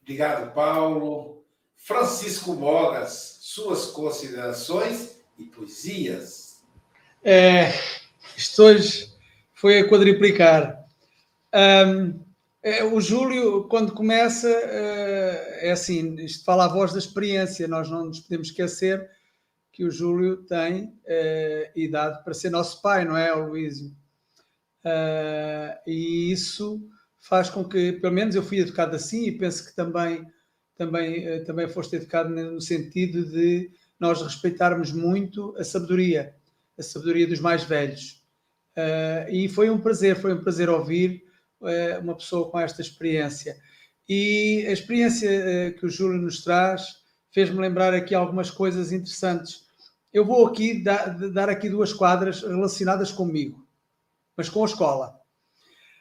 Obrigado, 0.00 0.52
Paulo. 0.52 1.44
Francisco 1.76 2.54
Mogas, 2.54 3.38
suas 3.40 3.86
considerações 3.86 5.16
e 5.38 5.44
poesias. 5.44 6.60
É, 7.22 7.72
isto 8.36 8.64
hoje 8.64 9.12
foi 9.54 9.78
a 9.78 9.88
quadriplicar. 9.88 10.84
Um, 11.54 12.21
é, 12.62 12.84
o 12.84 13.00
Júlio, 13.00 13.64
quando 13.64 13.92
começa, 13.92 14.48
é, 14.48 15.68
é 15.68 15.72
assim, 15.72 16.14
isto 16.16 16.44
fala 16.44 16.66
a 16.66 16.68
voz 16.68 16.92
da 16.92 16.98
experiência, 16.98 17.66
nós 17.66 17.90
não 17.90 18.06
nos 18.06 18.20
podemos 18.20 18.48
esquecer 18.48 19.10
que 19.72 19.84
o 19.84 19.90
Júlio 19.90 20.44
tem 20.44 20.96
é, 21.04 21.72
idade 21.74 22.22
para 22.22 22.34
ser 22.34 22.50
nosso 22.50 22.80
pai, 22.80 23.04
não 23.04 23.16
é, 23.16 23.32
Luísio? 23.34 23.88
Uh, 24.84 25.78
e 25.86 26.32
isso 26.32 26.88
faz 27.20 27.48
com 27.48 27.64
que, 27.64 27.92
pelo 27.92 28.12
menos 28.12 28.34
eu 28.34 28.42
fui 28.42 28.58
educado 28.58 28.96
assim 28.96 29.26
e 29.26 29.32
penso 29.32 29.64
que 29.64 29.74
também 29.76 30.26
também, 30.76 31.24
eh, 31.24 31.40
também 31.40 31.68
foste 31.68 31.94
educado 31.94 32.30
no 32.30 32.60
sentido 32.60 33.24
de 33.24 33.70
nós 34.00 34.20
respeitarmos 34.20 34.90
muito 34.90 35.54
a 35.56 35.62
sabedoria, 35.62 36.34
a 36.76 36.82
sabedoria 36.82 37.28
dos 37.28 37.38
mais 37.38 37.62
velhos. 37.62 38.24
E 39.30 39.48
foi 39.50 39.70
um 39.70 39.78
prazer, 39.78 40.16
foi 40.16 40.32
um 40.32 40.42
prazer 40.42 40.68
ouvir 40.68 41.22
uma 42.02 42.14
pessoa 42.14 42.50
com 42.50 42.58
esta 42.58 42.80
experiência. 42.80 43.56
E 44.08 44.64
a 44.66 44.72
experiência 44.72 45.30
uh, 45.30 45.78
que 45.78 45.86
o 45.86 45.88
Júlio 45.88 46.20
nos 46.20 46.42
traz 46.42 47.02
fez-me 47.30 47.58
lembrar 47.58 47.94
aqui 47.94 48.14
algumas 48.14 48.50
coisas 48.50 48.92
interessantes. 48.92 49.64
Eu 50.12 50.26
vou 50.26 50.46
aqui 50.46 50.82
dar, 50.82 51.16
dar 51.30 51.48
aqui 51.48 51.68
duas 51.68 51.92
quadras 51.92 52.42
relacionadas 52.42 53.10
comigo, 53.10 53.66
mas 54.36 54.48
com 54.48 54.62
a 54.62 54.66
escola. 54.66 55.18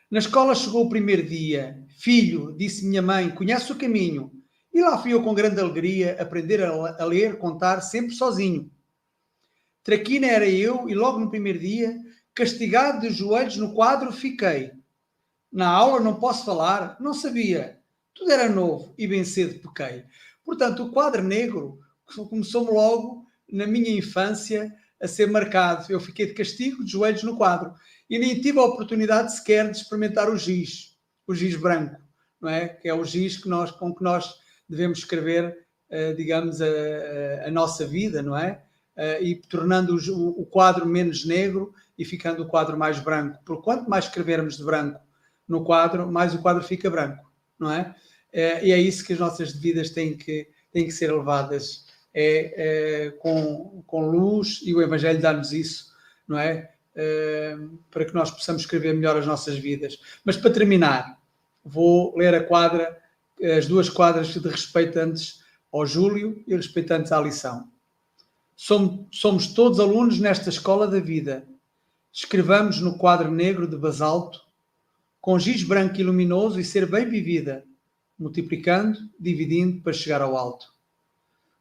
Na 0.09 0.20
escola 0.20 0.53
chegou 0.53 0.86
o 0.86 0.89
primeiro 0.89 1.24
dia. 1.24 1.86
Filho, 1.97 2.53
disse 2.57 2.86
minha 2.86 3.01
mãe, 3.01 3.30
conhece 3.30 3.72
o 3.72 3.78
caminho. 3.78 4.30
E 4.74 4.82
lá 4.82 4.97
fui 4.97 5.14
eu 5.14 5.24
com 5.24 5.34
grande 5.34 5.59
alegria 5.62 6.18
aprender 6.20 6.62
a, 6.64 7.05
ler, 7.05 7.38
contar, 7.38 7.80
sempre 7.82 8.14
sozinho. 8.14 8.70
Traquina 9.84 10.28
era 10.28 10.47
eu 10.47 10.89
e 10.89 10.93
logo 10.93 11.20
no 11.20 11.30
primeiro 11.30 11.59
dia, 11.59 11.97
castigado 12.36 13.01
de 13.01 13.09
joelhos 13.09 13.57
no 13.57 13.74
quadro, 13.74 14.12
fiquei. 14.12 14.72
Na 15.52 15.68
aula 15.68 15.99
não 15.99 16.16
posso 16.16 16.45
falar, 16.45 16.95
não 16.99 17.14
sabia. 17.14 17.80
Tudo 18.14 18.32
era 18.32 18.47
novo 18.47 18.93
e 18.97 19.06
bem 19.06 19.26
cedo 19.26 19.60
pequei. 19.60 20.06
Portanto, 20.45 20.84
o 20.84 20.91
quadro 20.91 21.22
negro 21.22 21.80
começou-me 22.30 22.72
logo 22.72 23.26
na 23.52 23.68
minha 23.68 23.91
infância 23.91 24.74
a 25.02 25.08
ser 25.08 25.30
marcado. 25.30 25.91
Eu 25.91 25.99
fiquei 25.99 26.28
de 26.28 26.34
castigo, 26.34 26.86
de 26.86 26.91
joelhos 26.91 27.24
no 27.24 27.36
quadro. 27.36 27.74
E 28.10 28.18
nem 28.18 28.39
tive 28.39 28.60
a 28.60 28.64
oportunidade 28.64 29.36
sequer 29.36 29.70
de 29.70 29.78
experimentar 29.78 30.30
o 30.30 30.38
giz, 30.38 30.97
o 31.28 31.34
giz 31.34 31.56
branco, 31.56 31.97
não 32.39 32.49
é? 32.49 32.68
Que 32.68 32.89
é 32.89 32.93
o 32.93 33.04
giz 33.04 33.38
que 33.38 33.49
nós, 33.49 33.72
com 33.72 33.93
que 33.93 34.04
nós 34.04 34.36
devemos 34.68 34.99
escrever, 34.99 35.66
uh, 35.89 36.16
digamos, 36.16 36.62
a, 36.62 36.66
a, 37.45 37.52
nossa 37.52 37.86
vida, 37.86 38.22
não 38.22 38.38
é? 38.38 38.62
Uh, 38.97 39.24
e 39.24 39.36
tornando 39.36 39.95
o, 39.95 40.41
o, 40.41 40.45
quadro 40.45 40.86
menos 40.86 41.26
negro 41.26 41.74
e 41.97 42.04
ficando 42.04 42.43
o 42.43 42.47
quadro 42.47 42.78
mais 42.78 42.99
branco. 42.99 43.39
Porque 43.45 43.64
quanto 43.64 43.89
mais 43.89 44.06
escrevermos 44.06 44.58
de 44.58 44.64
branco 44.64 44.99
no 45.52 45.66
quadro, 45.66 46.10
mais 46.10 46.34
o 46.34 46.41
quadro 46.41 46.64
fica 46.64 46.89
branco. 46.89 47.30
não 47.60 47.70
é? 47.70 47.93
é? 48.32 48.66
E 48.66 48.72
é 48.72 48.78
isso 48.78 49.06
que 49.06 49.14
as 49.14 49.20
nossas 49.20 49.52
vidas 49.52 49.89
têm 49.89 50.16
que, 50.16 50.47
têm 50.72 50.86
que 50.86 50.91
ser 50.91 51.12
levadas 51.12 51.86
é, 52.14 52.54
é 53.06 53.12
com, 53.12 53.84
com 53.86 54.10
luz 54.10 54.62
e 54.64 54.74
o 54.74 54.82
Evangelho 54.82 55.22
dá-nos 55.22 55.52
isso, 55.52 55.93
não 56.28 56.39
é? 56.39 56.72
é? 56.95 57.58
Para 57.89 58.06
que 58.06 58.14
nós 58.14 58.32
possamos 58.32 58.62
escrever 58.62 58.93
melhor 58.93 59.18
as 59.18 59.28
nossas 59.28 59.58
vidas. 59.58 59.99
Mas 60.24 60.38
para 60.38 60.52
terminar, 60.52 61.18
vou 61.64 62.18
ler 62.18 62.34
a 62.34 62.43
quadra, 62.43 62.97
as 63.58 63.68
duas 63.68 63.89
quadras 63.89 64.30
de 64.30 64.47
respeitantes 64.47 65.41
ao 65.72 65.86
Júlio 65.86 66.43
e 66.47 66.56
respeitantes 66.56 67.12
à 67.12 67.20
lição. 67.20 67.70
Somos, 68.56 69.08
somos 69.12 69.47
todos 69.47 69.80
alunos 69.80 70.20
nesta 70.20 70.49
escola 70.49 70.88
da 70.88 70.99
vida. 70.99 71.45
Escrevamos 72.14 72.80
no 72.80 72.97
quadro 72.97 73.32
negro 73.32 73.68
de 73.68 73.78
basalto, 73.78 74.51
com 75.22 75.38
giz 75.38 75.63
branco 75.63 75.99
e 75.99 76.03
luminoso 76.03 76.59
e 76.59 76.65
ser 76.65 76.86
bem 76.86 77.07
vivida, 77.07 77.63
multiplicando, 78.17 78.99
dividindo 79.19 79.82
para 79.82 79.93
chegar 79.93 80.22
ao 80.22 80.36
alto. 80.36 80.74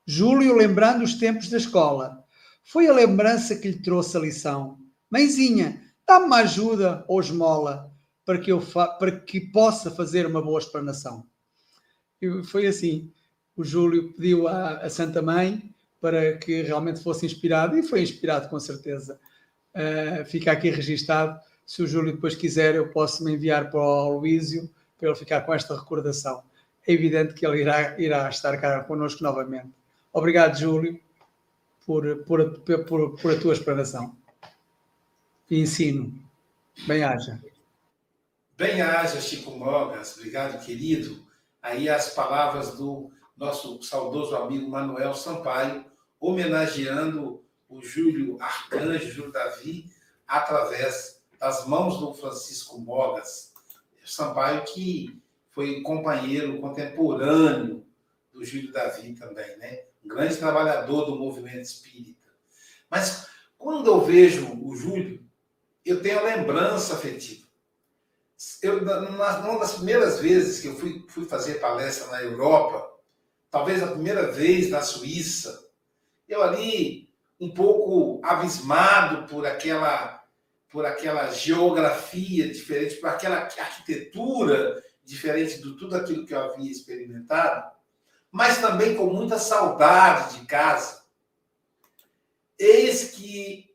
Júlio, 0.07 0.57
lembrando 0.57 1.05
os 1.05 1.15
tempos 1.15 1.51
da 1.51 1.59
escola, 1.59 2.25
foi 2.65 2.89
a 2.89 2.93
lembrança 2.93 3.55
que 3.55 3.69
lhe 3.69 3.79
trouxe 3.79 4.17
a 4.17 4.21
lição. 4.21 4.79
Mãezinha, 5.11 5.83
dá-me 6.07 6.27
uma 6.27 6.39
ajuda 6.39 7.05
ou 7.07 7.21
esmola 7.21 7.93
para 8.25 8.39
que, 8.39 8.51
eu 8.51 8.61
para 8.99 9.13
que 9.13 9.41
possa 9.41 9.91
fazer 9.91 10.27
uma 10.27 10.41
boa 10.41 10.59
explanação. 10.59 11.27
E 12.21 12.43
foi 12.45 12.67
assim. 12.67 13.13
O 13.57 13.65
Júlio 13.65 14.13
pediu 14.15 14.49
à, 14.49 14.79
à 14.79 14.89
Santa 14.89 15.21
Mãe 15.21 15.63
para 16.01 16.39
que 16.39 16.63
realmente 16.63 17.03
fosse 17.03 17.27
inspirado 17.27 17.77
e 17.77 17.83
foi 17.83 18.03
inspirado 18.03 18.49
com 18.49 18.59
certeza. 18.59 19.21
Uh, 19.75 20.25
fica 20.25 20.53
aqui 20.53 20.71
registado. 20.71 21.39
Se 21.71 21.85
o 21.85 21.87
Júlio 21.87 22.13
depois 22.13 22.35
quiser, 22.35 22.75
eu 22.75 22.89
posso 22.89 23.23
me 23.23 23.33
enviar 23.33 23.71
para 23.71 23.79
o 23.79 24.19
Luísio 24.19 24.69
para 24.99 25.09
ele 25.09 25.17
ficar 25.17 25.43
com 25.43 25.55
esta 25.55 25.79
recordação. 25.79 26.43
É 26.85 26.93
evidente 26.93 27.33
que 27.33 27.47
ele 27.47 27.61
irá, 27.61 27.97
irá 27.97 28.29
estar 28.29 28.61
cá 28.61 28.83
connosco 28.83 29.23
novamente. 29.23 29.71
Obrigado, 30.13 30.59
Júlio, 30.59 31.01
por, 31.87 32.25
por, 32.25 32.59
por, 32.59 33.17
por 33.17 33.33
a 33.33 33.39
tua 33.39 33.53
explanação 33.53 34.17
e 35.49 35.61
ensino. 35.61 36.13
Bem-haja. 36.89 37.41
Bem-haja, 38.59 39.21
Chico 39.21 39.53
Mogas. 39.53 40.17
Obrigado, 40.17 40.67
querido. 40.67 41.25
Aí 41.63 41.89
as 41.89 42.13
palavras 42.13 42.77
do 42.77 43.13
nosso 43.37 43.81
saudoso 43.81 44.35
amigo 44.35 44.69
Manuel 44.69 45.15
Sampaio, 45.15 45.85
homenageando 46.19 47.45
o 47.69 47.81
Júlio 47.81 48.39
Arcanjo, 48.41 49.13
Júlio 49.13 49.31
Davi, 49.31 49.89
através 50.27 51.20
das 51.41 51.67
mãos 51.67 51.99
do 51.99 52.13
Francisco 52.13 52.79
Mogas. 52.79 53.55
Sampaio 54.05 54.65
que 54.65 55.21
foi 55.53 55.81
companheiro 55.83 56.61
contemporâneo 56.61 57.87
do 58.33 58.45
Júlio 58.45 58.73
Davi 58.73 59.15
também, 59.15 59.57
né? 59.57 59.85
Um 60.05 60.09
grande 60.09 60.37
trabalhador 60.37 61.07
do 61.07 61.17
movimento 61.17 61.63
espírita. 61.63 62.29
Mas 62.91 63.29
quando 63.57 63.87
eu 63.87 64.01
vejo 64.01 64.59
o 64.63 64.77
Júlio, 64.77 65.25
eu 65.85 66.03
tenho 66.03 66.19
a 66.19 66.23
lembrança 66.23 66.95
afetiva. 66.95 67.47
Eu, 68.63 68.83
uma 68.83 69.59
das 69.59 69.75
primeiras 69.75 70.19
vezes 70.21 70.61
que 70.61 70.69
eu 70.69 70.77
fui, 70.77 71.05
fui 71.09 71.25
fazer 71.27 71.55
palestra 71.55 72.09
na 72.09 72.23
Europa, 72.23 72.91
talvez 73.51 73.83
a 73.83 73.93
primeira 73.93 74.31
vez 74.31 74.71
na 74.71 74.83
Suíça. 74.83 75.69
Eu 76.29 76.43
ali 76.43 77.09
um 77.39 77.53
pouco 77.53 78.21
abismado 78.25 79.27
por 79.27 79.47
aquela 79.47 80.20
por 80.71 80.87
aquela 80.87 81.31
geografia 81.31 82.49
diferente, 82.49 82.97
por 82.97 83.11
aquela 83.11 83.37
arquitetura 83.39 84.83
diferente 85.05 85.61
de 85.61 85.77
tudo 85.77 85.97
aquilo 85.97 86.25
que 86.25 86.33
eu 86.33 86.41
havia 86.41 86.71
experimentado, 86.71 87.71
mas 88.31 88.59
também 88.59 88.95
com 88.95 89.07
muita 89.07 89.39
saudade 89.39 90.39
de 90.39 90.47
casa. 90.47 91.03
Eis 92.57 93.11
que 93.11 93.71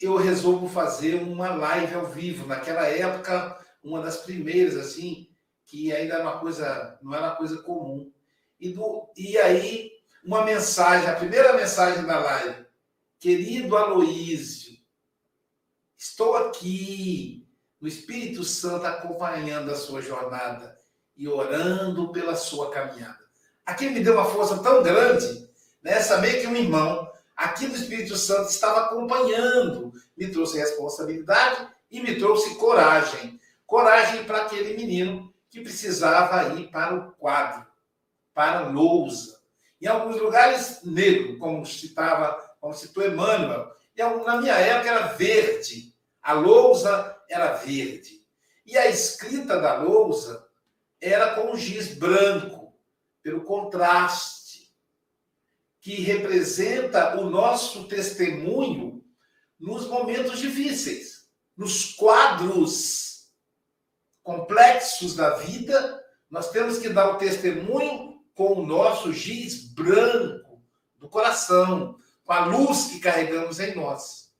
eu 0.00 0.16
resolvo 0.16 0.68
fazer 0.68 1.22
uma 1.22 1.54
live 1.54 1.94
ao 1.94 2.06
vivo. 2.06 2.46
Naquela 2.46 2.86
época, 2.86 3.58
uma 3.84 4.00
das 4.00 4.18
primeiras, 4.18 4.76
assim, 4.76 5.28
que 5.66 5.92
ainda 5.92 6.14
era 6.14 6.22
uma 6.22 6.40
coisa, 6.40 6.98
não 7.02 7.14
era 7.14 7.28
uma 7.28 7.36
coisa 7.36 7.58
comum. 7.62 8.10
E, 8.58 8.72
do, 8.72 9.08
e 9.16 9.38
aí, 9.38 9.92
uma 10.24 10.44
mensagem, 10.44 11.08
a 11.08 11.14
primeira 11.14 11.52
mensagem 11.52 12.04
da 12.04 12.18
live. 12.18 12.66
Querido 13.18 13.76
Aloísio, 13.76 14.69
estou 16.00 16.34
aqui, 16.34 17.46
no 17.78 17.86
Espírito 17.86 18.42
Santo, 18.42 18.86
acompanhando 18.86 19.70
a 19.70 19.76
sua 19.76 20.00
jornada 20.00 20.78
e 21.14 21.28
orando 21.28 22.10
pela 22.10 22.34
sua 22.34 22.70
caminhada. 22.70 23.20
Aquilo 23.66 23.92
me 23.92 24.00
deu 24.00 24.14
uma 24.14 24.24
força 24.24 24.62
tão 24.62 24.82
grande, 24.82 25.46
né? 25.82 26.00
Saber 26.00 26.40
que 26.40 26.46
um 26.46 26.56
irmão 26.56 27.12
aqui 27.36 27.66
do 27.66 27.76
Espírito 27.76 28.16
Santo 28.16 28.48
estava 28.48 28.86
acompanhando, 28.86 29.92
me 30.16 30.30
trouxe 30.30 30.58
responsabilidade 30.58 31.68
e 31.90 32.00
me 32.02 32.18
trouxe 32.18 32.54
coragem. 32.54 33.38
Coragem 33.66 34.24
para 34.24 34.42
aquele 34.42 34.74
menino 34.74 35.32
que 35.50 35.60
precisava 35.60 36.54
ir 36.58 36.70
para 36.70 36.94
o 36.94 37.12
quadro 37.12 37.66
para 38.32 38.68
lousa. 38.68 39.38
Em 39.82 39.86
alguns 39.86 40.18
lugares, 40.18 40.80
negro, 40.82 41.38
como 41.38 41.66
citava, 41.66 42.38
como 42.58 42.72
citou 42.72 43.06
Emmanuel. 43.06 43.70
E 43.94 44.02
na 44.02 44.40
minha 44.40 44.54
época 44.54 44.90
era 44.90 45.06
verde. 45.08 45.89
A 46.22 46.32
lousa 46.32 47.16
era 47.28 47.54
verde. 47.54 48.20
E 48.66 48.76
a 48.76 48.88
escrita 48.88 49.60
da 49.60 49.82
lousa 49.82 50.46
era 51.00 51.34
com 51.34 51.56
giz 51.56 51.94
branco, 51.94 52.78
pelo 53.22 53.44
contraste, 53.44 54.74
que 55.80 55.94
representa 56.02 57.18
o 57.18 57.28
nosso 57.30 57.88
testemunho 57.88 59.02
nos 59.58 59.86
momentos 59.86 60.38
difíceis, 60.38 61.28
nos 61.56 61.94
quadros 61.94 63.30
complexos 64.22 65.14
da 65.14 65.36
vida, 65.36 66.02
nós 66.30 66.50
temos 66.50 66.78
que 66.78 66.88
dar 66.88 67.10
o 67.10 67.18
testemunho 67.18 68.22
com 68.34 68.60
o 68.60 68.66
nosso 68.66 69.12
giz 69.12 69.72
branco 69.72 70.62
do 70.96 71.08
coração, 71.08 71.98
com 72.24 72.32
a 72.32 72.46
luz 72.46 72.86
que 72.86 73.00
carregamos 73.00 73.58
em 73.58 73.74
nós. 73.74 74.30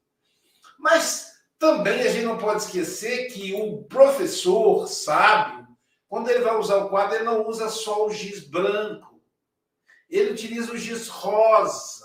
Mas 0.78 1.29
também 1.60 2.00
a 2.00 2.08
gente 2.08 2.24
não 2.24 2.36
pode 2.36 2.64
esquecer 2.64 3.28
que 3.28 3.54
o 3.54 3.84
professor 3.84 4.88
sábio, 4.88 5.68
quando 6.08 6.28
ele 6.28 6.42
vai 6.42 6.56
usar 6.56 6.78
o 6.78 6.88
quadro, 6.88 7.14
ele 7.14 7.22
não 7.24 7.46
usa 7.46 7.68
só 7.68 8.06
o 8.06 8.12
giz 8.12 8.40
branco. 8.40 9.22
Ele 10.08 10.32
utiliza 10.32 10.72
o 10.72 10.76
giz 10.76 11.06
rosa, 11.06 12.04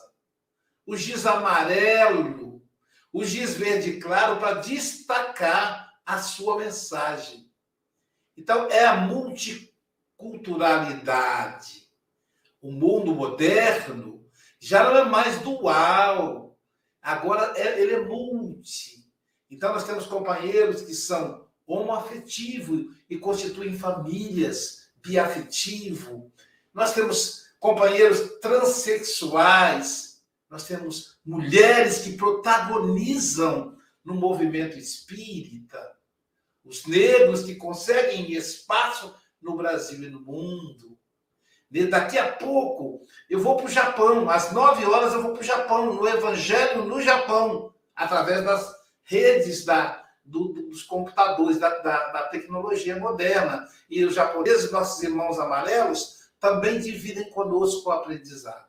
o 0.86 0.96
giz 0.96 1.26
amarelo, 1.26 2.64
o 3.12 3.26
giz 3.26 3.56
verde 3.56 4.00
claro 4.00 4.38
para 4.38 4.60
destacar 4.60 5.92
a 6.06 6.20
sua 6.20 6.60
mensagem. 6.60 7.50
Então, 8.38 8.70
é 8.70 8.86
a 8.86 8.98
multiculturalidade 8.98 11.86
o 12.66 12.72
mundo 12.72 13.14
moderno 13.14 14.28
já 14.60 14.84
não 14.84 14.98
é 14.98 15.04
mais 15.04 15.40
dual. 15.42 16.58
Agora 17.00 17.54
é, 17.56 17.80
ele 17.80 17.94
é 17.94 18.00
multi. 18.00 18.95
Então 19.56 19.72
nós 19.72 19.86
temos 19.86 20.06
companheiros 20.06 20.82
que 20.82 20.94
são 20.94 21.46
homoafetivos 21.66 22.94
e 23.10 23.18
constituem 23.18 23.78
famílias 23.78 24.90
biafetivo. 24.98 26.30
Nós 26.74 26.94
temos 26.94 27.46
companheiros 27.58 28.38
transexuais. 28.42 30.22
Nós 30.50 30.68
temos 30.68 31.18
mulheres 31.26 32.00
que 32.00 32.18
protagonizam 32.18 33.78
no 34.04 34.14
movimento 34.14 34.78
espírita. 34.78 35.96
Os 36.62 36.86
negros 36.86 37.44
que 37.44 37.56
conseguem 37.56 38.34
espaço 38.34 39.16
no 39.42 39.56
Brasil 39.56 40.04
e 40.04 40.10
no 40.10 40.20
mundo 40.20 40.96
Daqui 41.90 42.18
a 42.18 42.32
pouco 42.32 43.06
eu 43.30 43.40
vou 43.40 43.58
para 43.58 43.66
o 43.66 43.70
Japão, 43.70 44.30
às 44.30 44.52
nove 44.52 44.86
horas 44.86 45.14
eu 45.14 45.22
vou 45.22 45.34
para 45.34 45.42
o 45.42 45.46
Japão, 45.46 45.94
no 45.94 46.08
Evangelho 46.08 46.86
no 46.86 47.02
Japão, 47.02 47.74
através 47.96 48.44
das 48.44 48.75
redes 49.06 49.64
da, 49.64 50.04
do, 50.24 50.50
dos 50.70 50.84
computadores, 50.84 51.60
da, 51.60 51.70
da, 51.80 52.12
da, 52.12 52.24
tecnologia 52.24 52.98
moderna. 52.98 53.68
E 53.90 54.04
os 54.04 54.16
japoneses, 54.16 54.72
nossos 54.72 55.02
irmãos 55.04 55.40
amarelos, 55.40 56.26
também 56.40 56.80
dividem 56.80 57.30
conosco 57.30 57.90
o 57.90 57.94
aprendizado. 57.94 58.66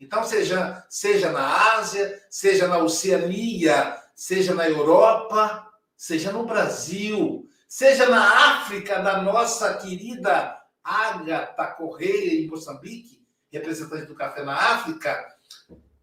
Então, 0.00 0.24
seja, 0.24 0.84
seja 0.90 1.30
na 1.30 1.76
Ásia, 1.76 2.20
seja 2.28 2.66
na 2.66 2.78
Oceania, 2.78 3.96
seja 4.14 4.52
na 4.52 4.68
Europa, 4.68 5.70
seja 5.96 6.32
no 6.32 6.44
Brasil, 6.44 7.48
seja 7.68 8.08
na 8.08 8.56
África, 8.56 9.00
da 9.00 9.22
nossa 9.22 9.74
querida 9.74 10.60
Agatha 10.82 11.66
Correia, 11.66 12.40
em 12.40 12.48
Moçambique, 12.48 13.24
representante 13.50 14.06
do 14.06 14.14
café 14.14 14.44
na 14.44 14.56
África, 14.56 15.24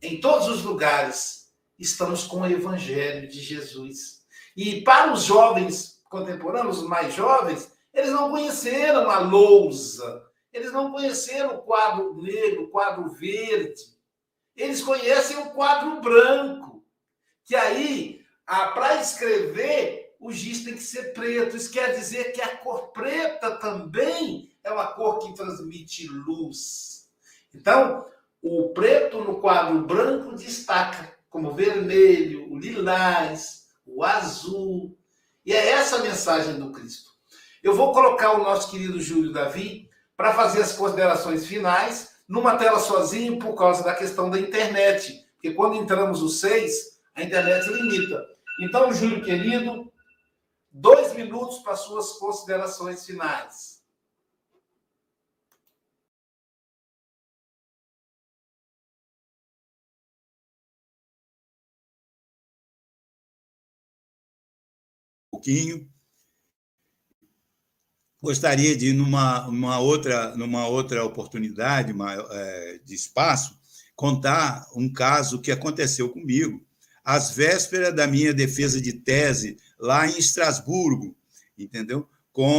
em 0.01 0.22
todos 0.22 0.47
os 0.47 0.64
lugares, 0.64 1.39
estamos 1.80 2.26
com 2.26 2.42
o 2.42 2.46
Evangelho 2.46 3.28
de 3.28 3.40
Jesus. 3.40 4.20
E 4.56 4.82
para 4.82 5.14
os 5.14 5.24
jovens 5.24 6.02
contemporâneos, 6.10 6.80
os 6.80 6.88
mais 6.88 7.14
jovens, 7.14 7.72
Eles 7.94 8.12
não 8.12 8.30
conheceram 8.30 9.10
a 9.10 9.20
lousa, 9.20 10.24
eles 10.54 10.72
não 10.72 10.92
conheceram 10.92 11.56
o 11.56 11.62
quadro 11.64 12.22
negro, 12.22 12.64
o 12.64 12.70
quadro 12.70 13.10
verde. 13.10 13.82
Eles 14.56 14.82
conhecem 14.82 15.38
o 15.38 15.52
quadro 15.52 16.02
branco, 16.02 16.84
que 17.44 17.56
aí, 17.56 18.22
para 18.46 19.02
escrever, 19.02 20.16
o 20.20 20.32
giz 20.32 20.64
tem 20.64 20.74
que 20.74 20.84
ser 20.84 21.14
preto. 21.14 21.56
Isso 21.56 21.72
quer 21.72 21.96
dizer 21.96 22.32
que 22.32 22.42
a 22.42 22.58
cor 22.58 22.92
preta 22.92 23.52
também 23.56 24.52
é 24.64 24.72
uma 24.72 24.88
cor 24.88 25.20
que 25.20 25.34
transmite 25.34 26.08
luz. 26.08 27.10
Então, 27.54 28.06
o 28.42 28.70
preto 28.70 29.24
no 29.24 29.40
quadro 29.40 29.82
branco 29.82 30.36
destaca 30.36 31.18
como 31.30 31.54
vermelho, 31.54 32.52
o 32.52 32.58
lilás, 32.58 33.68
o 33.86 34.04
azul. 34.04 34.98
E 35.46 35.54
é 35.54 35.70
essa 35.70 35.98
a 35.98 36.02
mensagem 36.02 36.60
do 36.60 36.72
Cristo. 36.72 37.10
Eu 37.62 37.76
vou 37.76 37.92
colocar 37.92 38.34
o 38.34 38.44
nosso 38.44 38.72
querido 38.72 39.00
Júlio 39.00 39.32
Davi 39.32 39.90
para 40.16 40.34
fazer 40.34 40.62
as 40.62 40.74
considerações 40.74 41.46
finais 41.46 42.10
numa 42.28 42.58
tela 42.58 42.80
sozinho 42.80 43.40
por 43.40 43.56
causa 43.56 43.84
da 43.84 43.96
questão 43.96 44.30
da 44.30 44.40
internet. 44.40 45.26
Porque 45.34 45.54
quando 45.54 45.76
entramos 45.76 46.22
os 46.22 46.40
seis, 46.40 47.00
a 47.16 47.24
internet 47.24 47.68
limita. 47.70 48.24
Então, 48.62 48.94
Júlio 48.94 49.24
querido, 49.24 49.92
dois 50.72 51.14
minutos 51.14 51.60
para 51.60 51.76
suas 51.76 52.14
considerações 52.14 53.06
finais. 53.06 53.79
Pouquinho. 65.32 65.90
Gostaria 68.22 68.76
de, 68.76 68.92
numa, 68.92 69.48
numa, 69.48 69.80
outra, 69.80 70.36
numa 70.36 70.68
outra 70.68 71.06
oportunidade 71.06 71.94
é, 72.32 72.80
de 72.84 72.94
espaço, 72.94 73.58
contar 73.96 74.66
um 74.76 74.92
caso 74.92 75.42
que 75.42 75.52
aconteceu 75.52 76.10
comigo 76.10 76.66
às 77.04 77.32
vésperas 77.32 77.96
da 77.96 78.06
minha 78.06 78.34
defesa 78.34 78.82
de 78.82 78.94
tese 78.94 79.58
lá 79.80 80.06
em 80.06 80.18
Estrasburgo, 80.18 81.16
entendeu? 81.58 82.10
Com 82.34 82.52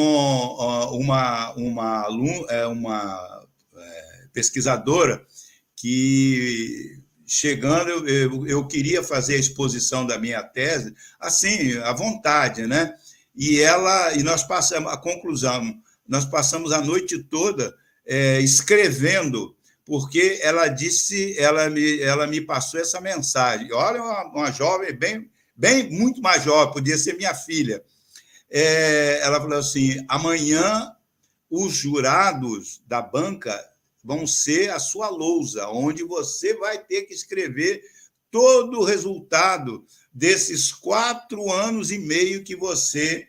uma, 0.93 1.55
uma, 1.55 2.07
é, 2.49 2.67
uma 2.67 3.47
é, 3.75 4.29
pesquisadora 4.33 5.25
que 5.77 7.00
chegando, 7.33 8.09
eu, 8.09 8.45
eu, 8.45 8.67
queria 8.67 9.05
fazer 9.05 9.37
a 9.37 9.39
exposição 9.39 10.05
da 10.05 10.19
minha 10.19 10.43
tese, 10.43 10.93
assim, 11.21 11.79
à 11.79 11.93
vontade, 11.93 12.67
né? 12.67 12.93
E 13.37 13.61
ela, 13.61 14.13
e 14.15 14.25
nós 14.25 14.43
passamos, 14.43 14.93
a 14.93 14.97
conclusão, 14.97 15.81
nós 16.09 16.25
passamos 16.25 16.73
a 16.73 16.81
noite 16.81 17.23
toda 17.23 17.73
é, 18.05 18.41
escrevendo, 18.41 19.55
porque 19.87 20.41
ela 20.43 20.67
disse, 20.67 21.39
ela 21.39 21.71
me, 21.71 22.01
ela 22.01 22.27
me 22.27 22.41
passou 22.41 22.81
essa 22.81 23.01
mensagem. 23.01 23.73
Olha, 23.73 24.03
uma, 24.03 24.25
uma 24.25 24.51
jovem 24.51 24.93
bem, 24.93 25.31
bem, 25.55 25.89
muito 25.89 26.21
mais 26.21 26.43
jovem, 26.43 26.75
podia 26.75 26.99
ser 26.99 27.17
minha 27.17 27.33
filha. 27.33 27.81
É, 28.51 29.21
ela 29.23 29.41
falou 29.41 29.57
assim: 29.57 30.05
amanhã 30.09 30.91
os 31.49 31.75
jurados 31.75 32.83
da 32.89 33.01
banca 33.01 33.70
vão 34.03 34.27
ser 34.27 34.71
a 34.71 34.79
sua 34.79 35.09
lousa, 35.09 35.69
onde 35.69 36.03
você 36.03 36.55
vai 36.55 36.79
ter 36.79 37.03
que 37.03 37.15
escrever 37.15 37.83
todo 38.31 38.79
o 38.79 38.85
resultado 38.85 39.85
desses 40.13 40.73
quatro 40.73 41.53
anos 41.53 41.91
e 41.91 41.99
meio 41.99 42.45
que 42.45 42.57
você 42.57 43.27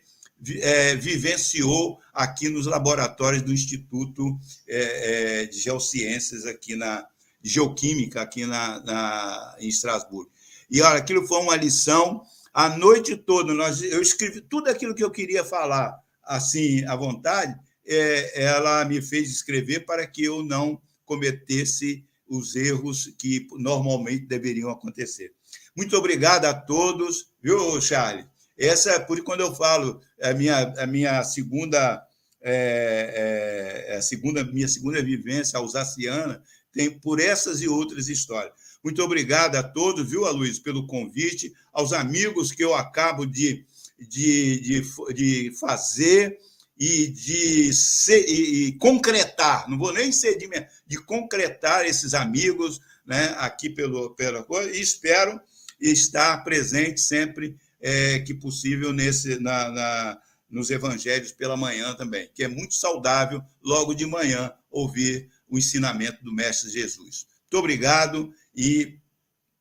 é, 0.59 0.95
vivenciou 0.95 1.99
aqui 2.13 2.49
nos 2.49 2.65
laboratórios 2.65 3.43
do 3.43 3.53
Instituto 3.53 4.38
é, 4.67 5.41
é, 5.41 5.45
de 5.45 5.59
Geociências, 5.59 6.45
aqui 6.45 6.76
na 6.76 7.07
de 7.41 7.49
Geoquímica, 7.49 8.22
aqui 8.22 8.45
na, 8.45 8.80
na, 8.82 9.55
em 9.59 9.67
Estrasburgo. 9.67 10.32
E 10.69 10.82
olha, 10.82 10.99
aquilo 10.99 11.28
foi 11.28 11.39
uma 11.39 11.55
lição. 11.55 12.24
A 12.53 12.69
noite 12.78 13.15
toda, 13.15 13.53
nós, 13.53 13.82
eu 13.82 14.01
escrevi 14.01 14.41
tudo 14.41 14.69
aquilo 14.69 14.93
que 14.93 15.03
eu 15.03 15.09
queria 15.09 15.43
falar, 15.43 15.97
assim, 16.24 16.86
à 16.86 16.95
vontade, 16.95 17.57
é, 17.94 18.44
ela 18.44 18.86
me 18.86 19.02
fez 19.02 19.30
escrever 19.30 19.86
para 19.86 20.08
que 20.08 20.24
eu 20.24 20.44
não 20.44 20.82
cometesse 21.06 22.06
os 22.28 22.56
erros 22.56 23.14
que 23.18 23.48
normalmente 23.58 24.26
deveriam 24.26 24.70
acontecer. 24.70 25.34
Muito 25.76 25.98
obrigado 25.98 26.46
a 26.46 26.54
todos, 26.54 27.28
viu, 27.42 27.82
Charles? 27.82 28.26
Essa, 28.58 29.00
por 29.00 29.22
quando 29.24 29.42
eu 29.42 29.54
falo, 29.54 30.00
é 30.20 30.30
a 30.30 30.34
minha, 30.34 30.74
a 30.78 30.88
minha 30.88 31.24
segunda, 31.24 32.02
é, 32.42 33.88
é, 33.89 33.98
a 33.98 34.02
segunda, 34.02 34.44
minha 34.44 34.68
segunda 34.68 35.04
vivência 35.04 35.60
alsaciana 35.60 36.42
tem 36.72 36.89
por 36.89 37.20
essas 37.20 37.62
e 37.62 37.68
outras 37.68 38.08
histórias. 38.08 38.54
Muito 38.82 39.04
obrigado 39.04 39.58
a 39.58 39.64
todos, 39.64 40.10
viu, 40.10 40.26
Aloysio, 40.26 40.64
pelo 40.64 40.88
convite, 40.88 41.54
aos 41.74 41.92
amigos 41.92 42.52
que 42.52 42.64
eu 42.64 42.74
acabo 42.74 43.26
de, 43.26 43.66
de, 44.00 44.60
de, 44.60 45.14
de 45.14 45.52
fazer 45.60 46.39
e 46.84 47.10
de 47.10 47.72
ser, 47.76 48.28
e, 48.28 48.70
e 48.70 48.72
concretar, 48.80 49.70
não 49.70 49.78
vou 49.78 49.94
nem 49.94 50.12
ser 50.12 50.36
de, 50.36 50.50
de 50.88 50.98
concretar 51.04 51.86
esses 51.86 52.16
amigos 52.16 52.82
né, 53.06 53.36
aqui 53.38 53.70
pelo, 53.70 54.16
pela 54.16 54.42
coisa, 54.44 54.76
e 54.76 54.82
espero 54.82 55.40
estar 55.80 56.44
presente 56.44 57.00
sempre 57.00 57.56
é, 57.80 58.18
que 58.22 58.34
possível 58.34 58.92
nesse, 58.92 59.40
na, 59.40 59.70
na, 59.70 60.22
nos 60.50 60.72
evangelhos 60.72 61.32
pela 61.32 61.56
manhã 61.56 61.94
também, 61.94 62.32
que 62.34 62.44
é 62.44 62.48
muito 62.48 62.74
saudável 62.74 63.44
logo 63.62 63.94
de 63.94 64.08
manhã 64.08 64.52
ouvir 64.72 65.30
o 65.48 65.60
ensinamento 65.60 66.24
do 66.24 66.34
Mestre 66.34 66.72
Jesus. 66.72 67.28
Muito 67.44 67.60
obrigado 67.60 68.34
e 68.56 68.98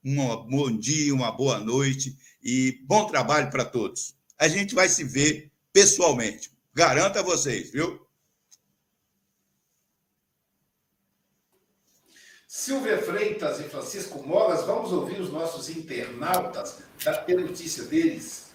um 0.03 0.16
bom 0.47 0.75
dia, 0.75 1.14
uma 1.14 1.31
boa 1.31 1.59
noite 1.59 2.16
e 2.43 2.81
bom 2.87 3.05
trabalho 3.05 3.51
para 3.51 3.66
todos. 3.66 4.14
A 4.39 4.49
gente 4.49 4.75
vai 4.75 4.89
se 4.89 5.05
ver 5.05 5.53
pessoalmente. 5.71 6.51
Garanto 6.81 7.18
a 7.18 7.22
vocês, 7.22 7.70
viu? 7.70 8.01
Silvia 12.49 12.97
Freitas 12.97 13.61
e 13.61 13.64
Francisco 13.64 14.26
Mogas, 14.26 14.64
vamos 14.64 14.91
ouvir 14.91 15.20
os 15.20 15.31
nossos 15.31 15.68
internautas, 15.68 16.83
para 17.05 17.18
ter 17.18 17.39
notícia 17.39 17.85
deles. 17.85 18.55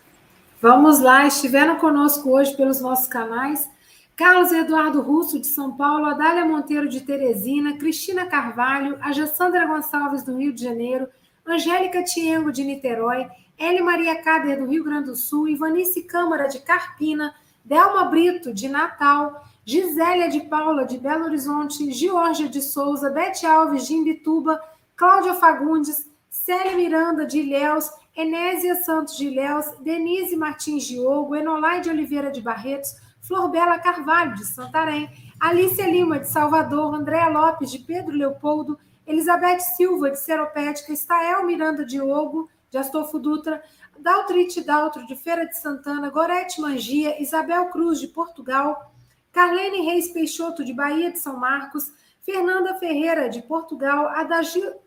Vamos 0.59 0.99
lá, 0.99 1.27
estiveram 1.27 1.77
conosco 1.77 2.31
hoje 2.31 2.57
pelos 2.57 2.81
nossos 2.81 3.07
canais. 3.07 3.69
Carlos 4.15 4.51
Eduardo 4.51 5.01
Russo, 5.01 5.39
de 5.39 5.45
São 5.45 5.77
Paulo, 5.77 6.07
Adália 6.07 6.45
Monteiro, 6.45 6.89
de 6.89 7.01
Teresina, 7.01 7.77
Cristina 7.77 8.25
Carvalho, 8.25 8.97
a 9.01 9.11
Jassandra 9.11 9.67
Gonçalves, 9.67 10.23
do 10.23 10.35
Rio 10.35 10.51
de 10.51 10.63
Janeiro, 10.63 11.07
Angélica 11.45 12.03
Tiengo, 12.03 12.51
de 12.51 12.63
Niterói, 12.63 13.27
Eli 13.55 13.83
Maria 13.83 14.19
Cader, 14.23 14.57
do 14.57 14.65
Rio 14.65 14.83
Grande 14.83 15.11
do 15.11 15.15
Sul, 15.15 15.47
Ivanice 15.47 16.01
Câmara, 16.01 16.47
de 16.47 16.57
Carpina, 16.57 17.35
Delma 17.65 18.05
Brito, 18.05 18.53
de 18.53 18.67
Natal, 18.67 19.43
Gisélia 19.65 20.29
de 20.29 20.41
Paula, 20.41 20.85
de 20.85 20.99
Belo 20.99 21.25
Horizonte, 21.25 21.91
Georgia 21.91 22.47
de 22.47 22.61
Souza, 22.61 23.09
Bete 23.09 23.43
Alves, 23.45 23.87
de 23.87 23.95
Imbituba, 23.95 24.61
Cláudia 24.95 25.33
Fagundes, 25.33 26.07
Célia 26.29 26.75
Miranda, 26.75 27.25
de 27.25 27.39
Ilhéus, 27.39 27.89
Enésia 28.15 28.75
Santos 28.75 29.17
de 29.17 29.25
Ilhéus, 29.25 29.65
Denise 29.81 30.35
Martins 30.37 30.85
Diogo, 30.85 31.33
Enolaide 31.35 31.89
Oliveira 31.89 32.29
de 32.29 32.39
Barretos, 32.39 32.95
Florbela 33.21 33.79
Carvalho, 33.79 34.35
de 34.35 34.45
Santarém, 34.45 35.09
Alicia 35.39 35.87
Lima, 35.89 36.19
de 36.19 36.27
Salvador, 36.27 36.93
Andréa 36.93 37.29
Lopes, 37.29 37.71
de 37.71 37.79
Pedro 37.79 38.11
Leopoldo, 38.15 38.77
Elizabeth 39.07 39.61
Silva, 39.61 40.11
de 40.11 40.19
Seropédica, 40.19 40.93
Estael 40.93 41.43
Miranda 41.45 41.83
Diogo, 41.83 42.47
de 42.69 42.77
Astolfo 42.77 43.17
Dutra, 43.17 43.63
Daltrite 43.99 44.61
Daltro, 44.61 45.05
de 45.05 45.15
Feira 45.15 45.45
de 45.45 45.57
Santana, 45.57 46.09
Gorete 46.09 46.61
Mangia, 46.61 47.21
Isabel 47.21 47.69
Cruz, 47.69 47.99
de 47.99 48.07
Portugal, 48.07 48.93
Carlene 49.31 49.85
Reis 49.85 50.09
Peixoto, 50.09 50.63
de 50.63 50.73
Bahia 50.73 51.11
de 51.11 51.19
São 51.19 51.37
Marcos, 51.37 51.91
Fernanda 52.21 52.75
Ferreira, 52.75 53.29
de 53.29 53.41
Portugal, 53.41 54.09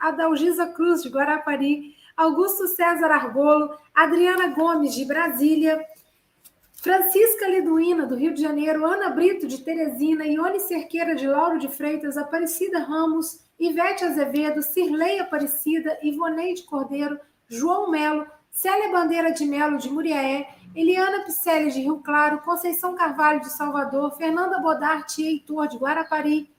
Adalgisa 0.00 0.66
Cruz, 0.68 1.02
de 1.02 1.08
Guarapari, 1.08 1.94
Augusto 2.16 2.66
César 2.66 3.10
Argolo, 3.10 3.76
Adriana 3.94 4.48
Gomes, 4.48 4.94
de 4.94 5.04
Brasília, 5.04 5.84
Francisca 6.82 7.48
Liduína, 7.48 8.06
do 8.06 8.16
Rio 8.16 8.34
de 8.34 8.42
Janeiro, 8.42 8.86
Ana 8.86 9.10
Brito, 9.10 9.46
de 9.46 9.58
Teresina, 9.58 10.24
Ione 10.26 10.60
Cerqueira, 10.60 11.14
de 11.14 11.26
Lauro 11.26 11.58
de 11.58 11.68
Freitas, 11.68 12.16
Aparecida 12.16 12.80
Ramos, 12.80 13.40
Ivete 13.58 14.04
Azevedo, 14.04 14.62
Cirlei 14.62 15.18
Aparecida, 15.18 15.98
Ivoneide 16.02 16.62
Cordeiro, 16.62 17.18
João 17.48 17.90
Melo, 17.90 18.26
Célia 18.50 18.90
Bandeira 18.90 19.32
de 19.32 19.44
Melo, 19.44 19.78
de 19.78 19.88
Muriaé, 19.88 20.48
Eliana 20.74 21.24
Picelli, 21.24 21.70
de 21.70 21.80
Rio 21.80 22.00
Claro, 22.00 22.40
Conceição 22.40 22.94
Carvalho, 22.94 23.40
de 23.40 23.50
Salvador, 23.50 24.16
Fernanda 24.16 24.58
Bodarte 24.60 25.22
e 25.22 25.28
Heitor, 25.28 25.68
de 25.68 25.76
Guarapari, 25.76 26.50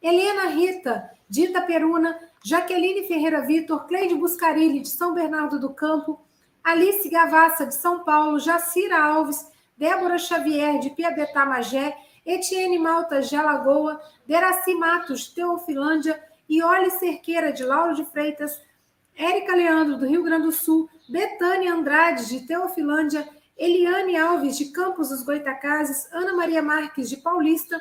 Helena 0.00 0.46
Rita, 0.46 1.10
de 1.28 1.44
Itaperuna, 1.44 2.18
Jaqueline 2.44 3.06
Ferreira 3.06 3.40
Vitor, 3.40 3.86
Cleide 3.86 4.14
Buscarilli, 4.14 4.80
de 4.80 4.88
São 4.88 5.14
Bernardo 5.14 5.60
do 5.60 5.72
Campo, 5.72 6.20
Alice 6.62 7.08
Gavassa, 7.08 7.66
de 7.66 7.74
São 7.74 8.04
Paulo, 8.04 8.38
Jacira 8.38 9.02
Alves, 9.02 9.50
Débora 9.76 10.18
Xavier, 10.18 10.78
de 10.78 10.90
Piabetá 10.90 11.44
Magé, 11.44 11.96
Etienne 12.24 12.78
Malta, 12.78 13.20
de 13.20 13.34
Alagoa, 13.34 14.00
Deraci 14.26 14.74
Matos, 14.74 15.28
Teofilândia, 15.28 16.22
Iole 16.48 16.90
Cerqueira, 16.90 17.52
de 17.52 17.64
Lauro 17.64 17.94
de 17.94 18.04
Freitas, 18.04 18.60
Érica 19.16 19.54
Leandro, 19.54 19.98
do 19.98 20.06
Rio 20.06 20.22
Grande 20.22 20.46
do 20.46 20.52
Sul, 20.52 20.88
Betânia 21.08 21.74
Andrade, 21.74 22.28
de 22.28 22.46
Teofilândia, 22.46 23.28
Eliane 23.56 24.16
Alves, 24.16 24.56
de 24.56 24.66
Campos 24.66 25.10
dos 25.10 25.22
Goitacazes, 25.22 26.08
Ana 26.12 26.32
Maria 26.32 26.62
Marques, 26.62 27.08
de 27.08 27.16
Paulista, 27.18 27.80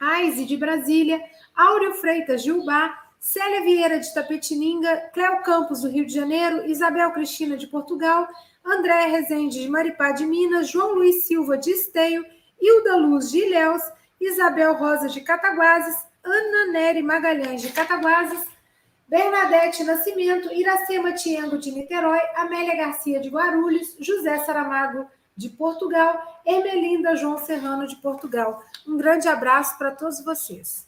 Aize, 0.00 0.44
de 0.44 0.56
Brasília, 0.56 1.22
Áureo 1.54 1.94
Freitas, 1.94 2.42
de 2.42 2.52
Ubá, 2.52 3.06
Célia 3.20 3.62
Vieira, 3.62 3.98
de 3.98 4.12
Tapetininga, 4.14 5.10
Cléo 5.12 5.42
Campos, 5.42 5.82
do 5.82 5.88
Rio 5.88 6.06
de 6.06 6.12
Janeiro, 6.12 6.66
Isabel 6.66 7.10
Cristina, 7.12 7.56
de 7.56 7.66
Portugal, 7.66 8.28
André 8.64 9.06
Rezende, 9.06 9.60
de 9.60 9.68
Maripá, 9.68 10.12
de 10.12 10.26
Minas, 10.26 10.68
João 10.68 10.94
Luiz 10.94 11.24
Silva, 11.24 11.56
de 11.56 11.70
Esteio, 11.70 12.24
Hilda 12.60 12.96
Luz, 12.96 13.30
de 13.30 13.38
Ilhéus, 13.38 13.82
Isabel 14.20 14.74
Rosa, 14.74 15.08
de 15.08 15.20
Cataguases, 15.20 15.96
Ana 16.24 16.72
Nery 16.72 17.02
Magalhães, 17.02 17.62
de 17.62 17.70
Cataguases, 17.70 18.46
Bernadette 19.08 19.84
Nascimento, 19.84 20.52
Iracema 20.52 21.12
Tiengo, 21.12 21.58
de 21.58 21.70
Niterói, 21.70 22.20
Amélia 22.34 22.74
Garcia, 22.74 23.20
de 23.20 23.28
Guarulhos, 23.28 23.96
José 24.00 24.38
Saramago, 24.38 25.06
de 25.36 25.48
Portugal, 25.50 26.40
Ermelinda 26.44 27.14
João 27.14 27.38
Serrano, 27.38 27.86
de 27.86 27.96
Portugal. 27.96 28.62
Um 28.86 28.96
grande 28.96 29.28
abraço 29.28 29.78
para 29.78 29.92
todos 29.92 30.24
vocês. 30.24 30.86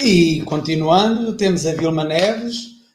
E 0.00 0.42
continuando, 0.42 1.36
temos 1.36 1.66
a 1.66 1.72
Vilma 1.72 2.04
Neves, 2.04 2.54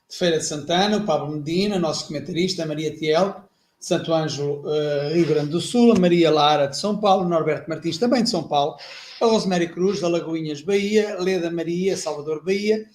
de 0.09 0.17
Feira 0.17 0.37
de 0.39 0.45
Santana, 0.45 0.97
o 0.97 1.05
Pablo 1.05 1.35
Medina, 1.35 1.77
nosso 1.77 2.07
comentarista, 2.07 2.63
a 2.63 2.65
Maria 2.65 2.95
Tiel, 2.95 3.43
Santo 3.83 4.13
Ângelo, 4.13 4.61
uh, 4.61 5.13
Rio 5.13 5.27
Grande 5.27 5.49
do 5.49 5.59
Sul, 5.59 5.91
a 5.91 5.99
Maria 5.99 6.31
Lara, 6.31 6.67
de 6.67 6.77
São 6.77 6.97
Paulo, 6.97 7.27
Norberto 7.27 7.69
Martins, 7.69 7.97
também 7.97 8.23
de 8.23 8.29
São 8.29 8.47
Paulo, 8.47 8.77
a 9.19 9.25
Rosemary 9.25 9.67
Cruz, 9.67 9.99
da 9.99 10.07
Lagoinhas, 10.07 10.61
Bahia, 10.61 11.17
Leda 11.19 11.51
Maria, 11.51 11.97
Salvador, 11.97 12.41
Bahia, 12.45 12.85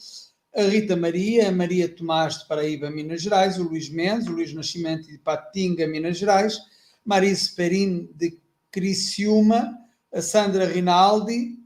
a 0.56 0.62
Rita 0.62 0.96
Maria, 0.96 1.50
a 1.50 1.52
Maria 1.52 1.94
Tomás, 1.94 2.38
de 2.38 2.48
Paraíba, 2.48 2.90
Minas 2.90 3.20
Gerais, 3.20 3.58
o 3.58 3.64
Luís 3.64 3.90
Mendes, 3.90 4.28
o 4.28 4.32
Luís 4.32 4.54
Nascimento, 4.54 5.08
de 5.08 5.18
Patinga, 5.18 5.86
Minas 5.86 6.16
Gerais, 6.16 6.58
Marise 7.04 7.54
Perin, 7.54 8.08
de 8.14 8.40
Criciúma, 8.70 9.76
a 10.10 10.22
Sandra 10.22 10.64
Rinaldi, 10.64 11.58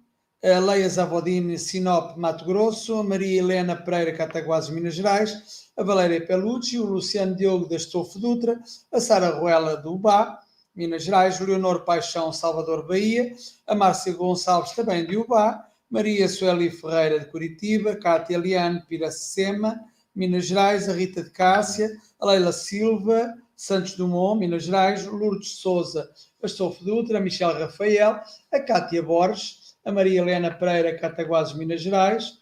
a 0.43 0.59
Leia 0.59 0.89
Zavodini, 0.89 1.61
Sinop, 1.61 2.19
Mato 2.19 2.45
Grosso, 2.45 2.97
a 2.97 3.05
Maria 3.05 3.39
Helena 3.39 3.77
Pereira, 3.77 4.13
Cataguases, 4.13 4.71
Minas 4.71 4.95
Gerais, 4.95 5.62
a 5.77 5.83
Valéria 5.83 6.25
Pelucci, 6.25 6.79
o 6.79 6.85
Luciano 6.85 7.35
Diogo, 7.35 7.69
da 7.69 7.77
Estofo 7.77 8.19
Dutra, 8.19 8.61
a 8.93 9.01
Sara 9.01 9.31
Ruela, 9.31 9.77
do 9.77 9.95
Ubá, 9.95 10.41
Minas 10.75 11.05
Gerais, 11.05 11.41
o 11.41 11.45
Leonor 11.45 11.85
Paixão, 11.85 12.33
Salvador, 12.33 12.87
Bahia, 12.87 13.35
a 13.67 13.75
Márcia 13.75 14.13
Gonçalves, 14.13 14.73
também 14.73 15.05
de 15.05 15.17
Ubá, 15.17 15.69
Maria 15.91 16.29
Sueli 16.29 16.71
Ferreira, 16.71 17.21
de 17.21 17.27
Curitiba, 17.27 17.97
Cátia 17.97 18.39
Liane, 18.39 18.83
Piracema, 18.89 19.79
Minas 20.15 20.47
Gerais, 20.47 20.89
a 20.89 20.93
Rita 20.93 21.23
de 21.23 21.31
Cássia, 21.31 21.91
a 22.19 22.27
Leila 22.27 22.53
Silva, 22.53 23.35
Santos 23.57 23.95
Dumont, 23.95 24.41
Minas 24.41 24.65
Gerais, 24.65 25.07
Lourdes 25.07 25.57
Souza, 25.61 26.11
Astolfo 26.43 26.85
Dutra, 26.85 27.19
a 27.19 27.21
Michel 27.21 27.53
Rafael, 27.53 28.21
a 28.51 28.61
Cátia 28.61 29.03
Borges, 29.03 29.77
a 29.85 29.93
Maria 29.93 30.21
Helena 30.21 30.51
Pereira, 30.51 30.99
Cataguases, 30.99 31.55
Minas 31.55 31.83
Gerais, 31.83 32.42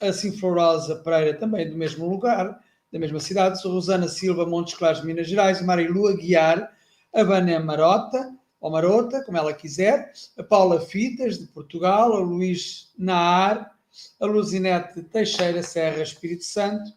a 0.00 0.12
Sinflorosa 0.12 0.96
Pereira, 0.96 1.38
também 1.38 1.68
do 1.68 1.76
mesmo 1.76 2.08
lugar, 2.08 2.58
da 2.92 2.98
mesma 2.98 3.20
cidade, 3.20 3.62
Rosana 3.62 4.08
Silva, 4.08 4.46
Montes 4.46 4.74
Claros, 4.74 5.04
Minas 5.04 5.28
Gerais, 5.28 5.62
Marilu 5.62 6.08
Aguiar, 6.08 6.72
a 7.14 7.22
Vânia 7.22 7.60
Marota, 7.60 8.34
ou 8.60 8.70
Marota, 8.70 9.22
como 9.24 9.38
ela 9.38 9.52
quiser, 9.52 10.12
a 10.36 10.42
Paula 10.42 10.80
Fitas, 10.80 11.38
de 11.38 11.46
Portugal, 11.46 12.14
a 12.14 12.18
Luís 12.18 12.92
Naar, 12.98 13.70
a 14.20 14.26
Luzinete 14.26 15.02
Teixeira 15.02 15.62
Serra, 15.62 16.02
Espírito 16.02 16.44
Santo, 16.44 16.90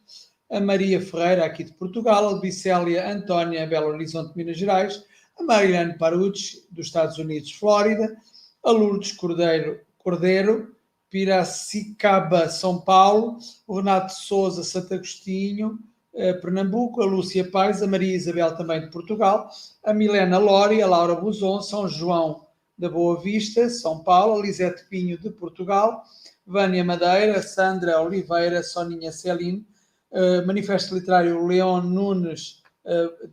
a 0.50 0.60
Maria 0.60 1.02
Ferreira, 1.02 1.46
aqui 1.46 1.64
de 1.64 1.74
Portugal, 1.74 2.30
a 2.30 2.40
Bicélia 2.40 3.10
Antónia, 3.12 3.66
Belo 3.66 3.88
Horizonte, 3.88 4.36
Minas 4.36 4.58
Gerais, 4.58 5.04
a 5.40 5.44
Mariane 5.44 5.98
Parucci, 5.98 6.66
dos 6.72 6.88
Estados 6.88 7.18
Unidos, 7.18 7.52
Flórida, 7.54 8.16
a 8.64 8.72
Lourdes 8.72 9.14
Cordeiro, 9.14 9.80
Cordeiro 9.98 10.73
Piracicaba, 11.14 12.50
São 12.50 12.82
Paulo, 12.82 13.38
o 13.68 13.78
Renato 13.78 14.14
Souza, 14.14 14.64
Santo 14.64 14.96
Agostinho, 14.96 15.78
eh, 16.12 16.34
Pernambuco, 16.34 17.04
a 17.04 17.06
Lúcia 17.06 17.48
Pais, 17.52 17.84
a 17.84 17.88
Maria 17.88 18.16
Isabel 18.16 18.58
também 18.58 18.82
de 18.82 18.90
Portugal, 18.90 19.48
a 19.84 19.94
Milena 19.94 20.40
Lori, 20.40 20.82
a 20.82 20.88
Laura 20.88 21.14
Buzon, 21.14 21.62
São 21.62 21.88
João 21.88 22.48
da 22.76 22.90
Boa 22.90 23.22
Vista, 23.22 23.70
São 23.70 24.00
Paulo, 24.04 24.40
a 24.40 24.42
Lisete 24.42 24.86
Pinho 24.90 25.16
de 25.16 25.30
Portugal, 25.30 26.04
Vânia 26.48 26.84
Madeira, 26.84 27.44
Sandra 27.44 28.02
Oliveira, 28.02 28.64
Soninha 28.64 29.12
Celine, 29.12 29.64
uh, 30.10 30.44
Manifesto 30.48 30.96
Literário 30.96 31.46
Leon 31.46 31.82
Nunes, 31.82 32.64
uh, 32.86 33.30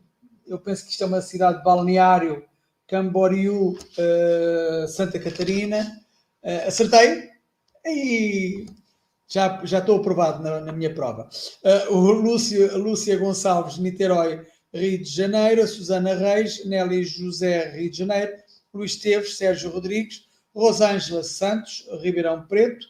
eu 0.47 0.59
penso 0.59 0.85
que 0.85 0.91
isto 0.91 1.03
é 1.03 1.07
uma 1.07 1.22
cidade 1.22 1.64
balneário 1.64 2.45
Camboriú, 2.87 3.70
uh, 3.70 4.87
Santa 4.87 5.18
Catarina. 5.18 5.99
Uh, 6.43 6.68
acertei 6.68 7.30
e 7.85 8.66
já, 9.28 9.64
já 9.64 9.78
estou 9.78 9.99
aprovado 9.99 10.43
na, 10.43 10.61
na 10.61 10.72
minha 10.72 10.93
prova. 10.93 11.28
Uh, 11.64 11.95
o 11.95 12.11
Lúcio, 12.12 12.76
Lúcia 12.76 13.16
Gonçalves, 13.16 13.78
Niterói, 13.78 14.45
Rio 14.74 14.99
de 14.99 15.09
Janeiro. 15.09 15.62
A 15.62 15.66
Susana 15.66 16.14
Reis, 16.14 16.64
Nelly 16.64 17.05
José, 17.05 17.70
Rio 17.70 17.91
de 17.91 17.99
Janeiro. 17.99 18.33
Luís 18.74 18.97
Teves, 18.97 19.37
Sérgio 19.37 19.70
Rodrigues. 19.70 20.28
Rosângela 20.55 21.22
Santos, 21.22 21.87
Ribeirão 22.01 22.47
Preto. 22.47 22.87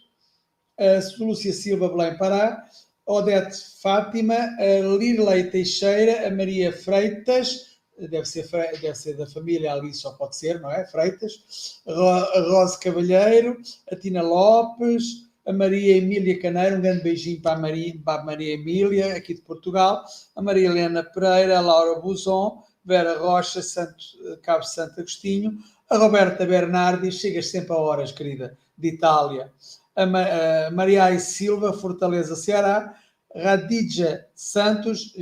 A 0.78 1.22
Lúcia 1.22 1.52
Silva, 1.52 1.88
Belém 1.88 2.16
Pará. 2.16 2.64
Odete 3.10 3.56
Fátima, 3.82 4.36
a 4.36 4.96
Lirley 4.96 5.50
Teixeira, 5.50 6.28
a 6.28 6.30
Maria 6.30 6.72
Freitas, 6.72 7.69
deve 8.08 8.24
ser, 8.24 8.48
deve 8.80 8.94
ser 8.94 9.16
da 9.16 9.26
família 9.26 9.72
ali, 9.72 9.92
só 9.94 10.12
pode 10.12 10.36
ser, 10.36 10.60
não 10.60 10.70
é? 10.70 10.86
Freitas, 10.86 11.80
a 11.86 12.40
Rosa 12.40 12.78
Cavalheiro, 12.78 13.60
a 13.90 13.96
Tina 13.96 14.22
Lopes, 14.22 15.28
a 15.46 15.52
Maria 15.52 15.96
Emília 15.96 16.40
Caneiro, 16.40 16.76
um 16.76 16.80
grande 16.80 17.02
beijinho 17.02 17.40
para 17.40 17.56
a 17.56 17.60
Maria, 17.60 17.94
para 18.04 18.22
a 18.22 18.24
Maria 18.24 18.54
Emília, 18.54 19.16
aqui 19.16 19.34
de 19.34 19.40
Portugal, 19.40 20.04
a 20.36 20.42
Maria 20.42 20.68
Helena 20.68 21.02
Pereira, 21.02 21.58
a 21.58 21.60
Laura 21.60 22.00
Buzon, 22.00 22.62
Vera 22.84 23.18
Rocha, 23.18 23.62
Santo, 23.62 24.04
Cabo 24.42 24.62
Santo 24.62 25.00
Agostinho, 25.00 25.58
a 25.88 25.96
Roberta 25.96 26.46
Bernardi, 26.46 27.10
chegas 27.10 27.50
sempre 27.50 27.72
a 27.72 27.76
horas, 27.76 28.12
querida, 28.12 28.56
de 28.76 28.88
Itália, 28.88 29.52
a, 29.94 30.06
Ma, 30.06 30.22
a 30.66 30.70
Maria 30.70 31.18
Silva, 31.18 31.72
Fortaleza, 31.72 32.36
Ceará, 32.36 32.94
Radija 33.34 34.26
Santos, 34.34 35.12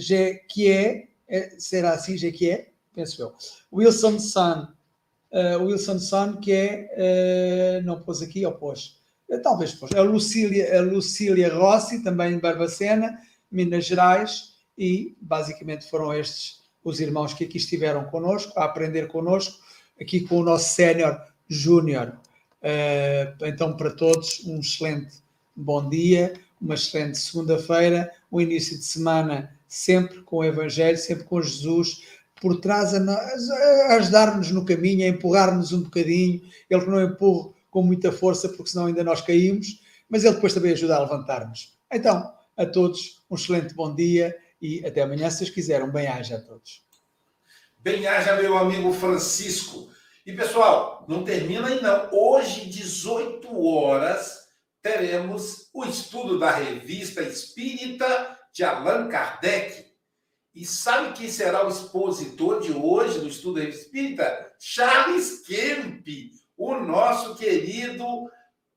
que 0.48 0.70
é 0.70 1.07
é, 1.28 1.50
será 1.58 1.92
assim, 1.92 2.16
já 2.16 2.30
que 2.30 2.50
é, 2.50 2.68
penso 2.94 3.22
eu. 3.22 3.34
Wilson 3.72 4.18
Sun, 4.18 4.68
uh, 5.32 5.62
Wilson 5.62 5.98
Sun, 5.98 6.36
que 6.40 6.52
é, 6.52 7.80
uh, 7.80 7.86
não 7.86 8.00
pôs 8.00 8.22
aqui, 8.22 8.44
ou 8.44 8.52
pôs, 8.52 9.00
uh, 9.28 9.40
talvez 9.42 9.72
pôs, 9.72 9.92
a 9.92 10.02
Lucília, 10.02 10.78
a 10.78 10.82
Lucília 10.82 11.52
Rossi, 11.54 12.02
também 12.02 12.32
em 12.32 12.38
Barbacena, 12.38 13.20
Minas 13.50 13.84
Gerais, 13.84 14.54
e 14.76 15.16
basicamente 15.20 15.88
foram 15.88 16.14
estes 16.14 16.58
os 16.84 17.00
irmãos 17.00 17.34
que 17.34 17.44
aqui 17.44 17.58
estiveram 17.58 18.04
connosco, 18.04 18.58
a 18.58 18.64
aprender 18.64 19.08
connosco, 19.08 19.58
aqui 20.00 20.20
com 20.20 20.38
o 20.38 20.44
nosso 20.44 20.74
sénior 20.74 21.20
júnior. 21.46 22.18
então, 23.42 23.76
para 23.76 23.90
todos, 23.90 24.42
um 24.46 24.60
excelente 24.60 25.16
bom 25.54 25.86
dia, 25.86 26.32
uma 26.58 26.74
excelente 26.74 27.18
segunda-feira, 27.18 28.10
um 28.32 28.40
início 28.40 28.78
de 28.78 28.84
semana 28.84 29.57
sempre 29.68 30.22
com 30.22 30.38
o 30.38 30.44
Evangelho, 30.44 30.96
sempre 30.96 31.24
com 31.24 31.42
Jesus, 31.42 32.02
por 32.40 32.60
trás 32.60 32.94
a, 32.94 32.98
a 32.98 33.96
ajudar-nos 33.96 34.50
no 34.50 34.64
caminho, 34.64 35.04
a 35.04 35.08
empurrar-nos 35.08 35.72
um 35.72 35.82
bocadinho. 35.82 36.40
Ele 36.68 36.80
que 36.80 36.90
não 36.90 37.02
empurra 37.02 37.50
com 37.70 37.82
muita 37.82 38.10
força, 38.10 38.48
porque 38.48 38.70
senão 38.70 38.86
ainda 38.86 39.04
nós 39.04 39.20
caímos, 39.20 39.82
mas 40.08 40.24
ele 40.24 40.34
depois 40.34 40.54
também 40.54 40.72
ajuda 40.72 40.96
a 40.96 41.02
levantar-nos. 41.02 41.76
Então, 41.92 42.32
a 42.56 42.66
todos, 42.66 43.22
um 43.30 43.36
excelente 43.36 43.74
bom 43.74 43.94
dia 43.94 44.36
e 44.60 44.84
até 44.84 45.02
amanhã, 45.02 45.30
se 45.30 45.38
vocês 45.38 45.50
quiserem. 45.50 45.88
Bem-aja 45.90 46.36
a 46.36 46.40
todos. 46.40 46.82
Bem-aja, 47.78 48.34
meu 48.36 48.56
amigo 48.56 48.92
Francisco. 48.92 49.88
E 50.26 50.32
pessoal, 50.32 51.04
não 51.08 51.24
termina 51.24 51.68
aí 51.68 51.80
não. 51.80 52.08
Hoje, 52.12 52.66
18 52.66 53.64
horas, 53.64 54.48
teremos 54.82 55.68
o 55.72 55.84
estudo 55.84 56.38
da 56.38 56.50
revista 56.50 57.22
Espírita 57.22 58.37
de 58.58 58.64
Allan 58.64 59.08
Kardec. 59.08 59.86
E 60.52 60.66
sabe 60.66 61.12
quem 61.16 61.30
será 61.30 61.64
o 61.64 61.70
expositor 61.70 62.60
de 62.60 62.72
hoje 62.72 63.20
no 63.20 63.28
Estudo 63.28 63.62
Espírita? 63.62 64.52
Charles 64.58 65.46
Kemp, 65.46 66.04
o 66.56 66.74
nosso 66.74 67.36
querido 67.36 68.04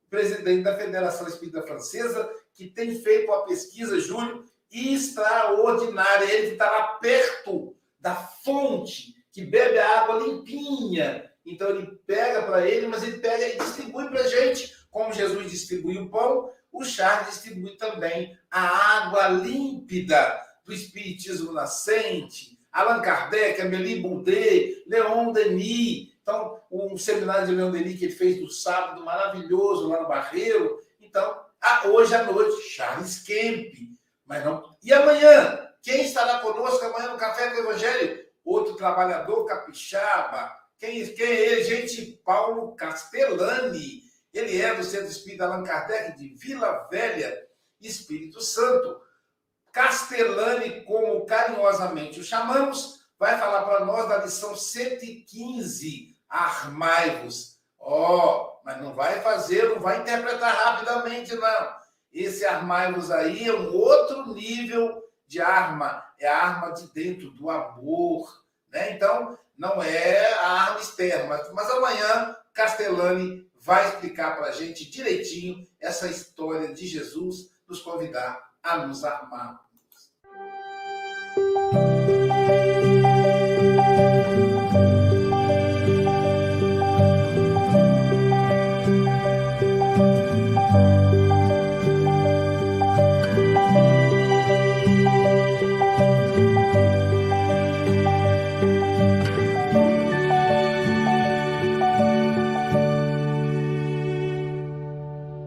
presidente 0.08 0.62
da 0.62 0.78
Federação 0.78 1.28
Espírita 1.28 1.64
Francesa, 1.64 2.32
que 2.54 2.68
tem 2.68 3.02
feito 3.02 3.32
uma 3.32 3.44
pesquisa, 3.46 4.00
Júlio, 4.00 4.46
extraordinária. 4.72 6.32
Ele 6.32 6.52
está 6.52 6.70
lá 6.70 6.84
perto 7.00 7.76
da 8.00 8.14
fonte 8.14 9.16
que 9.32 9.44
bebe 9.44 9.80
a 9.80 10.02
água 10.02 10.20
limpinha. 10.20 11.28
Então 11.44 11.72
ele 11.72 11.88
pega 12.06 12.44
para 12.44 12.68
ele, 12.68 12.86
mas 12.86 13.02
ele 13.02 13.18
pega 13.18 13.48
e 13.48 13.58
distribui 13.58 14.08
para 14.10 14.22
a 14.22 14.28
gente. 14.28 14.76
Como 14.92 15.12
Jesus 15.12 15.50
distribuiu 15.50 16.04
o 16.04 16.10
pão, 16.10 16.52
o 16.72 16.84
Charles 16.84 17.30
distribui 17.30 17.76
também 17.78 18.38
a 18.50 18.62
água 18.62 19.28
límpida 19.28 20.40
do 20.66 20.74
Espiritismo 20.74 21.52
nascente. 21.52 22.60
Allan 22.72 23.02
Kardec, 23.02 23.62
Amélie 23.62 24.02
Boudet, 24.02 24.84
Leon 24.88 25.34
Denis. 25.34 26.14
Então, 26.22 26.62
um 26.72 26.98
seminário 26.98 27.48
de 27.48 27.56
Leon 27.56 27.72
Denis 27.72 28.00
que 28.00 28.06
ele 28.06 28.14
fez 28.14 28.40
no 28.40 28.50
sábado, 28.50 29.04
maravilhoso, 29.04 29.90
lá 29.90 30.02
no 30.02 30.08
Barreiro. 30.08 30.80
Então, 31.02 31.42
hoje 31.86 32.16
à 32.16 32.24
noite, 32.24 32.62
Charles 32.70 33.20
Kemp. 33.20 33.74
Mas 34.26 34.46
não... 34.46 34.64
E 34.82 34.94
amanhã? 34.94 35.68
Quem 35.82 36.04
estará 36.06 36.40
conosco 36.40 36.86
amanhã 36.86 37.12
no 37.12 37.18
Café 37.18 37.50
com 37.50 37.58
o 37.58 37.60
Evangelho? 37.72 38.26
Outro 38.46 38.76
trabalhador 38.76 39.46
capixaba. 39.46 40.56
Quem, 40.80 41.06
quem 41.14 41.26
é 41.26 41.52
ele? 41.52 41.64
Gente, 41.64 42.22
Paulo 42.24 42.76
Castellani. 42.76 44.04
Ele 44.34 44.62
é 44.62 44.74
do 44.74 44.84
Centro 44.84 45.08
Espírita 45.08 45.46
Allan 45.46 45.64
Kardec 45.64 46.18
de 46.18 46.30
Vila 46.36 46.88
Velha, 46.90 47.48
Espírito 47.82 48.42
Santo. 48.42 49.02
Castellani, 49.72 50.82
como 50.82 51.26
carinhosamente 51.26 52.20
o 52.20 52.24
chamamos, 52.24 53.06
vai 53.18 53.38
falar 53.38 53.64
para 53.64 53.86
nós 53.86 54.08
da 54.08 54.18
lição 54.18 54.56
115, 54.56 56.18
Armai-vos. 56.30 57.60
Ó, 57.78 58.60
oh, 58.60 58.62
mas 58.64 58.82
não 58.82 58.94
vai 58.94 59.20
fazer, 59.22 59.70
não 59.70 59.82
vai 59.82 60.00
interpretar 60.00 60.56
rapidamente, 60.56 61.36
não. 61.36 61.76
Esse 62.12 62.46
armai-vos 62.46 63.12
aí 63.12 63.48
é 63.48 63.54
um 63.54 63.74
outro 63.74 64.34
nível 64.34 65.04
de 65.26 65.42
arma, 65.42 66.04
é 66.20 66.28
a 66.28 66.38
arma 66.38 66.74
de 66.74 66.88
dentro 66.94 67.32
do 67.32 67.50
amor, 67.50 68.30
né? 68.70 68.92
Então, 68.92 69.38
não 69.58 69.82
é 69.82 70.34
a 70.34 70.48
arma 70.48 70.80
externa, 70.80 71.26
mas, 71.26 71.52
mas 71.54 71.70
amanhã 71.70 72.36
Castellani 72.54 73.41
vai 73.62 73.88
explicar 73.88 74.36
para 74.36 74.48
a 74.48 74.52
gente 74.52 74.90
direitinho 74.90 75.68
essa 75.80 76.08
história 76.08 76.74
de 76.74 76.88
Jesus 76.88 77.52
nos 77.68 77.80
convidar 77.82 78.52
a 78.62 78.86
nos 78.88 79.04
armar 79.04 79.62